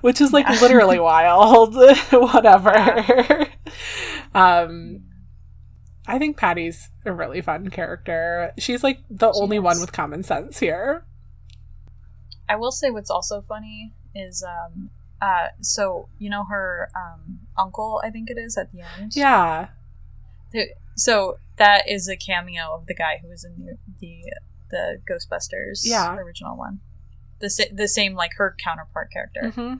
which 0.00 0.20
is 0.20 0.32
like 0.32 0.46
Yeah. 0.48 0.60
literally 0.60 0.98
wild 1.12 1.74
whatever 2.10 3.46
um 4.34 5.02
I 6.08 6.20
think 6.20 6.36
Patty's 6.36 6.88
a 7.04 7.12
really 7.12 7.40
fun 7.40 7.68
character. 7.68 8.52
She's 8.60 8.84
like 8.84 9.00
the 9.10 9.32
She 9.32 9.40
only 9.40 9.58
one 9.58 9.80
with 9.80 9.90
common 9.90 10.22
sense 10.22 10.60
here. 10.60 11.04
I 12.48 12.54
will 12.54 12.70
say 12.70 12.90
what's 12.90 13.10
also 13.10 13.42
funny 13.48 13.92
is 14.14 14.40
um, 14.46 14.90
uh, 15.20 15.48
so 15.60 16.08
you 16.18 16.28
know 16.30 16.44
her 16.44 16.88
um 16.96 17.40
uncle, 17.58 18.00
I 18.04 18.10
think 18.10 18.30
it 18.30 18.38
is 18.38 18.56
at 18.56 18.72
the 18.72 18.80
end. 19.00 19.12
Yeah. 19.14 19.68
So 20.94 21.38
that 21.56 21.88
is 21.88 22.08
a 22.08 22.16
cameo 22.16 22.74
of 22.74 22.86
the 22.86 22.94
guy 22.94 23.18
who 23.22 23.28
was 23.28 23.44
in 23.44 23.54
the 23.66 23.76
the, 24.00 24.32
the 24.70 25.00
Ghostbusters 25.10 25.80
Yeah. 25.84 26.16
original 26.16 26.56
one. 26.56 26.80
The 27.40 27.50
sa- 27.50 27.64
the 27.72 27.88
same 27.88 28.14
like 28.14 28.32
her 28.36 28.54
counterpart 28.62 29.10
character. 29.12 29.50
hmm 29.50 29.74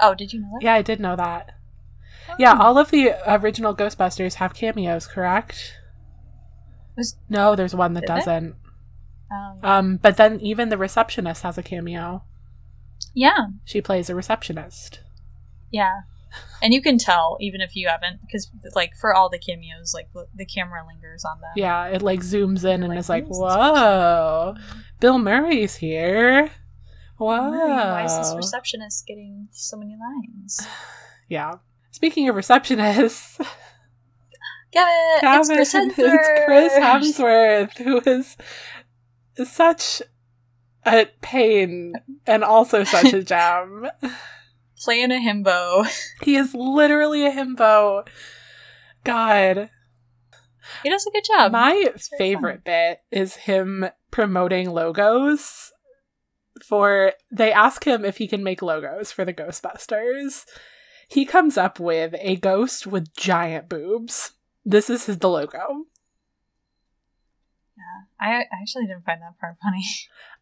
Oh, 0.00 0.14
did 0.14 0.32
you 0.32 0.40
know 0.40 0.48
that? 0.52 0.64
Yeah, 0.64 0.74
I 0.74 0.82
did 0.82 1.00
know 1.00 1.16
that. 1.16 1.52
Oh. 2.28 2.34
Yeah, 2.38 2.56
all 2.58 2.78
of 2.78 2.90
the 2.90 3.12
original 3.26 3.74
Ghostbusters 3.74 4.34
have 4.34 4.54
cameos, 4.54 5.06
correct? 5.06 5.78
Was- 6.96 7.16
No, 7.28 7.54
there's 7.56 7.74
one 7.74 7.94
that 7.94 8.00
Did 8.02 8.06
doesn't. 8.08 8.56
Um, 9.30 9.58
Um, 9.62 9.96
but 9.96 10.16
then 10.16 10.40
even 10.40 10.68
the 10.68 10.78
receptionist 10.78 11.42
has 11.42 11.58
a 11.58 11.62
cameo. 11.62 12.22
Yeah, 13.14 13.46
She 13.64 13.80
plays 13.80 14.08
a 14.08 14.14
receptionist. 14.14 15.00
yeah. 15.70 16.00
And 16.60 16.74
you 16.74 16.82
can 16.82 16.98
tell 16.98 17.36
even 17.40 17.60
if 17.60 17.76
you 17.76 17.86
haven't, 17.86 18.20
because 18.22 18.50
like 18.74 18.90
for 19.00 19.14
all 19.14 19.28
the 19.30 19.38
cameos, 19.38 19.94
like 19.94 20.08
the, 20.12 20.26
the 20.34 20.44
camera 20.44 20.82
lingers 20.84 21.24
on 21.24 21.40
them. 21.40 21.52
Yeah, 21.54 21.86
it 21.86 22.02
like 22.02 22.20
zooms 22.20 22.64
in 22.64 22.82
and 22.82 22.88
Like, 22.88 22.98
is 22.98 23.08
like, 23.08 23.24
who 23.26 23.30
is 23.30 23.38
this 23.38 23.46
whoa, 23.46 24.54
Bill 24.98 25.18
Murray's 25.18 25.76
here. 25.76 26.50
Whoa. 27.18 27.50
Why 27.50 28.04
is 28.04 28.16
this 28.18 28.34
receptionist 28.34 29.06
getting 29.06 29.46
so 29.52 29.76
many 29.76 29.94
lines? 29.96 30.66
Yeah. 31.28 31.54
Speaking 31.92 32.28
of 32.28 32.34
receptionists, 32.34 33.36
Kevin, 34.72 35.58
it's 35.58 35.72
Chris 35.72 35.72
Hemsworth. 35.74 35.94
it's 35.98 36.44
Chris 36.44 36.72
Hemsworth, 36.72 37.78
who 37.78 38.00
is 38.04 38.36
such 39.48 40.02
a 40.86 41.06
pain 41.20 41.94
and 42.26 42.44
also 42.44 42.84
such 42.84 43.12
a 43.12 43.22
gem. 43.22 43.88
playing 44.82 45.12
a 45.12 45.14
himbo. 45.14 45.86
He 46.22 46.36
is 46.36 46.54
literally 46.54 47.26
a 47.26 47.30
himbo. 47.30 48.06
God. 49.04 49.70
He 50.82 50.90
does 50.90 51.06
a 51.06 51.10
good 51.10 51.24
job. 51.24 51.52
My 51.52 51.92
favorite 52.18 52.64
bit 52.64 53.00
is 53.10 53.36
him 53.36 53.86
promoting 54.10 54.70
logos 54.70 55.72
for 56.62 57.12
they 57.30 57.52
ask 57.52 57.84
him 57.84 58.04
if 58.04 58.18
he 58.18 58.28
can 58.28 58.42
make 58.42 58.62
logos 58.62 59.10
for 59.12 59.24
the 59.24 59.34
Ghostbusters. 59.34 60.44
He 61.08 61.24
comes 61.24 61.56
up 61.56 61.78
with 61.78 62.14
a 62.18 62.36
ghost 62.36 62.86
with 62.86 63.14
giant 63.14 63.68
boobs. 63.68 64.32
This 64.64 64.88
is 64.88 65.06
his 65.06 65.18
the 65.18 65.28
logo. 65.28 65.86
yeah, 67.76 68.06
I 68.20 68.42
I 68.42 68.62
actually 68.62 68.86
didn't 68.86 69.04
find 69.04 69.20
that 69.20 69.38
part 69.38 69.56
funny. 69.62 69.84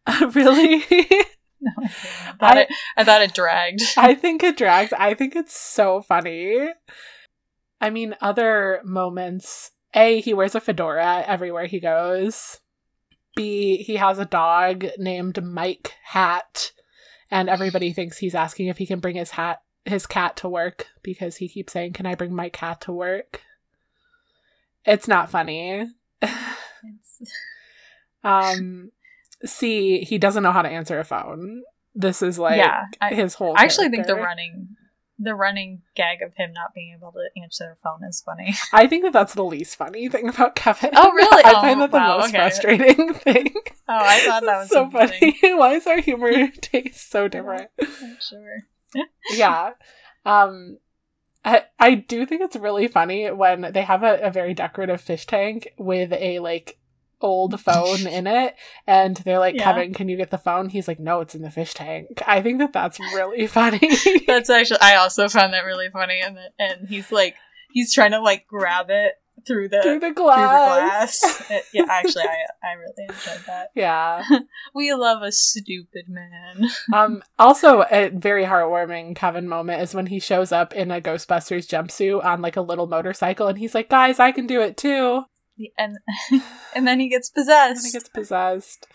really? 0.33 0.77
no, 1.61 1.71
I, 1.81 1.87
thought 2.39 2.57
I- 2.57 2.61
it. 2.61 2.67
I 2.97 3.03
thought 3.03 3.21
it 3.21 3.33
dragged. 3.33 3.81
I 3.97 4.15
think 4.15 4.43
it 4.43 4.57
drags. 4.57 4.93
I 4.93 5.13
think 5.13 5.35
it's 5.35 5.57
so 5.57 6.01
funny. 6.01 6.69
I 7.81 7.89
mean, 7.89 8.15
other 8.21 8.81
moments. 8.83 9.71
A, 9.95 10.21
he 10.21 10.33
wears 10.33 10.55
a 10.55 10.59
fedora 10.59 11.23
everywhere 11.27 11.67
he 11.67 11.79
goes. 11.79 12.59
B, 13.35 13.77
he 13.83 13.95
has 13.97 14.17
a 14.19 14.25
dog 14.25 14.85
named 14.97 15.43
Mike 15.43 15.93
Hat, 16.03 16.71
and 17.29 17.47
everybody 17.49 17.93
thinks 17.93 18.17
he's 18.17 18.33
asking 18.35 18.67
if 18.67 18.77
he 18.79 18.85
can 18.87 18.99
bring 18.99 19.15
his 19.15 19.31
hat 19.31 19.61
his 19.85 20.05
cat 20.07 20.37
to 20.37 20.47
work 20.47 20.87
because 21.03 21.37
he 21.37 21.47
keeps 21.49 21.73
saying, 21.73 21.93
"Can 21.93 22.05
I 22.05 22.15
bring 22.15 22.33
my 22.33 22.49
cat 22.49 22.81
to 22.81 22.91
work?" 22.91 23.41
It's 24.85 25.07
not 25.07 25.29
funny. 25.29 25.87
Um, 28.23 28.91
C, 29.45 30.01
he 30.03 30.17
doesn't 30.17 30.43
know 30.43 30.51
how 30.51 30.61
to 30.61 30.69
answer 30.69 30.99
a 30.99 31.03
phone. 31.03 31.63
This 31.95 32.21
is 32.21 32.39
like 32.39 32.57
yeah, 32.57 32.85
I, 33.01 33.13
his 33.13 33.35
whole. 33.35 33.53
I 33.55 33.63
actually 33.63 33.89
think 33.89 34.07
the 34.07 34.15
running, 34.15 34.69
the 35.19 35.35
running 35.35 35.83
gag 35.95 36.21
of 36.23 36.33
him 36.35 36.51
not 36.53 36.73
being 36.73 36.95
able 36.97 37.11
to 37.11 37.41
answer 37.41 37.75
the 37.75 37.81
phone 37.83 38.07
is 38.07 38.21
funny. 38.25 38.55
I 38.73 38.87
think 38.87 39.03
that 39.03 39.13
that's 39.13 39.35
the 39.35 39.43
least 39.43 39.75
funny 39.75 40.09
thing 40.09 40.27
about 40.27 40.55
Kevin. 40.55 40.91
Oh, 40.95 41.11
really? 41.11 41.43
I 41.45 41.53
Oh, 41.55 41.61
find 41.61 41.81
that 41.81 41.91
the 41.91 41.97
wow, 41.97 42.17
most 42.17 42.29
okay. 42.29 42.37
frustrating 42.37 43.13
thing. 43.13 43.53
Oh, 43.87 43.99
I 43.99 44.19
thought 44.21 44.43
that 44.43 44.59
was 44.59 44.69
so 44.69 44.89
funny. 44.89 45.37
Why 45.43 45.73
is 45.73 45.85
our 45.85 45.99
humor 46.01 46.47
taste 46.61 47.11
so 47.11 47.27
different? 47.27 47.69
I'm 47.79 48.17
sure. 48.19 48.59
yeah. 49.31 49.71
Um 50.25 50.77
I, 51.45 51.63
I 51.77 51.95
do 51.95 52.25
think 52.25 52.41
it's 52.41 52.55
really 52.55 52.87
funny 52.87 53.29
when 53.29 53.73
they 53.73 53.81
have 53.81 54.01
a, 54.01 54.17
a 54.21 54.31
very 54.31 54.53
decorative 54.53 55.01
fish 55.01 55.25
tank 55.25 55.67
with 55.77 56.13
a 56.13 56.39
like 56.39 56.77
old 57.23 57.59
phone 57.59 58.05
in 58.05 58.27
it 58.27 58.55
and 58.85 59.17
they're 59.17 59.39
like 59.39 59.55
Yeah. 59.55 59.63
kevin 59.63 59.93
can 59.93 60.09
you 60.09 60.17
get 60.17 60.29
the 60.29 60.37
phone 60.37 60.69
he's 60.69 60.87
like 60.87 60.99
no 60.99 61.21
it's 61.21 61.33
in 61.33 61.41
the 61.41 61.49
fish 61.49 61.73
tank 61.73 62.21
i 62.27 62.41
think 62.41 62.59
that 62.59 62.73
that's 62.73 62.99
really 62.99 63.47
funny 63.59 63.79
That's 64.27 64.49
actually 64.49 64.81
I 64.81 64.95
also 64.97 65.27
found 65.29 65.53
that 65.53 65.65
really 65.65 65.89
funny, 65.89 66.19
and 66.21 66.37
and 66.59 66.87
he's 66.87 67.11
like 67.11 67.35
he's 67.71 67.93
trying 67.93 68.11
to 68.11 68.19
like 68.19 68.45
grab 68.47 68.87
it 68.89 69.13
through 69.47 69.67
the 69.69 69.81
through 69.81 69.99
the 69.99 70.07
through 70.07 70.13
glass, 70.15 71.19
the 71.21 71.27
glass. 71.27 71.51
It- 71.51 71.63
yeah, 71.73 71.85
actually, 71.89 72.23
I 72.23 72.67
I 72.67 72.73
really 72.73 73.03
enjoyed 73.09 73.45
that. 73.47 73.69
yeah 73.75 74.23
We 74.73 74.93
love 74.93 75.21
a 75.21 75.31
stupid 75.31 76.05
man. 76.07 76.69
um 76.93 77.21
also 77.39 77.83
a 77.91 78.09
very 78.09 78.45
heartwarming 78.45 79.15
kevin 79.15 79.47
moment 79.47 79.81
is 79.81 79.93
when 79.95 80.07
he 80.07 80.19
shows 80.19 80.51
up 80.51 80.73
in 80.73 80.91
a 80.91 81.01
ghostbusters 81.01 81.67
jumpsuit 81.67 82.23
on 82.23 82.41
like 82.41 82.57
a 82.57 82.61
little 82.61 82.87
motorcycle 82.87 83.47
and 83.47 83.57
he's 83.59 83.75
like 83.75 83.89
guys 83.89 84.19
i 84.19 84.31
can 84.31 84.47
do 84.47 84.61
it 84.61 84.77
too 84.77 85.23
And 85.77 85.97
and 86.75 86.87
then 86.87 86.99
he 86.99 87.09
gets 87.09 87.29
and 87.29 87.43
possessed. 87.43 87.85
he 87.85 87.91
gets 87.91 88.09
possessed 88.09 88.87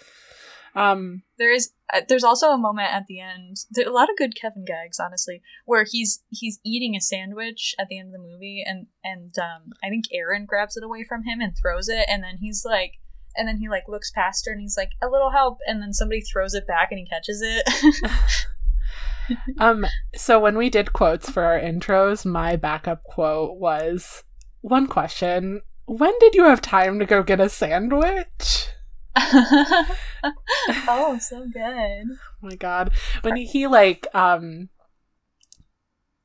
um 0.74 1.22
there 1.38 1.52
is 1.52 1.70
uh, 1.92 2.02
there's 2.08 2.24
also 2.24 2.48
a 2.48 2.58
moment 2.58 2.92
at 2.92 3.06
the 3.06 3.20
end 3.20 3.56
there 3.70 3.88
a 3.88 3.92
lot 3.92 4.10
of 4.10 4.16
good 4.16 4.34
kevin 4.34 4.64
gags 4.64 5.00
honestly 5.00 5.42
where 5.64 5.84
he's 5.90 6.22
he's 6.28 6.60
eating 6.64 6.94
a 6.94 7.00
sandwich 7.00 7.74
at 7.78 7.88
the 7.88 7.98
end 7.98 8.08
of 8.08 8.20
the 8.20 8.28
movie 8.28 8.62
and 8.64 8.86
and 9.02 9.32
um 9.38 9.72
i 9.82 9.88
think 9.88 10.04
Erin 10.12 10.46
grabs 10.46 10.76
it 10.76 10.84
away 10.84 11.04
from 11.04 11.24
him 11.24 11.40
and 11.40 11.56
throws 11.56 11.88
it 11.88 12.04
and 12.08 12.22
then 12.22 12.36
he's 12.38 12.64
like 12.64 12.98
and 13.34 13.48
then 13.48 13.58
he 13.58 13.68
like 13.68 13.88
looks 13.88 14.10
past 14.10 14.46
her 14.46 14.52
and 14.52 14.60
he's 14.60 14.76
like 14.76 14.90
a 15.02 15.08
little 15.08 15.30
help 15.30 15.58
and 15.66 15.80
then 15.80 15.92
somebody 15.92 16.20
throws 16.20 16.54
it 16.54 16.66
back 16.66 16.88
and 16.90 16.98
he 16.98 17.06
catches 17.06 17.40
it 17.42 17.66
Um, 19.58 19.86
so 20.14 20.40
when 20.40 20.56
we 20.56 20.70
did 20.70 20.94
quotes 20.94 21.28
for 21.28 21.44
our 21.44 21.60
intros, 21.60 22.24
my 22.24 22.56
backup 22.56 23.02
quote 23.02 23.58
was 23.58 24.24
one 24.62 24.86
question. 24.86 25.60
When 25.88 26.12
did 26.20 26.34
you 26.34 26.44
have 26.44 26.60
time 26.60 26.98
to 26.98 27.06
go 27.06 27.22
get 27.22 27.40
a 27.40 27.48
sandwich? 27.48 28.68
oh 29.16 29.86
so 31.18 31.46
good 31.50 32.06
Oh 32.10 32.42
my 32.42 32.56
god. 32.56 32.92
When 33.22 33.36
he 33.36 33.66
like 33.66 34.06
um 34.14 34.68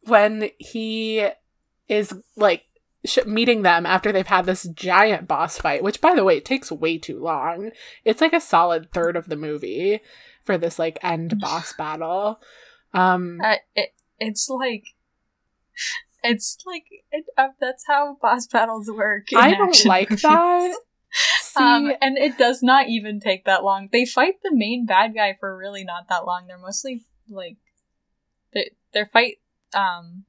when 0.02 0.50
he 0.60 1.26
is 1.88 2.14
like 2.36 2.64
sh- 3.06 3.26
meeting 3.26 3.62
them 3.62 3.86
after 3.86 4.12
they've 4.12 4.28
had 4.28 4.46
this 4.46 4.64
giant 4.64 5.30
boss 5.30 5.58
fight, 5.58 5.82
which 5.82 6.02
by 6.02 6.14
the 6.14 6.26
way 6.26 6.36
it 6.36 6.46
takes 6.46 6.70
way 6.70 6.98
too 6.98 7.24
long. 7.24 7.72
It's 8.04 8.20
like 8.20 8.34
a 8.34 8.42
solid 8.42 8.92
third 8.92 9.16
of 9.16 9.30
the 9.30 9.38
movie 9.38 10.02
for 10.44 10.58
this 10.58 10.78
like 10.78 11.00
end 11.02 11.40
boss 11.40 11.72
battle. 11.78 12.42
Um 12.94 13.40
uh, 13.42 13.56
it, 13.76 13.92
it's 14.20 14.50
like 14.50 14.84
it's 16.24 16.58
like 16.66 16.86
it, 17.12 17.26
uh, 17.38 17.50
that's 17.60 17.86
how 17.88 18.18
boss 18.22 18.48
battles 18.48 18.90
work 18.90 19.28
I 19.36 19.54
don't 19.54 19.86
like 19.86 20.10
movies. 20.10 20.22
that. 20.24 20.78
See, 21.40 21.64
Um, 21.64 21.92
and 22.02 22.18
it 22.18 22.38
does 22.40 22.64
not 22.64 22.88
even 22.90 23.20
take 23.20 23.46
that 23.46 23.64
long. 23.64 23.90
They 23.92 24.06
fight 24.06 24.36
the 24.42 24.52
main 24.54 24.86
bad 24.88 25.14
guy 25.14 25.38
for 25.40 25.56
really 25.56 25.84
not 25.84 26.08
that 26.10 26.26
long. 26.26 26.48
They're 26.48 26.58
mostly 26.58 27.06
like 27.30 27.58
they 28.54 28.72
they 28.94 29.06
fight 29.06 29.36
um 29.76 30.24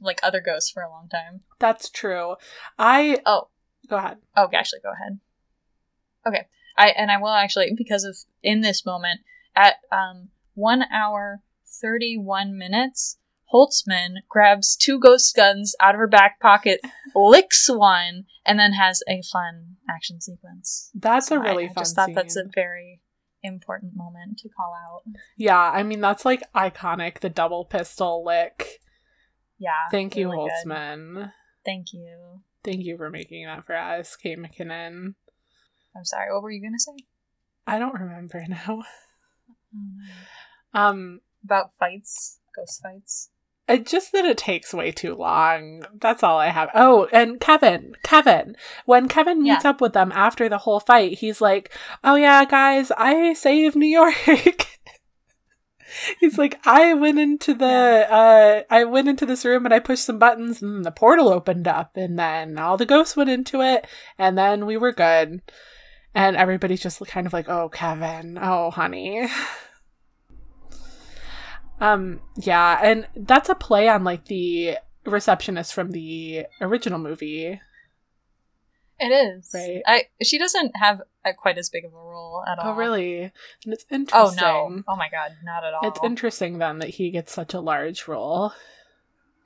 like 0.00 0.20
other 0.22 0.40
ghosts 0.40 0.70
for 0.70 0.82
a 0.82 0.90
long 0.90 1.08
time. 1.08 1.40
that's 1.58 1.88
true. 1.90 2.36
I 2.78 3.18
Oh, 3.26 3.48
go 3.88 3.96
ahead. 3.96 4.18
oh, 4.36 4.48
Ashley, 4.52 4.78
go 4.82 4.92
ahead. 4.92 5.18
Okay, 6.26 6.46
I 6.76 6.88
and 6.90 7.10
I 7.10 7.18
will 7.20 7.28
actually 7.28 7.72
because 7.76 8.04
of 8.04 8.16
in 8.42 8.60
this 8.60 8.84
moment 8.86 9.20
at 9.56 9.76
um 9.90 10.28
one 10.54 10.84
hour 10.92 11.42
thirty 11.66 12.16
one 12.16 12.56
minutes. 12.56 13.18
Holtzman 13.52 14.16
grabs 14.28 14.76
two 14.76 14.98
ghost 14.98 15.34
guns 15.36 15.74
out 15.80 15.94
of 15.94 15.98
her 15.98 16.06
back 16.08 16.40
pocket, 16.40 16.80
licks 17.14 17.68
one, 17.70 18.24
and 18.44 18.58
then 18.58 18.72
has 18.72 19.02
a 19.08 19.22
fun 19.22 19.76
action 19.88 20.20
sequence. 20.20 20.90
That's 20.94 21.28
So 21.28 21.36
a 21.36 21.40
I- 21.40 21.48
really 21.50 21.64
I, 21.64 21.68
fun 21.68 21.74
just 21.82 21.94
thought 21.96 22.06
scene. 22.06 22.14
that's 22.14 22.36
a 22.36 22.44
very 22.54 23.00
important 23.42 23.92
moment 23.94 24.38
to 24.38 24.48
call 24.48 24.74
out. 24.74 25.02
yeah, 25.36 25.60
I 25.60 25.82
mean 25.84 26.00
that's 26.00 26.24
like 26.24 26.42
iconic. 26.54 27.20
The 27.20 27.30
double 27.30 27.64
pistol 27.64 28.24
lick. 28.24 28.80
Yeah. 29.58 29.88
Thank 29.90 30.16
you, 30.16 30.30
really 30.30 30.48
good. 30.48 30.68
Holtzman. 30.70 31.32
Thank 31.64 31.92
you. 31.92 32.40
Thank 32.64 32.80
you 32.84 32.96
for 32.96 33.08
making 33.10 33.46
that 33.46 33.64
for 33.64 33.76
us, 33.76 34.16
Kate 34.16 34.38
McKinnon. 34.38 35.14
I'm 35.96 36.04
sorry. 36.04 36.32
What 36.32 36.42
were 36.42 36.50
you 36.50 36.60
gonna 36.60 36.78
say? 36.80 36.92
I 37.66 37.78
don't 37.78 37.94
remember 37.94 38.44
now. 38.48 38.82
Oh. 39.76 40.78
Um, 40.78 41.20
About 41.44 41.70
fights, 41.78 42.40
ghost 42.54 42.82
fights. 42.82 43.30
It 43.68 43.86
just 43.86 44.12
that 44.12 44.24
it 44.24 44.38
takes 44.38 44.72
way 44.72 44.92
too 44.92 45.14
long. 45.14 45.84
That's 46.00 46.22
all 46.22 46.38
I 46.38 46.48
have. 46.48 46.70
Oh, 46.74 47.08
and 47.12 47.40
Kevin, 47.40 47.94
Kevin, 48.02 48.56
when 48.84 49.08
Kevin 49.08 49.42
meets 49.42 49.64
up 49.64 49.80
with 49.80 49.92
them 49.92 50.12
after 50.14 50.48
the 50.48 50.58
whole 50.58 50.80
fight, 50.80 51.18
he's 51.18 51.40
like, 51.40 51.72
"Oh 52.04 52.14
yeah, 52.14 52.44
guys, 52.44 52.92
I 52.96 53.32
saved 53.32 53.74
New 53.74 53.86
York." 53.86 54.14
he's 56.20 56.38
like, 56.38 56.60
"I 56.64 56.94
went 56.94 57.18
into 57.18 57.54
the, 57.54 58.06
uh, 58.08 58.62
I 58.70 58.84
went 58.84 59.08
into 59.08 59.26
this 59.26 59.44
room 59.44 59.64
and 59.64 59.74
I 59.74 59.80
pushed 59.80 60.04
some 60.04 60.18
buttons, 60.18 60.62
and 60.62 60.84
the 60.84 60.92
portal 60.92 61.28
opened 61.28 61.66
up, 61.66 61.96
and 61.96 62.18
then 62.18 62.58
all 62.58 62.76
the 62.76 62.86
ghosts 62.86 63.16
went 63.16 63.30
into 63.30 63.62
it, 63.62 63.86
and 64.16 64.38
then 64.38 64.66
we 64.66 64.76
were 64.76 64.92
good." 64.92 65.42
And 66.14 66.36
everybody's 66.36 66.82
just 66.82 67.04
kind 67.06 67.26
of 67.26 67.32
like, 67.32 67.48
"Oh, 67.48 67.68
Kevin, 67.68 68.38
oh, 68.40 68.70
honey." 68.70 69.26
Um, 71.80 72.20
yeah, 72.36 72.80
and 72.82 73.06
that's 73.14 73.48
a 73.48 73.54
play 73.54 73.88
on 73.88 74.04
like 74.04 74.26
the 74.26 74.78
receptionist 75.04 75.74
from 75.74 75.90
the 75.90 76.46
original 76.60 76.98
movie. 76.98 77.60
It 78.98 79.08
is. 79.08 79.50
Right. 79.52 79.82
I 79.86 80.04
she 80.22 80.38
doesn't 80.38 80.72
have 80.76 81.02
a, 81.24 81.34
quite 81.34 81.58
as 81.58 81.68
big 81.68 81.84
of 81.84 81.92
a 81.92 81.96
role 81.96 82.42
at 82.46 82.58
all. 82.58 82.72
Oh, 82.72 82.74
really? 82.74 83.24
And 83.64 83.74
it's 83.74 83.84
interesting. 83.90 84.42
Oh 84.42 84.68
no. 84.68 84.82
Oh 84.88 84.96
my 84.96 85.10
god, 85.10 85.32
not 85.44 85.64
at 85.64 85.74
all. 85.74 85.86
It's 85.86 86.00
interesting 86.02 86.58
then 86.58 86.78
that 86.78 86.90
he 86.90 87.10
gets 87.10 87.32
such 87.32 87.52
a 87.52 87.60
large 87.60 88.08
role. 88.08 88.52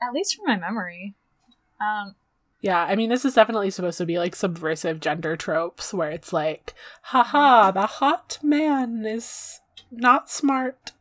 At 0.01 0.13
least 0.15 0.37
from 0.37 0.47
my 0.47 0.57
memory. 0.57 1.15
Um. 1.81 2.15
Yeah, 2.63 2.85
I 2.85 2.95
mean, 2.95 3.09
this 3.09 3.25
is 3.25 3.35
definitely 3.35 3.71
supposed 3.71 3.99
to 3.99 4.07
be 4.07 4.19
like 4.19 4.37
subversive 4.37 5.01
gender 5.01 5.35
tropes 5.35 5.95
where 5.95 6.11
it's 6.11 6.31
like, 6.31 6.75
haha, 7.05 7.71
the 7.71 7.87
hot 7.87 8.39
man 8.43 9.07
is 9.07 9.61
not 9.91 10.31
smart. 10.31 10.93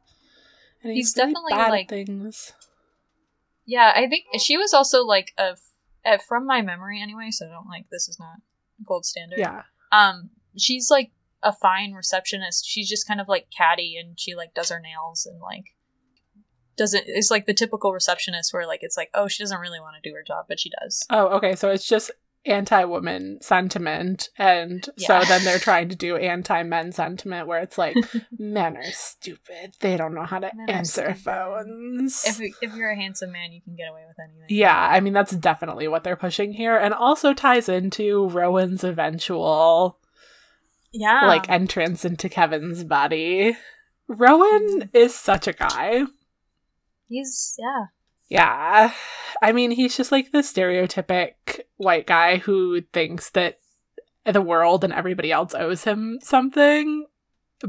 And 0.84 0.94
he's, 0.94 1.08
He's 1.08 1.14
definitely, 1.14 1.54
like- 1.54 1.90
things. 1.90 2.54
Yeah, 3.66 3.92
I 3.96 4.08
think 4.08 4.26
she 4.40 4.58
was 4.58 4.74
also 4.74 5.04
like 5.04 5.32
a, 5.38 5.56
uh, 6.06 6.18
from 6.28 6.48
my 6.48 6.62
memory 6.62 7.02
anyway. 7.02 7.30
So 7.30 7.46
I 7.46 7.50
don't 7.50 7.68
like 7.68 7.86
this 7.92 8.08
is 8.08 8.20
not 8.20 8.38
gold 8.86 9.06
standard. 9.06 9.38
Yeah. 9.38 9.64
Um, 9.92 10.32
she's 10.58 10.90
like 10.90 11.12
a 11.44 11.54
fine 11.54 11.94
receptionist. 11.94 12.66
She's 12.68 12.90
just 12.90 13.08
kind 13.08 13.22
of 13.22 13.28
like 13.28 13.48
catty, 13.56 13.96
and 13.98 14.20
she 14.20 14.36
like 14.36 14.54
does 14.54 14.70
her 14.70 14.80
nails 14.80 15.26
and 15.26 15.40
like 15.40 15.66
doesn't. 16.78 17.04
It's 17.08 17.30
like 17.30 17.46
the 17.46 17.54
typical 17.54 17.94
receptionist 17.94 18.54
where 18.54 18.66
like 18.66 18.80
it's 18.82 18.98
like 18.98 19.10
oh 19.14 19.28
she 19.28 19.44
doesn't 19.44 19.60
really 19.60 19.80
want 19.80 19.96
to 20.02 20.10
do 20.10 20.16
her 20.16 20.24
job, 20.26 20.46
but 20.48 20.60
she 20.60 20.72
does. 20.82 21.06
Oh, 21.10 21.28
okay. 21.38 21.56
So 21.56 21.70
it's 21.70 21.88
just 21.88 22.10
anti 22.46 22.84
woman 22.86 23.40
sentiment. 23.42 24.30
And 24.38 24.88
Yeah. 24.98 25.22
so 25.22 25.28
then 25.28 25.44
they're 25.44 25.60
trying 25.60 25.90
to 25.90 25.96
do 25.96 26.16
anti 26.18 26.64
men 26.64 26.92
sentiment 26.92 27.48
where 27.48 27.62
it's 27.62 27.78
like, 27.78 27.96
men 28.38 28.78
are 28.78 28.92
stupid. 28.92 29.76
They 29.80 29.98
don't 29.98 30.14
know 30.14 30.26
how 30.26 30.40
to 30.40 30.52
Men 30.54 30.70
answer 30.70 31.14
phones. 31.14 32.24
If 32.26 32.40
if 32.62 32.76
you're 32.76 32.92
a 32.92 32.96
handsome 32.96 33.32
man, 33.32 33.52
you 33.52 33.62
can 33.62 33.76
get 33.76 33.90
away 33.90 34.04
with 34.08 34.18
anything. 34.20 34.46
yeah, 34.50 34.90
I 34.92 35.00
mean, 35.00 35.14
that's 35.14 35.32
definitely 35.32 35.88
what 35.88 36.04
they're 36.04 36.16
pushing 36.16 36.54
here. 36.54 36.78
And 36.78 36.94
also 36.94 37.34
ties 37.34 37.70
into 37.70 38.28
Rowan's 38.30 38.84
eventual 38.84 40.00
yeah. 40.92 41.28
like 41.28 41.50
entrance 41.50 42.06
into 42.06 42.30
Kevin's 42.30 42.84
body. 42.84 43.58
Rowan 44.08 44.82
mm-hmm. 44.82 44.98
is 44.98 45.14
such 45.14 45.48
a 45.48 45.54
guy. 45.54 46.04
he's 47.08 47.56
yeah. 47.60 47.86
Yeah. 48.30 48.94
I 49.42 49.52
mean, 49.52 49.72
he's 49.72 49.98
just 49.98 50.12
like 50.12 50.32
the 50.32 50.40
stereotypic 50.40 51.34
white 51.78 52.06
guy 52.08 52.38
who 52.38 52.82
thinks 52.94 53.32
that 53.32 53.60
the 54.26 54.42
world 54.42 54.84
and 54.84 54.94
everybody 54.94 55.32
else 55.32 55.54
owes 55.56 55.84
him 55.84 56.20
something. 56.22 57.06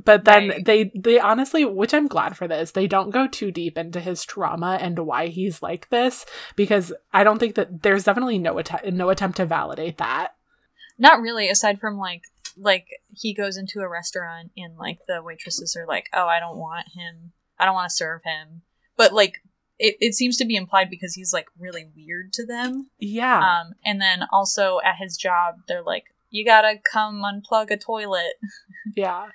But 0.05 0.25
then 0.25 0.49
Right. 0.51 0.65
they 0.65 0.93
they 0.95 1.19
honestly, 1.19 1.65
which 1.65 1.93
I'm 1.95 2.07
glad 2.07 2.37
for 2.37 2.47
this, 2.47 2.71
they 2.73 2.87
don't 2.87 3.11
go 3.11 3.27
too 3.27 3.51
deep 3.51 3.77
into 3.77 3.99
his 3.99 4.25
trauma 4.25 4.79
and 4.81 4.99
why 5.01 5.27
he's 5.29 5.63
like 5.63 5.89
this 5.89 6.25
because 6.55 6.93
I 7.13 7.25
don't 7.25 7.39
think 7.39 7.57
that 7.57 7.83
there's 7.83 8.05
definitely 8.05 8.39
no 8.39 8.59
att- 8.59 8.93
no 8.93 9.09
attempt 9.11 9.39
to 9.39 9.47
validate 9.47 9.99
that. 9.99 10.37
Not 10.97 11.21
really. 11.21 11.49
Aside 11.49 11.81
from 11.81 11.99
like 11.99 12.23
like 12.57 12.87
he 13.13 13.33
goes 13.35 13.57
into 13.57 13.81
a 13.81 13.89
restaurant 13.89 14.53
and 14.57 14.77
like 14.77 14.99
the 15.09 15.23
waitresses 15.23 15.75
are 15.75 15.87
like, 15.87 16.09
oh, 16.13 16.27
I 16.27 16.39
don't 16.39 16.59
want 16.59 16.87
him. 16.95 17.33
I 17.59 17.65
don't 17.65 17.75
want 17.75 17.89
to 17.91 17.97
serve 17.97 18.23
him. 18.25 18.63
But 18.97 19.13
like 19.13 19.43
it, 19.81 19.97
it 20.01 20.15
seems 20.15 20.37
to 20.37 20.45
be 20.45 20.57
implied 20.57 20.91
because 20.91 21.15
he's 21.15 21.33
like 21.33 21.47
really 21.59 21.87
weird 21.97 22.33
to 22.35 22.47
them. 22.47 22.89
Yeah. 22.99 23.39
Um, 23.39 23.73
and 23.85 24.01
then 24.01 24.25
also 24.33 24.79
at 24.85 24.97
his 24.99 25.17
job, 25.17 25.57
they're 25.67 25.83
like, 25.83 26.05
you 26.31 26.45
gotta 26.45 26.75
come 26.93 27.23
unplug 27.23 27.71
a 27.71 27.77
toilet. 27.77 28.35
yeah. 28.97 29.29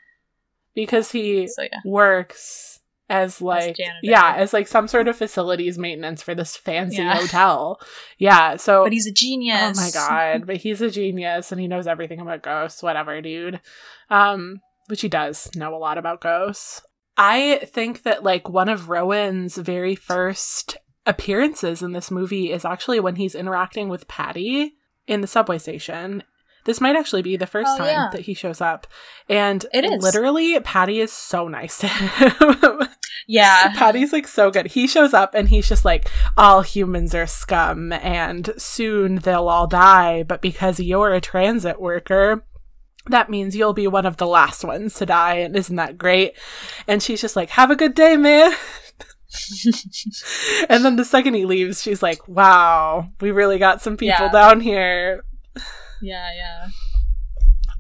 Because 0.74 1.12
he 1.12 1.48
So 1.48 1.64
yeah, 1.64 1.80
works 1.84 2.80
as 3.10 3.40
like 3.42 3.76
janitor. 3.78 4.00
yeah, 4.04 4.36
as 4.36 4.52
like 4.54 4.68
some 4.68 4.88
sort 4.88 5.08
of 5.08 5.16
facilities 5.16 5.78
maintenance 5.78 6.22
for 6.22 6.34
this 6.36 6.56
fancy 6.58 6.98
Yeah. 6.98 7.16
hotel. 7.16 7.80
Yeah, 8.18 8.56
so 8.58 8.84
But 8.84 8.94
he's 8.94 9.08
a 9.08 9.12
genius. 9.12 9.78
Oh 9.78 9.82
my 9.82 9.90
god, 9.92 10.46
but 10.48 10.58
he's 10.58 10.82
a 10.82 10.90
genius 10.92 11.52
and 11.52 11.60
he 11.62 11.68
knows 11.68 11.88
everything 11.88 12.20
about 12.20 12.42
ghosts, 12.44 12.84
whatever, 12.84 13.22
dude. 13.22 13.62
Um, 14.10 14.62
which 14.88 15.02
he 15.02 15.08
does 15.10 15.50
know 15.56 15.74
a 15.76 15.78
lot 15.78 15.98
about 15.98 16.22
ghosts. 16.22 16.82
I 17.18 17.62
think 17.66 18.04
that 18.04 18.24
like 18.24 18.50
one 18.50 18.70
of 18.70 18.90
Rowan's 18.90 19.58
very 19.58 19.96
first 19.96 20.78
appearances 21.06 21.82
in 21.82 21.92
this 21.94 22.10
movie 22.12 22.52
is 22.52 22.66
actually 22.66 23.00
when 23.00 23.16
he's 23.16 23.36
interacting 23.36 23.90
with 23.90 24.08
Patty 24.08 24.74
in 25.08 25.22
the 25.22 25.28
subway 25.28 25.58
station. 25.58 26.24
This 26.66 26.82
might 26.82 26.96
actually 26.96 27.22
be 27.22 27.38
the 27.38 27.46
first 27.46 27.70
Oh, 27.76 27.78
time 27.78 27.88
yeah. 27.88 28.10
that 28.12 28.22
he 28.22 28.34
shows 28.34 28.60
up. 28.60 28.88
And 29.30 29.66
It 29.72 29.86
is. 29.86 30.02
literally 30.04 30.60
Patty 30.62 31.00
is 31.00 31.12
so 31.14 31.48
nice 31.48 31.78
to 31.80 31.88
him. 31.88 32.80
Yeah. 33.28 33.74
Patty's 33.76 34.14
like 34.14 34.28
so 34.28 34.52
good. 34.52 34.68
He 34.68 34.86
shows 34.86 35.12
up 35.12 35.34
and 35.34 35.50
he's 35.50 35.68
just 35.68 35.84
like, 35.84 36.08
all 36.38 36.62
humans 36.62 37.16
are 37.16 37.26
scum 37.26 37.92
and 37.92 38.54
soon 38.58 39.16
they'll 39.16 39.48
all 39.50 39.66
die, 39.66 40.22
but 40.22 40.44
because 40.44 40.80
you're 40.80 41.12
a 41.12 41.20
transit 41.22 41.82
worker, 41.82 42.46
that 43.10 43.30
means 43.30 43.56
you'll 43.56 43.74
be 43.74 43.88
one 43.88 44.06
of 44.06 44.18
the 44.18 44.28
last 44.28 44.64
ones 44.64 44.96
to 44.96 45.06
die. 45.06 45.36
And 45.36 45.56
isn't 45.56 45.76
that 45.76 45.98
great? 45.98 46.34
And 46.88 47.02
she's 47.04 47.22
just 47.22 47.36
like, 47.36 47.50
have 47.52 47.72
a 47.72 47.76
good 47.76 47.94
day, 47.96 48.18
man. 48.18 48.54
and 50.70 50.86
then 50.86 50.96
the 50.96 51.06
second 51.06 51.34
he 51.34 51.46
leaves, 51.46 51.82
she's 51.82 52.04
like, 52.04 52.28
wow, 52.28 53.10
we 53.22 53.32
really 53.32 53.58
got 53.58 53.82
some 53.82 53.98
people 53.98 54.26
Yeah. 54.26 54.32
down 54.32 54.62
here. 54.62 55.24
yeah, 56.02 56.30
yeah. 56.36 56.68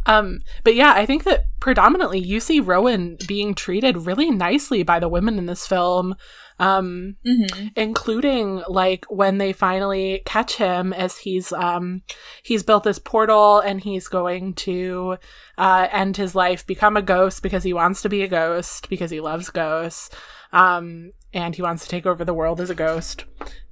Um, 0.07 0.41
but 0.63 0.75
yeah, 0.75 0.93
I 0.95 1.07
think 1.07 1.23
that 1.23 1.45
predominantly 1.59 2.19
you 2.19 2.39
see 2.39 2.59
Rowan 2.59 3.17
being 3.27 3.55
treated 3.55 4.05
really 4.05 4.29
nicely 4.29 4.83
by 4.83 4.99
the 4.99 5.09
women 5.09 5.39
in 5.39 5.47
this 5.47 5.65
film. 5.65 6.15
Um, 6.57 7.17
hmm 7.25 7.67
including 7.75 8.63
like 8.69 9.05
when 9.09 9.37
they 9.37 9.51
finally 9.51 10.21
catch 10.25 10.55
him 10.55 10.93
as 10.93 11.17
he's 11.17 11.51
um 11.51 12.01
he's 12.43 12.63
built 12.63 12.83
this 12.85 12.99
portal 12.99 13.59
and 13.59 13.81
he's 13.81 14.07
going 14.07 14.53
to 14.53 15.17
uh 15.57 15.87
end 15.91 16.15
his 16.15 16.33
life 16.33 16.65
become 16.65 16.95
a 16.95 17.01
ghost 17.01 17.43
because 17.43 17.63
he 17.63 17.73
wants 17.73 18.01
to 18.01 18.09
be 18.09 18.21
a 18.21 18.27
ghost 18.27 18.87
because 18.87 19.11
he 19.11 19.19
loves 19.19 19.49
ghosts 19.49 20.09
um 20.53 21.11
and 21.33 21.55
he 21.55 21.61
wants 21.61 21.83
to 21.83 21.89
take 21.89 22.05
over 22.05 22.23
the 22.23 22.33
world 22.33 22.61
as 22.61 22.69
a 22.69 22.75
ghost. 22.75 23.25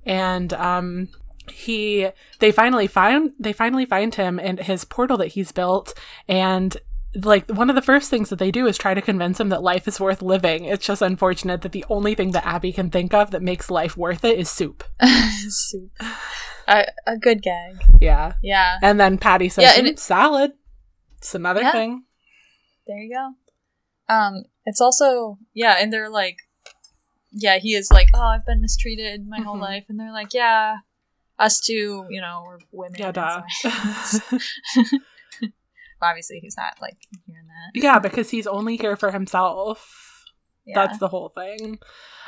And 0.06 0.52
um 0.54 1.08
he 1.50 2.10
they 2.40 2.52
finally 2.52 2.88
find 2.88 3.34
they 3.40 3.54
finally 3.54 3.86
find 3.86 4.16
him 4.16 4.40
and 4.40 4.60
his 4.60 4.86
portal 4.86 5.18
that 5.18 5.28
he's 5.28 5.52
built 5.52 5.94
and 6.28 6.78
like 7.16 7.48
one 7.50 7.70
of 7.70 7.76
the 7.76 7.82
first 7.82 8.10
things 8.10 8.30
that 8.30 8.40
they 8.40 8.52
do 8.52 8.66
is 8.68 8.78
try 8.78 8.94
to 8.94 9.02
convince 9.02 9.40
him 9.40 9.50
that 9.50 9.62
life 9.62 9.88
is 9.88 10.00
worth 10.00 10.22
living. 10.22 10.66
It's 10.66 10.86
just 10.86 11.02
unfortunate 11.02 11.62
that 11.62 11.72
the 11.72 11.86
only 11.90 12.16
thing 12.16 12.32
that 12.32 12.46
Abby 12.46 12.72
can 12.72 12.90
think 12.90 13.14
of 13.14 13.32
that 13.32 13.42
makes 13.42 13.70
life 13.70 13.96
worth 13.98 14.24
it 14.26 14.40
is 14.40 14.50
soup. 14.50 14.84
Soup. 15.50 15.92
A, 16.68 16.86
a 17.06 17.18
good 17.18 17.42
gag. 17.42 17.76
Yeah. 18.02 18.34
Yeah. 18.42 18.78
And 18.82 19.00
then 19.00 19.18
Patty 19.18 19.50
says 19.50 19.64
Yeah, 19.64 19.82
"Mm, 19.84 19.88
it- 19.90 20.00
salad. 20.00 20.54
It's 21.18 21.36
another 21.36 21.62
Yeah. 21.62 21.72
thing. 21.72 22.04
There 22.88 22.98
you 22.98 23.14
go. 23.16 24.14
Um, 24.14 24.44
it's 24.66 24.82
also 24.82 25.38
yeah, 25.54 25.78
and 25.80 25.92
they're 25.94 26.10
like, 26.10 26.38
yeah, 27.32 27.58
he 27.60 27.74
is 27.76 27.92
like, 27.92 28.08
oh, 28.14 28.22
I've 28.22 28.46
been 28.46 28.62
mistreated 28.62 29.28
my 29.28 29.40
whole 29.42 29.56
Mhm. 29.58 29.62
life, 29.62 29.86
and 29.90 30.00
they're 30.00 30.12
like, 30.12 30.34
yeah, 30.34 30.78
us 31.40 31.60
too, 31.60 32.06
you 32.10 32.22
know, 32.22 32.44
we're 32.46 32.60
women. 32.72 32.96
Yeah, 33.00 33.12
duh. 33.12 33.42
Obviously, 36.04 36.40
he's 36.42 36.58
not 36.58 36.74
like 36.82 36.98
hearing 37.26 37.48
that. 37.48 37.82
yeah, 37.82 38.00
because 38.00 38.30
he's 38.30 38.48
only 38.48 38.76
here 38.78 38.96
for 38.96 39.12
himself. 39.12 40.26
Yeah, 40.66 40.76
That's 40.86 40.98
the 41.00 41.10
whole 41.10 41.30
thing. 41.30 41.80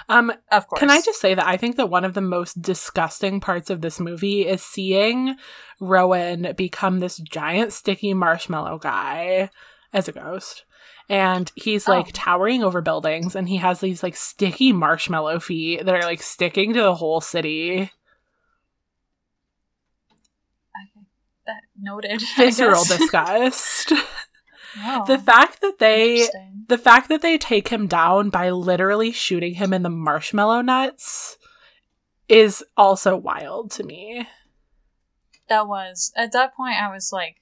Um, 0.10 0.32
of 0.52 0.68
course. 0.68 0.80
Can 0.80 0.90
I 0.92 1.00
just 1.02 1.22
say 1.22 1.34
that 1.36 1.48
I 1.48 1.56
think 1.58 1.78
that 1.78 1.90
one 1.90 2.04
of 2.04 2.14
the 2.14 2.22
most 2.22 2.62
disgusting 2.62 3.40
parts 3.40 3.70
of 3.70 3.82
this 3.82 4.00
movie 4.00 4.46
is 4.46 4.62
seeing 4.62 5.36
Rowan 5.80 6.54
become 6.58 7.00
this 7.00 7.18
giant 7.18 7.72
sticky 7.74 8.14
marshmallow 8.14 8.80
guy 8.80 9.50
as 9.94 10.08
a 10.08 10.12
ghost. 10.12 10.66
And 11.08 11.52
he's 11.56 11.88
like 11.88 12.08
Oh. 12.08 12.12
towering 12.14 12.62
over 12.64 12.82
buildings 12.82 13.36
and 13.36 13.48
he 13.48 13.58
has 13.58 13.80
these 13.80 14.04
like 14.04 14.16
sticky 14.18 14.74
marshmallow 14.74 15.40
feet 15.40 15.86
that 15.86 15.96
are 15.96 16.02
like 16.04 16.22
sticking 16.22 16.74
to 16.74 16.82
the 16.82 16.96
whole 16.96 17.22
city. 17.22 17.92
Okay. 20.76 21.06
That 21.46 21.62
noted. 21.86 22.22
Visceral 22.38 22.84
disgust. 22.84 23.94
Wow. 24.78 25.06
the 25.08 25.18
fact 25.18 25.62
that 25.62 25.80
they 25.80 26.28
the 26.68 26.78
fact 26.78 27.08
that 27.08 27.22
they 27.22 27.38
take 27.38 27.70
him 27.70 27.88
down 27.88 28.30
by 28.30 28.50
literally 28.50 29.14
shooting 29.14 29.54
him 29.54 29.72
in 29.72 29.84
the 29.84 29.90
marshmallow 29.90 30.60
nuts 30.60 31.38
is 32.28 32.62
also 32.76 33.16
wild 33.16 33.72
to 33.72 33.84
me. 33.84 34.28
that 35.48 35.66
was 35.66 36.12
at 36.18 36.34
that 36.34 36.58
point. 36.58 36.76
I 36.76 36.92
was 36.94 37.14
like, 37.14 37.38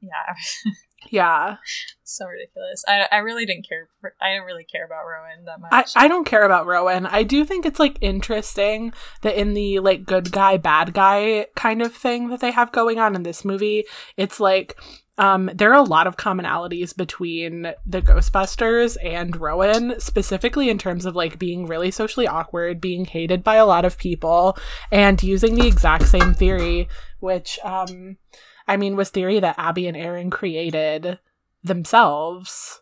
yeah, 0.00 0.36
Yeah. 1.10 1.56
so 2.04 2.26
ridiculous. 2.26 2.84
I, 2.86 3.06
I 3.10 3.18
really 3.18 3.46
didn't 3.46 3.68
care. 3.68 3.88
For, 4.00 4.14
I 4.20 4.32
didn't 4.32 4.46
really 4.46 4.64
care 4.64 4.84
about 4.84 5.04
Rowan 5.04 5.44
that 5.44 5.60
much. 5.60 5.92
I, 5.96 6.04
I 6.04 6.08
don't 6.08 6.24
care 6.24 6.44
about 6.44 6.66
Rowan. 6.66 7.06
I 7.06 7.22
do 7.22 7.44
think 7.44 7.66
it's 7.66 7.80
like 7.80 7.98
interesting 8.00 8.92
that 9.22 9.38
in 9.38 9.54
the 9.54 9.80
like 9.80 10.04
good 10.04 10.32
guy, 10.32 10.56
bad 10.56 10.92
guy 10.94 11.46
kind 11.56 11.82
of 11.82 11.94
thing 11.94 12.28
that 12.28 12.40
they 12.40 12.50
have 12.50 12.72
going 12.72 12.98
on 12.98 13.14
in 13.14 13.22
this 13.22 13.44
movie, 13.44 13.84
it's 14.16 14.40
like 14.40 14.78
um 15.18 15.50
there 15.54 15.70
are 15.70 15.82
a 15.82 15.82
lot 15.82 16.06
of 16.06 16.18
commonalities 16.18 16.94
between 16.94 17.62
the 17.86 18.02
Ghostbusters 18.02 18.96
and 19.02 19.34
Rowan, 19.40 19.98
specifically 19.98 20.68
in 20.68 20.78
terms 20.78 21.06
of 21.06 21.16
like 21.16 21.38
being 21.38 21.66
really 21.66 21.90
socially 21.90 22.26
awkward, 22.28 22.80
being 22.80 23.04
hated 23.06 23.42
by 23.42 23.56
a 23.56 23.66
lot 23.66 23.84
of 23.84 23.98
people, 23.98 24.58
and 24.92 25.22
using 25.22 25.54
the 25.54 25.66
exact 25.66 26.06
same 26.06 26.34
theory, 26.34 26.88
which 27.20 27.58
um 27.64 28.18
I 28.66 28.76
mean 28.76 28.96
was 28.96 29.10
theory 29.10 29.40
that 29.40 29.58
Abby 29.58 29.86
and 29.86 29.96
Erin 29.96 30.30
created 30.30 31.18
themselves 31.62 32.80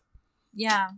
yeah. 0.53 0.91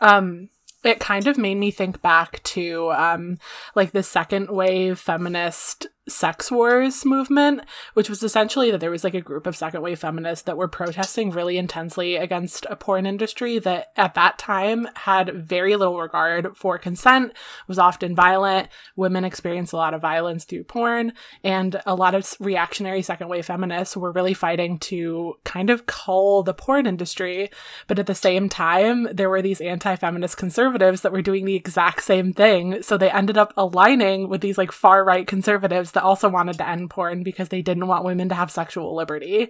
um 0.00 0.48
it 0.84 0.98
kind 0.98 1.28
of 1.28 1.38
made 1.38 1.56
me 1.56 1.70
think 1.70 2.02
back 2.02 2.42
to 2.42 2.90
um 2.92 3.38
like 3.74 3.92
the 3.92 4.02
second 4.02 4.50
wave 4.50 4.98
feminist 4.98 5.86
sex 6.08 6.50
wars 6.50 7.04
movement 7.04 7.60
which 7.94 8.08
was 8.08 8.22
essentially 8.22 8.70
that 8.70 8.80
there 8.80 8.90
was 8.90 9.04
like 9.04 9.14
a 9.14 9.20
group 9.20 9.46
of 9.46 9.56
second 9.56 9.82
wave 9.82 9.98
feminists 9.98 10.44
that 10.44 10.56
were 10.56 10.68
protesting 10.68 11.30
really 11.30 11.56
intensely 11.56 12.16
against 12.16 12.66
a 12.68 12.76
porn 12.76 13.06
industry 13.06 13.58
that 13.58 13.92
at 13.96 14.14
that 14.14 14.38
time 14.38 14.88
had 14.94 15.34
very 15.34 15.76
little 15.76 15.98
regard 15.98 16.56
for 16.56 16.78
consent 16.78 17.32
was 17.68 17.78
often 17.78 18.14
violent 18.14 18.68
women 18.96 19.24
experienced 19.24 19.72
a 19.72 19.76
lot 19.76 19.94
of 19.94 20.00
violence 20.00 20.44
through 20.44 20.64
porn 20.64 21.12
and 21.44 21.80
a 21.86 21.94
lot 21.94 22.14
of 22.14 22.34
reactionary 22.40 23.02
second 23.02 23.28
wave 23.28 23.46
feminists 23.46 23.96
were 23.96 24.12
really 24.12 24.34
fighting 24.34 24.78
to 24.78 25.34
kind 25.44 25.70
of 25.70 25.86
cull 25.86 26.42
the 26.42 26.54
porn 26.54 26.86
industry 26.86 27.50
but 27.86 27.98
at 27.98 28.06
the 28.06 28.14
same 28.14 28.48
time, 28.48 29.08
there 29.12 29.30
were 29.30 29.42
these 29.42 29.60
anti 29.60 29.96
feminist 29.96 30.36
conservatives 30.36 31.02
that 31.02 31.12
were 31.12 31.22
doing 31.22 31.44
the 31.44 31.54
exact 31.54 32.02
same 32.02 32.32
thing. 32.32 32.82
So 32.82 32.96
they 32.96 33.10
ended 33.10 33.38
up 33.38 33.52
aligning 33.56 34.28
with 34.28 34.40
these 34.40 34.58
like 34.58 34.72
far 34.72 35.04
right 35.04 35.26
conservatives 35.26 35.91
that 35.92 36.02
also 36.02 36.28
wanted 36.28 36.58
to 36.58 36.68
end 36.68 36.90
porn 36.90 37.22
because 37.22 37.48
they 37.48 37.62
didn't 37.62 37.86
want 37.86 38.04
women 38.04 38.28
to 38.28 38.34
have 38.34 38.50
sexual 38.50 38.94
liberty. 38.94 39.48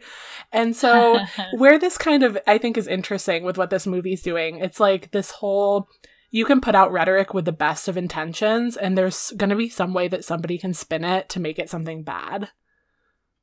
And 0.52 0.74
so, 0.76 1.18
where 1.56 1.78
this 1.78 1.98
kind 1.98 2.22
of, 2.22 2.38
I 2.46 2.58
think, 2.58 2.76
is 2.76 2.86
interesting 2.86 3.44
with 3.44 3.58
what 3.58 3.70
this 3.70 3.86
movie's 3.86 4.22
doing, 4.22 4.58
it's 4.58 4.80
like 4.80 5.10
this 5.10 5.30
whole. 5.30 5.88
You 6.30 6.46
can 6.46 6.62
put 6.62 6.74
out 6.74 6.92
rhetoric 6.92 7.34
with 7.34 7.44
the 7.44 7.52
best 7.52 7.88
of 7.88 7.96
intentions, 7.98 8.76
and 8.76 8.96
there's 8.96 9.32
going 9.36 9.50
to 9.50 9.56
be 9.56 9.68
some 9.68 9.92
way 9.92 10.08
that 10.08 10.24
somebody 10.24 10.56
can 10.56 10.72
spin 10.72 11.04
it 11.04 11.28
to 11.30 11.40
make 11.40 11.58
it 11.58 11.68
something 11.68 12.02
bad. 12.04 12.48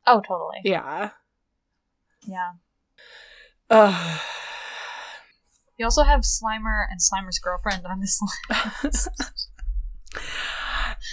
oh, 0.08 0.22
totally. 0.22 0.58
Yeah. 0.64 1.12
Yeah. 2.28 2.54
Ugh. 3.70 4.22
You 5.78 5.86
also 5.86 6.04
have 6.04 6.22
Slimer 6.22 6.86
and 6.92 7.00
Slimer's 7.00 7.40
girlfriend 7.40 7.86
on 7.86 8.02
this 8.02 8.20
list. 8.84 9.10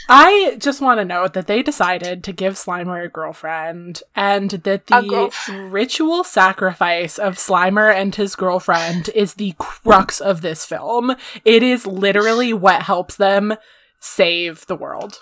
I 0.09 0.57
just 0.59 0.81
want 0.81 1.01
to 1.01 1.05
note 1.05 1.33
that 1.35 1.47
they 1.47 1.63
decided 1.63 2.23
to 2.25 2.33
give 2.33 2.55
Slimer 2.55 3.05
a 3.05 3.09
girlfriend 3.09 4.03
and 4.15 4.51
that 4.51 4.87
the 4.87 5.01
girlfriend. 5.01 5.73
ritual 5.73 6.25
sacrifice 6.25 7.19
of 7.19 7.37
Slimer 7.37 7.95
and 7.95 8.15
his 8.15 8.37
girlfriend 8.37 9.11
is 9.15 9.35
the 9.35 9.55
crux 9.59 10.21
of 10.21 10.43
this 10.43 10.65
film. 10.65 11.17
It 11.45 11.63
is 11.63 11.87
literally 11.87 12.53
what 12.53 12.83
helps 12.83 13.17
them 13.17 13.55
save 13.99 14.67
the 14.67 14.77
world 14.77 15.21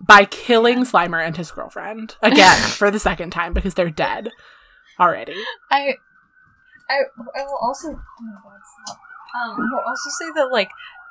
by 0.00 0.24
killing 0.24 0.84
Slimer 0.84 1.24
and 1.24 1.36
his 1.36 1.50
girlfriend 1.50 2.16
again 2.22 2.60
for 2.70 2.90
the 2.90 2.98
second 2.98 3.30
time 3.30 3.52
because 3.52 3.74
they're 3.74 3.90
dead 3.90 4.30
already. 4.98 5.36
I, 5.70 5.94
I, 6.88 7.02
I 7.36 7.42
will 7.44 7.58
also. 7.60 7.88
Oh 7.88 8.00
god! 8.42 8.96
Um, 9.32 9.60
I 9.60 9.68
will 9.70 9.84
also 9.86 10.10
say 10.18 10.32
that 10.34 10.50
like, 10.50 10.70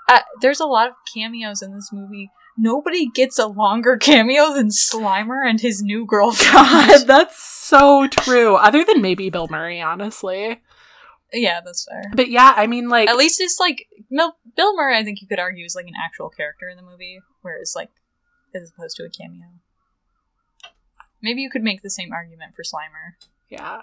uh, 0.09 0.19
there's 0.41 0.59
a 0.59 0.65
lot 0.65 0.89
of 0.89 0.95
cameos 1.13 1.61
in 1.61 1.73
this 1.73 1.91
movie. 1.93 2.32
Nobody 2.62 3.07
gets 3.10 3.39
a 3.39 3.47
longer 3.47 3.95
cameo 3.97 4.53
than 4.53 4.68
Slimer 4.70 5.47
and 5.47 5.62
his 5.62 5.82
new 5.82 6.05
girlfriend. 6.07 6.53
God, 6.53 7.07
that's 7.07 7.41
so 7.41 8.07
true. 8.07 8.55
Other 8.55 8.84
than 8.84 9.01
maybe 9.01 9.30
Bill 9.30 9.47
Murray, 9.49 9.82
honestly. 9.82 10.62
Yeah, 11.32 11.62
that's 11.64 11.86
fair. 11.89 12.12
But 12.16 12.30
yeah, 12.30 12.53
I 12.57 12.68
mean, 12.68 12.89
like, 12.89 13.07
At 13.07 13.16
least 13.18 13.39
it's 13.39 13.60
like 13.60 13.88
Mil- 14.10 14.36
Bill 14.55 14.76
Murray. 14.76 14.97
I 14.97 15.03
think 15.03 15.22
you 15.22 15.28
could 15.28 15.39
argue 15.39 15.64
is 15.66 15.76
like 15.76 15.86
an 15.88 15.93
actual 16.03 16.30
character 16.30 16.68
in 16.68 16.76
the 16.76 16.84
movie, 16.84 17.20
whereas 17.43 17.74
like 17.76 17.89
as 18.55 18.72
opposed 18.76 18.97
to 18.97 19.03
a 19.03 19.10
cameo. 19.10 19.45
Maybe 21.22 21.41
you 21.41 21.49
could 21.49 21.64
make 21.64 21.82
the 21.82 21.89
same 21.89 22.12
argument 22.12 22.55
for 22.55 22.64
Slimer. 22.64 23.14
yeah. 23.49 23.82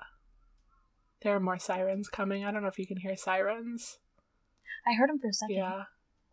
There 1.22 1.34
are 1.34 1.40
more 1.40 1.58
sirens 1.58 2.08
coming. 2.08 2.44
I 2.44 2.50
don't 2.50 2.62
know 2.62 2.68
if 2.68 2.78
you 2.78 2.86
can 2.86 2.98
hear 2.98 3.16
sirens. 3.16 3.98
I 4.86 4.94
heard 4.94 5.08
them 5.08 5.18
for 5.18 5.28
a 5.28 5.32
second. 5.32 5.56
Yeah. 5.56 5.84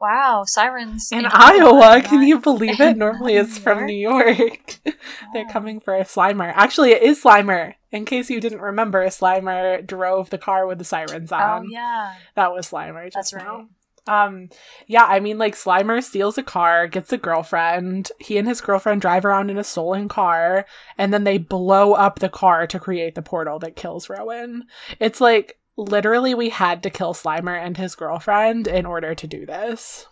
Wow, 0.04 0.44
sirens 0.46 1.08
In 1.14 1.26
Iowa, 1.26 2.02
can 2.04 2.24
you 2.28 2.38
believe 2.42 2.82
it? 2.82 2.98
Normally 3.06 3.36
it's 3.36 3.58
from 3.58 3.86
New 3.86 3.96
York. 3.96 4.82
They're 5.34 5.48
coming 5.48 5.80
for 5.80 5.96
a 5.96 6.04
Slimer. 6.04 6.52
Actually, 6.54 6.92
it 6.92 7.04
is 7.04 7.24
Slimer. 7.24 7.76
In 7.90 8.04
case 8.04 8.30
you 8.30 8.42
didn't 8.42 8.60
remember, 8.60 9.06
Slimer 9.08 9.88
drove 9.88 10.30
the 10.30 10.38
car 10.38 10.68
with 10.68 10.78
the 10.80 10.84
sirens 10.84 11.32
Oh 11.32 11.38
on. 11.38 11.70
yeah, 11.72 12.16
That 12.36 12.52
was 12.52 12.70
Slimer 12.70 13.06
just 13.06 13.32
that's 13.32 13.34
now. 13.34 13.56
right. 13.56 14.26
Um, 14.26 14.50
yeah, 14.88 15.06
I 15.06 15.22
mean, 15.22 15.38
like 15.38 15.56
Slimer 15.56 16.04
steals 16.04 16.38
a 16.38 16.44
car, 16.44 16.88
gets 16.88 17.14
a 17.14 17.18
girlfriend. 17.18 18.12
He 18.20 18.38
and 18.38 18.46
his 18.46 18.60
girlfriend 18.60 19.00
drive 19.00 19.24
around 19.24 19.50
in 19.52 19.58
a 19.58 19.64
stolen 19.64 20.10
car, 20.10 20.66
and 20.98 21.14
then 21.14 21.24
they 21.24 21.38
blow 21.38 21.94
up 21.94 22.20
the 22.20 22.28
car 22.28 22.68
to 22.68 22.78
create 22.78 23.16
the 23.16 23.22
portal 23.22 23.58
that 23.60 23.78
kills 23.78 24.10
Rowan. 24.10 24.66
It's 25.00 25.22
like 25.22 25.58
literally 25.76 26.34
we 26.34 26.50
had 26.50 26.84
to 26.84 26.90
kill 26.90 27.14
Slimer 27.14 27.58
and 27.58 27.78
his 27.78 27.96
girlfriend 27.96 28.68
in 28.68 28.86
order 28.86 29.16
to 29.16 29.28
do 29.28 29.46
this. 29.46 30.08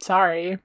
Sorry. 0.00 0.58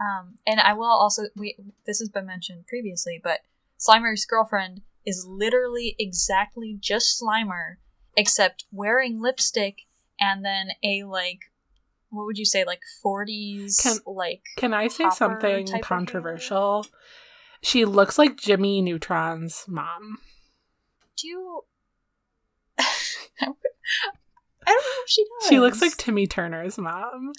Um, 0.00 0.36
and 0.46 0.60
I 0.60 0.74
will 0.74 0.84
also 0.84 1.24
we 1.36 1.56
this 1.86 1.98
has 2.00 2.08
been 2.08 2.26
mentioned 2.26 2.66
previously, 2.66 3.20
but 3.22 3.40
Slimer's 3.78 4.24
girlfriend 4.24 4.82
is 5.04 5.26
literally 5.26 5.96
exactly 5.98 6.76
just 6.78 7.20
Slimer, 7.20 7.76
except 8.16 8.64
wearing 8.70 9.20
lipstick 9.20 9.82
and 10.20 10.44
then 10.44 10.68
a 10.82 11.04
like 11.04 11.50
what 12.10 12.24
would 12.24 12.38
you 12.38 12.44
say 12.44 12.64
like 12.64 12.80
40s 13.04 13.82
Can- 13.82 14.14
like 14.14 14.42
Can 14.56 14.74
I 14.74 14.88
say 14.88 15.10
something 15.10 15.66
controversial? 15.82 16.86
She 17.62 17.84
looks 17.84 18.18
like 18.18 18.36
Jimmy 18.36 18.80
Neutron's 18.80 19.64
mom. 19.66 20.18
do 21.16 21.26
you 21.26 21.64
I 23.40 23.46
don't 23.46 23.54
know 24.66 25.02
if 25.04 25.08
she 25.08 25.24
does. 25.24 25.48
She 25.48 25.60
looks 25.60 25.80
like 25.80 25.96
Timmy 25.96 26.26
Turner's 26.26 26.78
mom. 26.78 27.32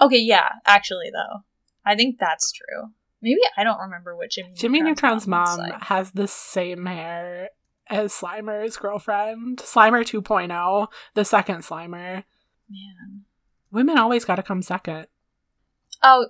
Okay, 0.00 0.18
yeah, 0.18 0.48
actually 0.66 1.10
though. 1.10 1.40
I 1.84 1.96
think 1.96 2.18
that's 2.18 2.52
true. 2.52 2.90
Maybe 3.22 3.40
I 3.56 3.64
don't 3.64 3.80
remember 3.80 4.16
what 4.16 4.30
Jimmy 4.30 4.52
Jimmy 4.54 4.80
Neutron's 4.82 5.26
looks 5.26 5.26
mom 5.26 5.58
like. 5.58 5.82
has 5.84 6.12
the 6.12 6.26
same 6.26 6.86
hair 6.86 7.50
as 7.88 8.12
Slimer's 8.12 8.76
girlfriend. 8.76 9.58
Slimer 9.58 10.02
2.0, 10.02 10.86
the 11.14 11.24
second 11.24 11.62
Slimer. 11.62 12.24
Man. 12.70 13.24
Women 13.70 13.98
always 13.98 14.24
got 14.24 14.36
to 14.36 14.42
come 14.42 14.62
second. 14.62 15.06
Oh, 16.02 16.28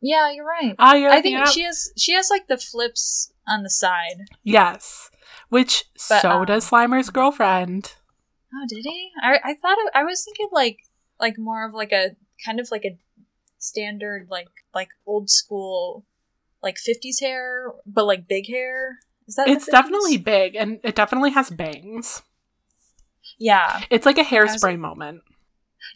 yeah, 0.00 0.30
you're 0.30 0.46
right. 0.46 0.74
Ah, 0.78 0.94
you're 0.94 1.10
I 1.10 1.22
think 1.22 1.46
she 1.48 1.62
has 1.62 1.90
she 1.96 2.12
has 2.12 2.28
like 2.30 2.48
the 2.48 2.58
flips 2.58 3.32
on 3.48 3.62
the 3.62 3.70
side. 3.70 4.26
Yes. 4.42 5.10
Which 5.48 5.84
But, 6.08 6.20
so 6.20 6.30
um, 6.30 6.44
does 6.44 6.68
Slimer's 6.70 7.10
girlfriend. 7.10 7.94
Oh, 8.56 8.64
did 8.68 8.84
he? 8.84 9.10
I 9.22 9.38
I 9.44 9.54
thought 9.54 9.76
it, 9.78 9.92
I 9.94 10.04
was 10.04 10.24
thinking 10.24 10.48
like 10.52 10.78
like 11.20 11.36
more 11.38 11.66
of 11.66 11.74
like 11.74 11.92
a 11.92 12.10
kind 12.44 12.58
of 12.60 12.68
like 12.70 12.84
a 12.84 12.98
standard 13.58 14.28
like 14.30 14.48
like 14.74 14.88
old 15.06 15.28
school 15.30 16.04
like 16.62 16.76
50s 16.76 17.20
hair 17.20 17.70
but 17.86 18.04
like 18.06 18.26
big 18.28 18.48
hair. 18.48 18.98
Is 19.28 19.34
that 19.36 19.48
It's 19.48 19.66
definitely 19.66 20.16
big 20.18 20.54
and 20.54 20.78
it 20.84 20.94
definitely 20.94 21.30
has 21.30 21.50
bangs. 21.50 22.22
Yeah. 23.38 23.80
It's 23.90 24.06
like 24.06 24.18
a 24.18 24.22
hairspray 24.24 24.78
moment. 24.78 25.22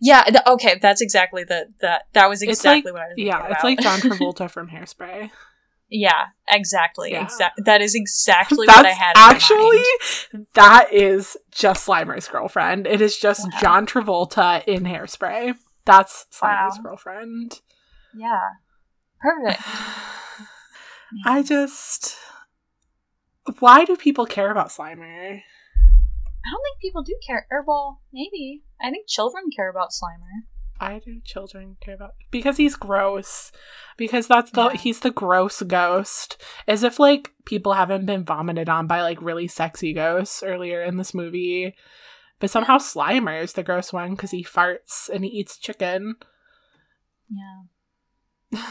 Yeah, 0.00 0.22
th- 0.24 0.44
okay, 0.46 0.78
that's 0.80 1.00
exactly 1.00 1.44
the 1.44 1.66
that 1.80 2.02
that 2.12 2.28
was 2.28 2.42
exactly 2.42 2.90
like- 2.92 2.94
what 2.94 3.02
I 3.02 3.06
was 3.08 3.14
Yeah, 3.16 3.38
it's 3.46 3.50
about. 3.60 3.64
like 3.64 3.80
John 3.80 3.98
Travolta 4.00 4.50
from 4.50 4.68
Hairspray. 4.68 5.30
Yeah, 5.90 6.26
exactly. 6.48 7.10
Yeah. 7.12 7.24
Exact. 7.24 7.60
That 7.64 7.82
is 7.82 7.94
exactly 7.94 8.66
That's 8.66 8.76
what 8.78 8.86
I 8.86 8.90
had. 8.90 9.12
actually 9.16 9.82
that 10.54 10.92
is 10.92 11.36
just 11.50 11.86
Slimer's 11.86 12.28
girlfriend. 12.28 12.86
It 12.86 13.00
is 13.00 13.16
just 13.18 13.42
Wow. 13.52 13.58
John 13.60 13.86
Travolta 13.86 14.64
in 14.66 14.84
Hairspray. 14.84 15.54
That's 15.84 16.26
Slimer's 16.32 16.78
Wow. 16.78 16.82
girlfriend. 16.84 17.60
yeah, 18.14 18.40
perfect. 19.20 19.60
I 21.24 21.42
just 21.42 22.16
why 23.58 23.84
do 23.84 23.96
people 23.96 24.26
care 24.26 24.50
about 24.52 24.68
Slimer? 24.68 25.02
I 25.02 26.50
don't 26.52 26.62
think 26.62 26.80
people 26.80 27.02
do 27.02 27.16
care. 27.26 27.46
Or 27.50 27.64
well, 27.66 28.00
maybe. 28.12 28.62
I 28.80 28.90
think 28.90 29.08
children 29.08 29.44
care 29.54 29.68
about 29.68 29.90
Slimer. 29.90 30.46
Why 30.80 30.98
do 31.04 31.20
children 31.24 31.76
care 31.80 31.94
about 31.94 32.14
because 32.30 32.56
he's 32.56 32.74
gross. 32.74 33.52
Because 33.96 34.26
that's 34.26 34.50
the 34.50 34.70
Yeah. 34.70 34.76
he's 34.76 35.00
the 35.00 35.10
gross 35.10 35.60
ghost. 35.62 36.42
As 36.66 36.82
if 36.82 36.98
like 36.98 37.32
people 37.44 37.74
haven't 37.74 38.06
been 38.06 38.24
vomited 38.24 38.68
on 38.68 38.86
by 38.86 39.02
like 39.02 39.20
really 39.20 39.46
sexy 39.46 39.92
ghosts 39.92 40.42
earlier 40.42 40.82
in 40.82 40.96
this 40.96 41.12
movie. 41.12 41.74
But 42.38 42.50
somehow 42.50 42.78
Slimer 42.78 43.42
is 43.42 43.52
the 43.52 43.62
gross 43.62 43.92
one 43.92 44.12
because 44.12 44.30
he 44.30 44.42
farts 44.42 45.10
and 45.10 45.24
he 45.24 45.30
eats 45.30 45.58
chicken. 45.58 46.16
Yeah, 47.28 48.60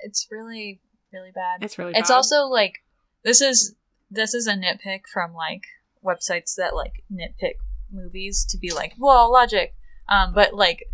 it's 0.00 0.26
really, 0.30 0.80
really 1.12 1.30
bad. 1.32 1.62
It's 1.62 1.78
really 1.78 1.92
It's 1.94 2.10
also 2.10 2.46
like 2.46 2.82
this 3.22 3.40
is 3.40 3.76
this 4.10 4.34
is 4.34 4.46
a 4.46 4.54
nitpick 4.54 5.02
from 5.12 5.32
like 5.32 5.62
websites 6.04 6.56
that 6.56 6.74
like 6.74 7.04
nitpick 7.12 7.54
movies 7.92 8.44
to 8.50 8.58
be 8.58 8.72
like, 8.72 8.94
well, 8.98 9.30
logic. 9.32 9.74
Um, 10.08 10.32
but 10.34 10.54
like, 10.54 10.84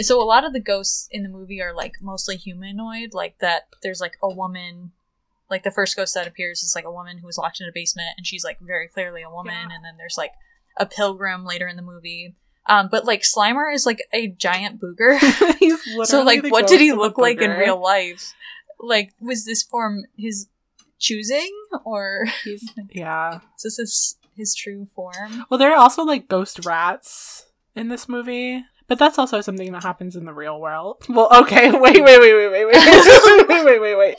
so 0.00 0.22
a 0.22 0.24
lot 0.24 0.44
of 0.44 0.52
the 0.52 0.60
ghosts 0.60 1.08
in 1.10 1.22
the 1.22 1.28
movie 1.28 1.62
are 1.62 1.74
like 1.74 1.94
mostly 2.00 2.36
humanoid. 2.36 3.14
Like 3.14 3.38
that, 3.38 3.68
there's 3.82 4.00
like 4.00 4.18
a 4.22 4.32
woman. 4.32 4.92
Like 5.48 5.62
the 5.62 5.70
first 5.70 5.96
ghost 5.96 6.14
that 6.14 6.26
appears 6.26 6.62
is 6.62 6.74
like 6.74 6.84
a 6.84 6.90
woman 6.90 7.18
who 7.18 7.26
was 7.26 7.38
locked 7.38 7.60
in 7.60 7.68
a 7.68 7.72
basement, 7.72 8.08
and 8.16 8.26
she's 8.26 8.44
like 8.44 8.58
very 8.60 8.88
clearly 8.88 9.22
a 9.22 9.30
woman. 9.30 9.54
Yeah. 9.54 9.76
And 9.76 9.84
then 9.84 9.96
there's 9.96 10.18
like 10.18 10.32
a 10.76 10.86
pilgrim 10.86 11.44
later 11.44 11.68
in 11.68 11.76
the 11.76 11.82
movie. 11.82 12.34
Um, 12.68 12.88
but 12.90 13.04
like 13.04 13.22
Slimer 13.22 13.72
is 13.72 13.86
like 13.86 14.02
a 14.12 14.26
giant 14.26 14.80
booger. 14.80 15.18
he's 15.58 15.86
literally 15.86 16.06
so 16.06 16.22
like 16.22 16.44
what 16.44 16.66
did 16.66 16.80
he 16.80 16.88
ghost 16.88 16.94
of 16.94 16.98
a 16.98 17.02
look 17.02 17.18
like 17.18 17.40
in 17.40 17.52
real 17.52 17.80
life 17.80 18.34
like 18.78 19.12
was 19.20 19.44
this 19.44 19.62
form 19.62 20.04
his 20.16 20.48
choosing 20.98 21.52
or 21.84 22.26
He's 22.44 22.68
yeah. 22.90 23.40
is 23.56 23.62
this 23.62 23.76
his, 23.76 24.16
his 24.36 24.54
true 24.54 24.86
form 24.94 25.44
Well, 25.50 25.58
there 25.58 25.72
are 25.72 25.78
also 25.78 26.04
like 26.04 26.28
ghost 26.28 26.64
rats 26.64 27.46
in 27.74 27.88
this 27.88 28.08
movie, 28.08 28.64
but 28.88 28.98
that's 28.98 29.18
also 29.18 29.40
something 29.40 29.72
that 29.72 29.82
happens 29.82 30.14
in 30.16 30.24
the 30.24 30.32
real 30.32 30.60
world. 30.60 31.04
Well, 31.08 31.28
okay, 31.42 31.70
wait, 31.72 32.02
wait, 32.02 32.20
wait, 32.20 32.34
wait, 32.34 32.50
wait, 32.50 32.66
wait, 32.66 32.74
wait, 33.48 33.48
wait, 33.48 33.64
wait, 33.64 33.80
wait, 33.80 33.96
wait, 33.96 33.96
wait, 33.98 34.16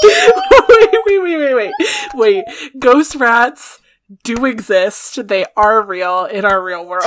wait, 1.06 1.22
wait, 1.24 1.38
wait, 1.38 1.54
wait, 1.56 1.74
wait. 2.16 2.46
Ghost 2.80 3.16
rats 3.16 3.80
do 4.24 4.46
exist. 4.46 5.28
They 5.28 5.46
are 5.56 5.82
real 5.84 6.26
in 6.26 6.46
our 6.46 6.64
real 6.64 6.86
world. 6.86 7.04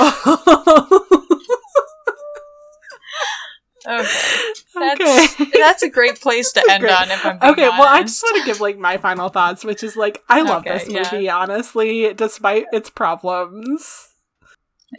okay 3.87 4.05
that's 4.75 5.01
okay. 5.41 5.49
that's 5.59 5.81
a 5.81 5.89
great 5.89 6.21
place 6.21 6.51
to 6.51 6.63
end 6.69 6.85
on 6.85 7.09
if 7.09 7.25
i'm 7.25 7.39
being 7.39 7.51
Okay, 7.53 7.67
well, 7.69 7.81
I 7.83 7.97
honest. 7.99 8.13
just 8.21 8.23
want 8.23 8.37
to 8.37 8.45
give 8.45 8.61
like 8.61 8.77
my 8.77 8.97
final 8.97 9.29
thoughts, 9.29 9.63
which 9.65 9.83
is 9.83 9.95
like 9.97 10.23
I 10.29 10.41
love 10.43 10.61
Okay, 10.61 10.77
this 10.77 10.87
yeah. 10.89 11.09
movie, 11.11 11.29
honestly, 11.29 12.13
despite 12.13 12.65
its 12.71 12.89
problems. 12.91 14.09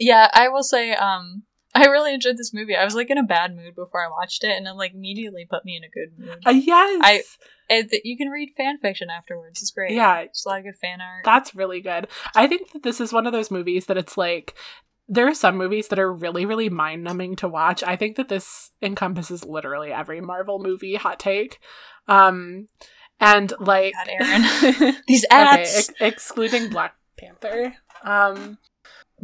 yeah 0.01 0.27
i 0.33 0.49
will 0.49 0.63
say 0.63 0.93
um 0.95 1.43
i 1.75 1.85
really 1.85 2.13
enjoyed 2.13 2.37
this 2.37 2.53
movie 2.53 2.75
i 2.75 2.83
was 2.83 2.95
like 2.95 3.09
in 3.09 3.17
a 3.17 3.23
bad 3.23 3.55
mood 3.55 3.75
before 3.75 4.03
i 4.05 4.09
watched 4.09 4.43
it 4.43 4.51
and 4.55 4.67
it 4.67 4.73
like 4.73 4.93
immediately 4.93 5.45
put 5.49 5.65
me 5.65 5.75
in 5.77 5.83
a 5.83 5.89
good 5.89 6.17
mood 6.17 6.41
Uh, 6.45 6.51
yes, 6.51 6.99
I- 7.03 7.23
and 7.69 7.89
th- 7.89 8.01
you 8.05 8.17
can 8.17 8.29
read 8.29 8.49
fan 8.55 8.77
fiction 8.79 9.09
afterwards 9.09 9.61
it's 9.61 9.71
great 9.71 9.91
yeah, 9.91 10.19
it's 10.19 10.45
a 10.45 10.49
lot 10.49 10.59
of 10.59 10.65
good 10.65 10.75
fan 10.75 11.01
art 11.01 11.23
That's 11.23 11.55
really 11.55 11.81
good. 11.81 12.07
I 12.35 12.47
think 12.47 12.71
that 12.73 12.83
this 12.83 12.99
is 12.99 13.13
one 13.13 13.25
of 13.25 13.31
those 13.33 13.49
movies 13.51 13.85
that 13.87 13.97
it's 13.97 14.17
like 14.17 14.53
there 15.09 15.27
are 15.27 15.33
some 15.33 15.57
movies 15.57 15.89
that 15.89 15.99
are 15.99 16.11
really, 16.11 16.45
really 16.45 16.69
mind 16.69 17.03
numbing 17.03 17.35
to 17.37 17.47
watch. 17.47 17.83
I 17.83 17.97
think 17.97 18.15
that 18.15 18.29
this 18.29 18.71
encompasses 18.81 19.43
literally 19.43 19.91
every 19.91 20.21
Marvel 20.21 20.59
movie. 20.59 20.95
Hot 20.95 21.19
take. 21.19 21.59
Um, 22.07 22.67
and 23.19 23.51
like 23.59 23.93
God, 23.93 24.07
Erin. 24.09 24.95
these 25.07 25.25
okay, 25.25 25.35
ads 25.35 25.75
ex- 25.89 25.91
excluding 25.99 26.69
Black 26.69 26.95
Panther. 27.17 27.73
Um, 28.03 28.57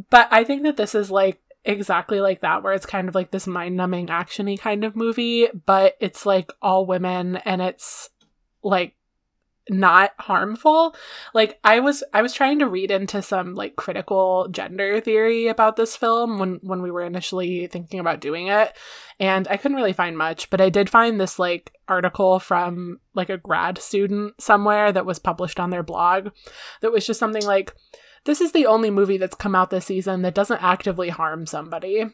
but 0.10 0.28
I 0.32 0.43
think 0.43 0.64
that 0.64 0.76
this 0.78 0.93
is 0.95 1.10
like 1.10 1.39
exactly 1.70 2.20
like 2.20 2.41
that, 2.41 2.63
where 2.63 2.74
it's 2.74 2.86
kind 2.86 3.07
of 3.07 3.15
like 3.15 3.32
this 3.32 3.47
mind 3.47 3.78
numbing 3.78 4.07
actiony 4.07 4.59
kind 4.59 4.84
of 4.84 4.95
movie, 4.95 5.47
but 5.65 5.95
it's 5.99 6.26
like 6.26 6.51
all 6.61 6.86
women 6.86 7.38
and 7.38 7.61
it's 7.61 8.09
like 8.63 8.95
not 9.70 10.11
harmful. 10.17 10.95
Like 11.34 11.59
i 11.63 11.80
was 11.80 12.03
i 12.13 12.22
was 12.22 12.34
trying 12.34 12.59
to 12.59 12.67
read 12.67 12.89
into 12.89 13.22
some 13.22 13.53
like 13.53 13.76
critical 13.76 14.47
gender 14.49 14.99
theory 14.99 15.47
about 15.47 15.76
this 15.76 15.95
film 15.95 16.39
when 16.39 16.59
when 16.63 16.82
we 16.82 16.89
were 16.89 17.03
initially 17.03 17.67
thinking 17.67 17.99
about 17.99 18.22
doing 18.22 18.47
it 18.47 18.76
and 19.20 19.47
i 19.49 19.57
couldn't 19.57 19.78
really 19.78 19.93
find 19.93 20.17
much 20.17 20.49
but 20.49 20.61
i 20.61 20.70
did 20.70 20.89
find 20.89 21.20
this 21.20 21.38
like 21.38 21.74
article 21.88 22.39
from 22.39 22.99
like 23.13 23.30
a 23.30 23.38
grad 23.38 23.78
student 23.78 24.39
somewhere 24.41 24.91
that 24.91 25.05
was 25.05 25.20
published 25.20 25.59
on 25.59 25.70
their 25.70 25.84
blog 25.84 26.30
that 26.82 26.91
was 26.91 27.05
just 27.05 27.20
something 27.20 27.45
like 27.45 27.76
this 28.26 28.41
is 28.41 28.51
the 28.51 28.65
only 28.65 28.89
movie 28.91 29.17
that's 29.17 29.36
come 29.36 29.55
out 29.55 29.70
this 29.70 29.86
season 29.86 30.22
that 30.24 30.36
doesn't 30.36 30.63
actively 30.63 31.09
harm 31.09 31.45
somebody. 31.45 32.05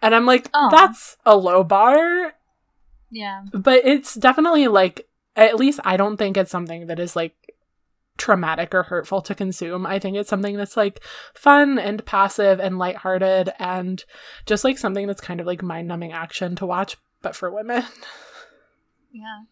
And 0.00 0.14
I'm 0.14 0.26
like, 0.26 0.48
Oh. 0.54 0.68
that's 0.70 1.16
a 1.26 1.36
low 1.36 1.64
bar, 1.64 2.34
Yeah. 3.10 3.42
but 3.52 3.84
it's 3.84 4.14
definitely 4.14 4.68
like, 4.68 5.08
at 5.36 5.56
least 5.56 5.80
I 5.84 5.96
don't 5.96 6.16
think 6.16 6.36
it's 6.36 6.50
something 6.50 6.86
that 6.86 6.98
is 7.00 7.14
like 7.16 7.34
traumatic 8.16 8.74
or 8.74 8.82
hurtful 8.84 9.20
to 9.22 9.34
consume. 9.34 9.86
I 9.86 9.98
think 9.98 10.16
it's 10.16 10.28
something 10.30 10.56
that's 10.56 10.76
like 10.76 11.00
fun 11.34 11.78
and 11.78 12.04
passive 12.04 12.58
and 12.58 12.78
lighthearted 12.78 13.52
and 13.58 14.04
just 14.46 14.64
like 14.64 14.78
something 14.78 15.06
that's 15.06 15.20
kind 15.20 15.40
of 15.40 15.46
like 15.46 15.62
mind 15.62 15.86
numbing 15.88 16.12
action 16.12 16.56
to 16.56 16.66
watch, 16.66 16.96
but 17.22 17.34
for 17.36 17.50
women. 17.50 17.84
Yeah. 19.10 19.44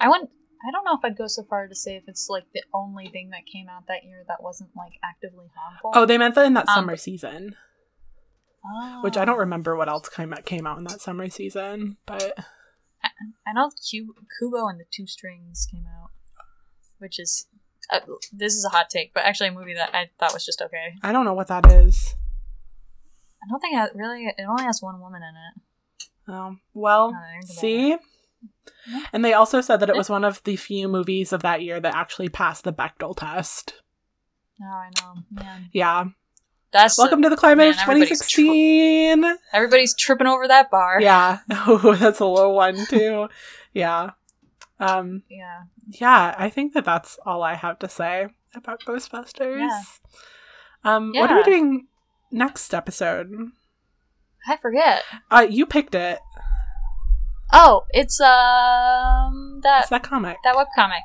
I 0.00 0.08
wouldn't. 0.08 0.30
I 0.66 0.70
don't 0.70 0.84
know 0.84 0.94
if 0.94 1.00
I'd 1.04 1.16
go 1.16 1.26
so 1.26 1.42
far 1.44 1.66
to 1.68 1.74
say 1.74 1.96
if 1.96 2.04
it's 2.06 2.28
like 2.28 2.44
the 2.52 2.62
only 2.74 3.08
thing 3.08 3.30
that 3.30 3.46
came 3.50 3.68
out 3.68 3.86
that 3.88 4.04
year 4.04 4.24
that 4.28 4.42
wasn't 4.42 4.70
like 4.76 4.92
actively 5.02 5.46
harmful. 5.56 5.92
Oh, 5.94 6.04
they 6.06 6.18
meant 6.18 6.34
that 6.34 6.46
in 6.46 6.54
that 6.54 6.68
Um, 6.68 6.74
summer 6.74 6.96
season, 6.96 7.56
which 9.02 9.16
I 9.16 9.24
don't 9.24 9.38
remember 9.38 9.74
what 9.76 9.88
else 9.88 10.08
came 10.08 10.32
out, 10.32 10.44
came 10.44 10.66
out 10.66 10.78
in 10.78 10.84
that 10.84 11.00
summer 11.00 11.28
season, 11.30 11.96
but 12.06 12.38
I 13.46 13.52
know 13.54 13.70
Q- 13.88 14.14
Kubo 14.38 14.66
and 14.68 14.78
the 14.78 14.84
Two 14.92 15.06
Strings 15.06 15.66
came 15.70 15.86
out, 15.86 16.10
which 16.98 17.18
is 17.18 17.46
uh, 17.90 18.00
this 18.32 18.54
is 18.54 18.64
a 18.64 18.68
hot 18.68 18.90
take, 18.90 19.14
but 19.14 19.24
actually 19.24 19.48
a 19.48 19.52
movie 19.52 19.74
that 19.74 19.94
I 19.94 20.10
thought 20.18 20.34
was 20.34 20.44
just 20.44 20.60
okay. 20.62 20.94
I 21.02 21.12
don't 21.12 21.24
know 21.24 21.34
what 21.34 21.48
that 21.48 21.66
is. 21.70 22.14
I 23.42 23.46
don't 23.50 23.60
think 23.60 23.74
it 23.76 23.92
really. 23.96 24.26
It 24.26 24.44
only 24.46 24.64
has 24.64 24.82
one 24.82 25.00
woman 25.00 25.22
in 25.22 25.34
it. 25.34 25.62
Oh 26.28 26.56
well, 26.74 27.12
Now 27.12 27.18
that 27.20 27.26
I 27.26 27.32
think 27.40 27.44
about 27.44 27.60
see? 27.60 27.96
And 29.12 29.24
they 29.24 29.32
also 29.34 29.60
said 29.60 29.78
that 29.80 29.88
it 29.90 29.96
was 29.96 30.08
one 30.10 30.24
of 30.24 30.42
the 30.44 30.56
few 30.56 30.88
movies 30.88 31.32
of 31.32 31.42
that 31.42 31.62
year 31.62 31.78
that 31.80 31.94
actually 31.94 32.28
passed 32.28 32.64
the 32.64 32.72
Bechdel 32.72 33.16
test. 33.16 33.74
Oh, 34.62 34.64
I 34.66 34.90
know. 35.00 35.22
Man, 35.30 35.68
Yeah. 35.72 36.06
that's 36.72 36.98
Welcome 36.98 37.22
to 37.22 37.28
the 37.30 37.36
climate 37.36 37.58
man, 37.68 37.74
of 37.74 37.80
everybody's 37.88 38.20
2016. 38.26 39.36
everybody's 39.52 39.94
tripping 39.94 40.26
over 40.26 40.48
that 40.48 40.70
bar. 40.70 41.00
yeah. 41.00 41.38
Oh, 41.50 41.94
that's 41.94 42.20
a 42.20 42.24
low 42.26 42.50
one 42.50 42.84
too. 42.86 43.28
yeah. 43.72 44.10
Um 44.78 45.22
yeah. 45.30 45.62
yeah, 45.88 46.34
I 46.38 46.48
think 46.48 46.72
that 46.74 46.84
that's 46.84 47.18
all 47.26 47.42
I 47.42 47.54
have 47.54 47.78
to 47.80 47.88
say 47.88 48.28
about 48.54 48.80
Ghostbusters. 48.84 49.60
Yeah. 49.60 49.82
Um 50.84 51.12
what 51.14 51.30
are 51.30 51.36
we 51.36 51.42
doing 51.44 51.86
next 52.30 52.72
episode? 52.74 53.30
I 54.48 54.56
forget. 54.56 55.02
Uh 55.30 55.46
you 55.48 55.66
picked 55.66 55.94
it. 55.94 56.18
Oh, 57.52 57.84
it's 57.90 58.20
um 58.20 59.60
that 59.62 59.82
It's 59.82 59.90
that 59.90 60.02
comic. 60.02 60.36
that 60.44 60.54
webcomic. 60.54 61.00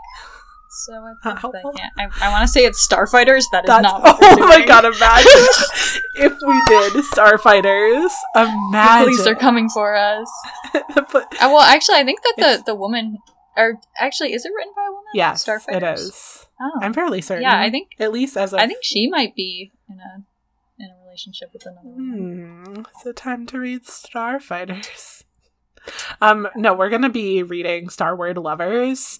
So 0.70 0.94
I, 0.94 1.32
I, 1.32 2.08
I, 2.22 2.30
want 2.32 2.42
to 2.42 2.48
say 2.50 2.66
it's 2.66 2.86
Starfighters. 2.86 3.46
That 3.54 3.64
is 3.64 3.68
That's 3.68 3.82
not. 3.84 4.02
What 4.04 4.18
oh 4.22 4.48
my 4.48 4.66
god, 4.66 4.84
imagine 4.84 5.32
if 6.16 6.34
we 6.46 6.62
did 6.68 7.04
Starfighters. 7.06 8.12
Imagine 8.36 8.72
The 8.72 9.06
police 9.06 9.28
are 9.28 9.36
coming 9.36 9.70
for 9.70 9.96
us. 9.96 10.30
Uh, 11.16 11.48
well, 11.50 11.62
actually, 11.62 11.96
I 11.96 12.04
think 12.04 12.20
that 12.24 12.36
the 12.38 12.64
the 12.66 12.76
woman, 12.76 13.20
or 13.56 13.80
actually, 13.98 14.34
is 14.34 14.46
it 14.46 14.52
written 14.54 14.74
by 14.76 14.84
a 14.86 14.92
woman? 14.92 15.12
yes, 15.14 15.46
Starfighters. 15.46 15.76
it 15.76 16.00
is. 16.00 16.46
Oh, 16.60 16.80
I'm 16.82 16.94
fairly 16.94 17.22
certain. 17.22 17.44
yeah. 17.44 17.60
I 17.60 17.70
think 17.70 17.92
at 18.00 18.12
least 18.12 18.36
as 18.36 18.54
of 18.54 18.60
I 18.60 18.68
think 18.68 18.80
she 18.84 19.08
might 19.08 19.34
be 19.36 19.72
in 19.90 20.00
a 20.00 20.24
in 20.84 20.90
a 20.92 21.06
relationship 21.06 21.52
with 21.54 21.66
another 21.66 21.88
woman. 21.88 22.86
Hmm, 22.86 23.10
it 23.10 23.16
time 23.16 23.46
to 23.48 23.60
read 23.60 23.84
Starfighters? 23.84 25.24
Um, 26.22 26.48
no, 26.56 26.74
we're 26.74 26.90
gonna 26.90 27.10
be 27.10 27.44
reading 27.44 27.90
Star 27.90 28.16
Word 28.16 28.38
Lovers. 28.38 29.20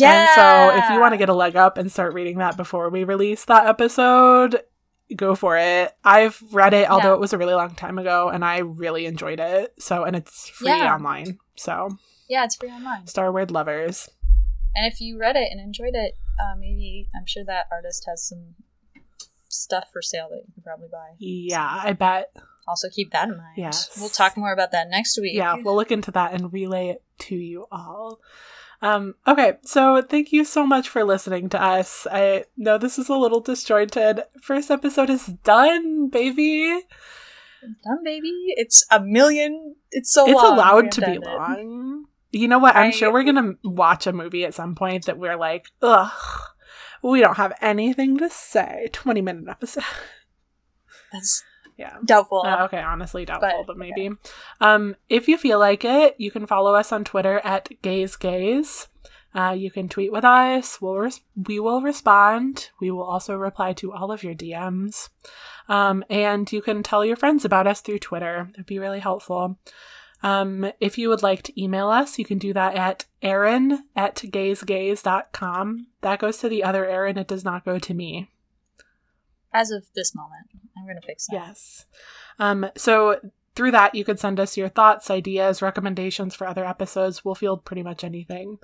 And 0.00 0.28
so 0.34 0.70
if 0.76 0.88
you 0.90 1.00
want 1.00 1.12
to 1.14 1.16
get 1.18 1.28
a 1.28 1.34
leg 1.34 1.56
up 1.56 1.78
and 1.78 1.90
start 1.90 2.12
reading 2.14 2.38
that 2.38 2.56
before 2.56 2.90
we 2.90 3.04
release 3.04 3.44
that 3.46 3.66
episode, 3.66 4.62
go 5.16 5.34
for 5.34 5.56
it. 5.56 5.92
I've 6.04 6.40
read 6.52 6.74
it, 6.74 6.90
although 6.90 7.08
Yeah. 7.08 7.14
it 7.14 7.20
was 7.20 7.32
a 7.32 7.38
really 7.38 7.54
long 7.54 7.74
time 7.74 7.98
ago, 7.98 8.28
and 8.28 8.44
I 8.44 8.58
really 8.58 9.06
enjoyed 9.06 9.40
it. 9.40 9.74
So 9.78 10.04
and 10.04 10.14
it's 10.14 10.48
free 10.50 10.68
Yeah. 10.68 10.94
online. 10.94 11.38
So 11.56 11.88
yeah, 12.28 12.44
it's 12.44 12.56
free 12.56 12.68
online. 12.70 13.06
Star 13.06 13.32
Word 13.32 13.50
Lovers. 13.50 14.08
And 14.76 14.86
if 14.86 15.00
you 15.00 15.18
read 15.18 15.34
it 15.36 15.48
and 15.50 15.58
enjoyed 15.58 15.94
it, 15.94 16.14
uh, 16.38 16.54
maybe 16.56 17.08
I'm 17.16 17.26
sure 17.26 17.42
that 17.44 17.66
artist 17.72 18.04
has 18.06 18.22
some 18.28 18.54
stuff 19.48 19.88
for 19.92 20.02
sale 20.02 20.28
that 20.30 20.42
you 20.46 20.52
can 20.52 20.62
probably 20.62 20.88
buy. 20.92 21.14
Yeah, 21.18 21.80
I 21.82 21.94
bet. 21.94 22.30
Also, 22.68 22.88
keep 22.90 23.10
that 23.12 23.28
in 23.28 23.36
mind. 23.38 23.54
Yes. 23.56 23.90
We'll 23.98 24.08
talk 24.10 24.36
more 24.36 24.52
about 24.52 24.72
that 24.72 24.90
next 24.90 25.18
week. 25.20 25.34
Yeah, 25.34 25.56
we'll 25.62 25.74
look 25.76 25.90
into 25.90 26.10
that 26.12 26.34
and 26.34 26.52
relay 26.52 26.88
it 26.90 27.02
to 27.20 27.34
you 27.34 27.66
all. 27.72 28.20
Um, 28.80 29.14
okay, 29.26 29.54
so 29.62 30.02
thank 30.02 30.32
you 30.32 30.44
so 30.44 30.64
much 30.64 30.88
for 30.88 31.02
listening 31.02 31.48
to 31.48 31.60
us. 31.62 32.06
I 32.12 32.44
know 32.56 32.78
this 32.78 32.98
is 32.98 33.08
a 33.08 33.16
little 33.16 33.40
disjointed. 33.40 34.22
First 34.42 34.70
episode 34.70 35.10
is 35.10 35.26
done, 35.26 36.08
baby. 36.10 36.80
Done, 37.60 38.04
baby. 38.04 38.32
It's 38.56 38.84
a 38.90 39.00
million. 39.00 39.74
It's 39.90 40.12
so 40.12 40.26
it's 40.26 40.34
long. 40.34 40.54
allowed 40.54 40.92
to 40.92 41.00
be 41.00 41.12
it. 41.12 41.22
long. 41.24 42.04
You 42.30 42.46
know 42.46 42.58
what? 42.58 42.76
I'm 42.76 42.88
I- 42.88 42.90
sure 42.90 43.12
we're 43.12 43.24
gonna 43.24 43.54
watch 43.64 44.06
a 44.06 44.12
movie 44.12 44.44
at 44.44 44.54
some 44.54 44.74
point 44.76 45.06
that 45.06 45.18
we're 45.18 45.36
like, 45.36 45.66
ugh, 45.82 46.12
we 47.02 47.20
don't 47.20 47.36
have 47.36 47.54
anything 47.60 48.18
to 48.18 48.28
say. 48.30 48.88
20 48.92 49.22
minute 49.22 49.48
episode. 49.48 49.82
That's 51.12 51.42
Yeah. 51.78 51.96
doubtful. 52.04 52.42
Uh, 52.44 52.64
okay, 52.64 52.80
honestly 52.80 53.24
doubtful, 53.24 53.64
But, 53.64 53.66
but, 53.66 53.78
maybe. 53.78 54.10
Um, 54.60 54.96
if 55.08 55.28
you 55.28 55.38
feel 55.38 55.58
like 55.60 55.84
it, 55.84 56.16
you 56.18 56.30
can 56.30 56.46
follow 56.46 56.74
us 56.74 56.90
on 56.92 57.04
Twitter 57.04 57.40
at 57.44 57.70
Gaze 57.82 58.16
Gaze. 58.16 58.88
Uh, 59.34 59.54
you 59.56 59.70
can 59.70 59.88
tweet 59.88 60.10
with 60.10 60.24
us. 60.24 60.80
We'll 60.80 60.96
res- 60.96 61.20
we 61.36 61.60
will 61.60 61.80
respond. 61.80 62.70
We 62.80 62.90
will 62.90 63.04
also 63.04 63.36
reply 63.36 63.74
to 63.74 63.92
all 63.92 64.10
of 64.10 64.24
your 64.24 64.34
DMs. 64.34 65.10
Um, 65.68 66.02
and 66.10 66.50
you 66.50 66.62
can 66.62 66.82
tell 66.82 67.04
your 67.04 67.16
friends 67.16 67.44
about 67.44 67.66
us 67.66 67.80
through 67.80 68.00
Twitter. 68.00 68.50
It'd 68.54 68.66
be 68.66 68.78
really 68.78 69.00
helpful. 69.00 69.58
Um, 70.22 70.72
if 70.80 70.98
you 70.98 71.08
would 71.10 71.22
like 71.22 71.42
to 71.44 71.62
email 71.62 71.88
us, 71.88 72.18
you 72.18 72.24
can 72.24 72.38
do 72.38 72.52
that 72.54 72.74
at 72.74 73.04
Erin 73.22 73.84
at 73.94 74.16
gazegaze.com. 74.16 75.86
That 76.00 76.18
goes 76.18 76.38
to 76.38 76.48
the 76.48 76.64
other 76.64 76.86
Erin. 76.86 77.18
It 77.18 77.28
does 77.28 77.44
not 77.44 77.64
go 77.64 77.78
to 77.78 77.94
me. 77.94 78.30
As 79.52 79.70
of 79.70 79.84
this 79.94 80.14
moment, 80.14 80.46
I'm 80.78 80.84
going 80.86 81.00
to 81.00 81.06
fix 81.06 81.26
that. 81.26 81.34
Yes. 81.34 81.86
Um, 82.38 82.66
so 82.76 83.20
through 83.54 83.72
that, 83.72 83.94
you 83.94 84.04
could 84.04 84.20
send 84.20 84.38
us 84.38 84.56
your 84.56 84.68
thoughts, 84.68 85.10
ideas, 85.10 85.60
recommendations 85.62 86.34
for 86.34 86.46
other 86.46 86.64
episodes. 86.64 87.24
We'll 87.24 87.34
field 87.34 87.64
pretty 87.64 87.82
much 87.82 88.04
anything. 88.04 88.58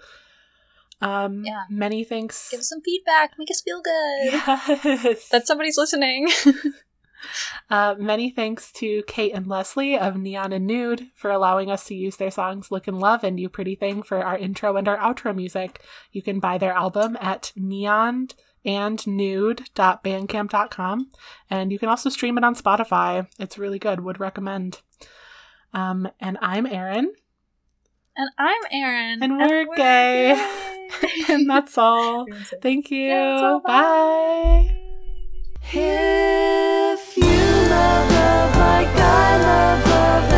Um, 1.00 1.42
Yeah. 1.44 1.64
Many 1.68 2.04
thanks. 2.04 2.50
Give 2.50 2.60
us 2.60 2.68
some 2.68 2.80
feedback. 2.80 3.32
Make 3.38 3.50
us 3.50 3.60
feel 3.60 3.82
good. 3.82 4.32
Yes. 4.32 5.28
That 5.30 5.46
somebody's 5.46 5.76
listening. 5.76 6.28
uh, 7.70 7.94
many 7.98 8.30
thanks 8.30 8.70
to 8.72 9.02
Kate 9.06 9.32
and 9.34 9.46
Leslie 9.46 9.98
of 9.98 10.16
Neon 10.16 10.52
and 10.52 10.66
Nude 10.66 11.08
for 11.14 11.30
allowing 11.30 11.70
us 11.70 11.84
to 11.86 11.94
use 11.94 12.16
their 12.16 12.30
songs 12.30 12.70
Look 12.70 12.86
and 12.86 12.98
Love 12.98 13.24
and 13.24 13.40
You 13.40 13.48
Pretty 13.48 13.74
Thing 13.74 14.02
for 14.02 14.22
our 14.24 14.38
intro 14.38 14.76
and 14.76 14.86
our 14.86 14.98
outro 14.98 15.34
music. 15.34 15.82
You 16.12 16.22
can 16.22 16.38
buy 16.40 16.58
their 16.58 16.72
album 16.72 17.16
at 17.20 17.52
neon 17.56 18.28
and 18.64 19.04
nude.bandcamp.com 19.06 21.10
and 21.50 21.72
you 21.72 21.78
can 21.78 21.88
also 21.88 22.08
stream 22.08 22.38
it 22.38 22.44
on 22.44 22.54
Spotify. 22.54 23.26
It's 23.38 23.58
really 23.58 23.78
good. 23.78 24.00
Would 24.00 24.20
recommend. 24.20 24.80
Um, 25.72 26.08
and 26.20 26.38
I'm 26.40 26.66
Erin, 26.66 27.12
and 28.16 28.30
I'm 28.38 28.62
Erin. 28.70 29.22
And 29.22 29.38
we're 29.38 29.66
gay. 29.74 30.32
and 31.28 31.50
that's 31.50 31.76
all. 31.76 32.26
Thank 32.62 32.90
you. 32.90 33.08
Yeah, 33.08 33.40
all. 33.42 33.60
Bye. 33.60 34.76
If 35.72 37.16
you 37.16 37.24
love 37.24 38.10
love 38.10 38.56
like 38.56 38.88
I 38.88 39.38
love 39.38 39.88
love 39.88 40.33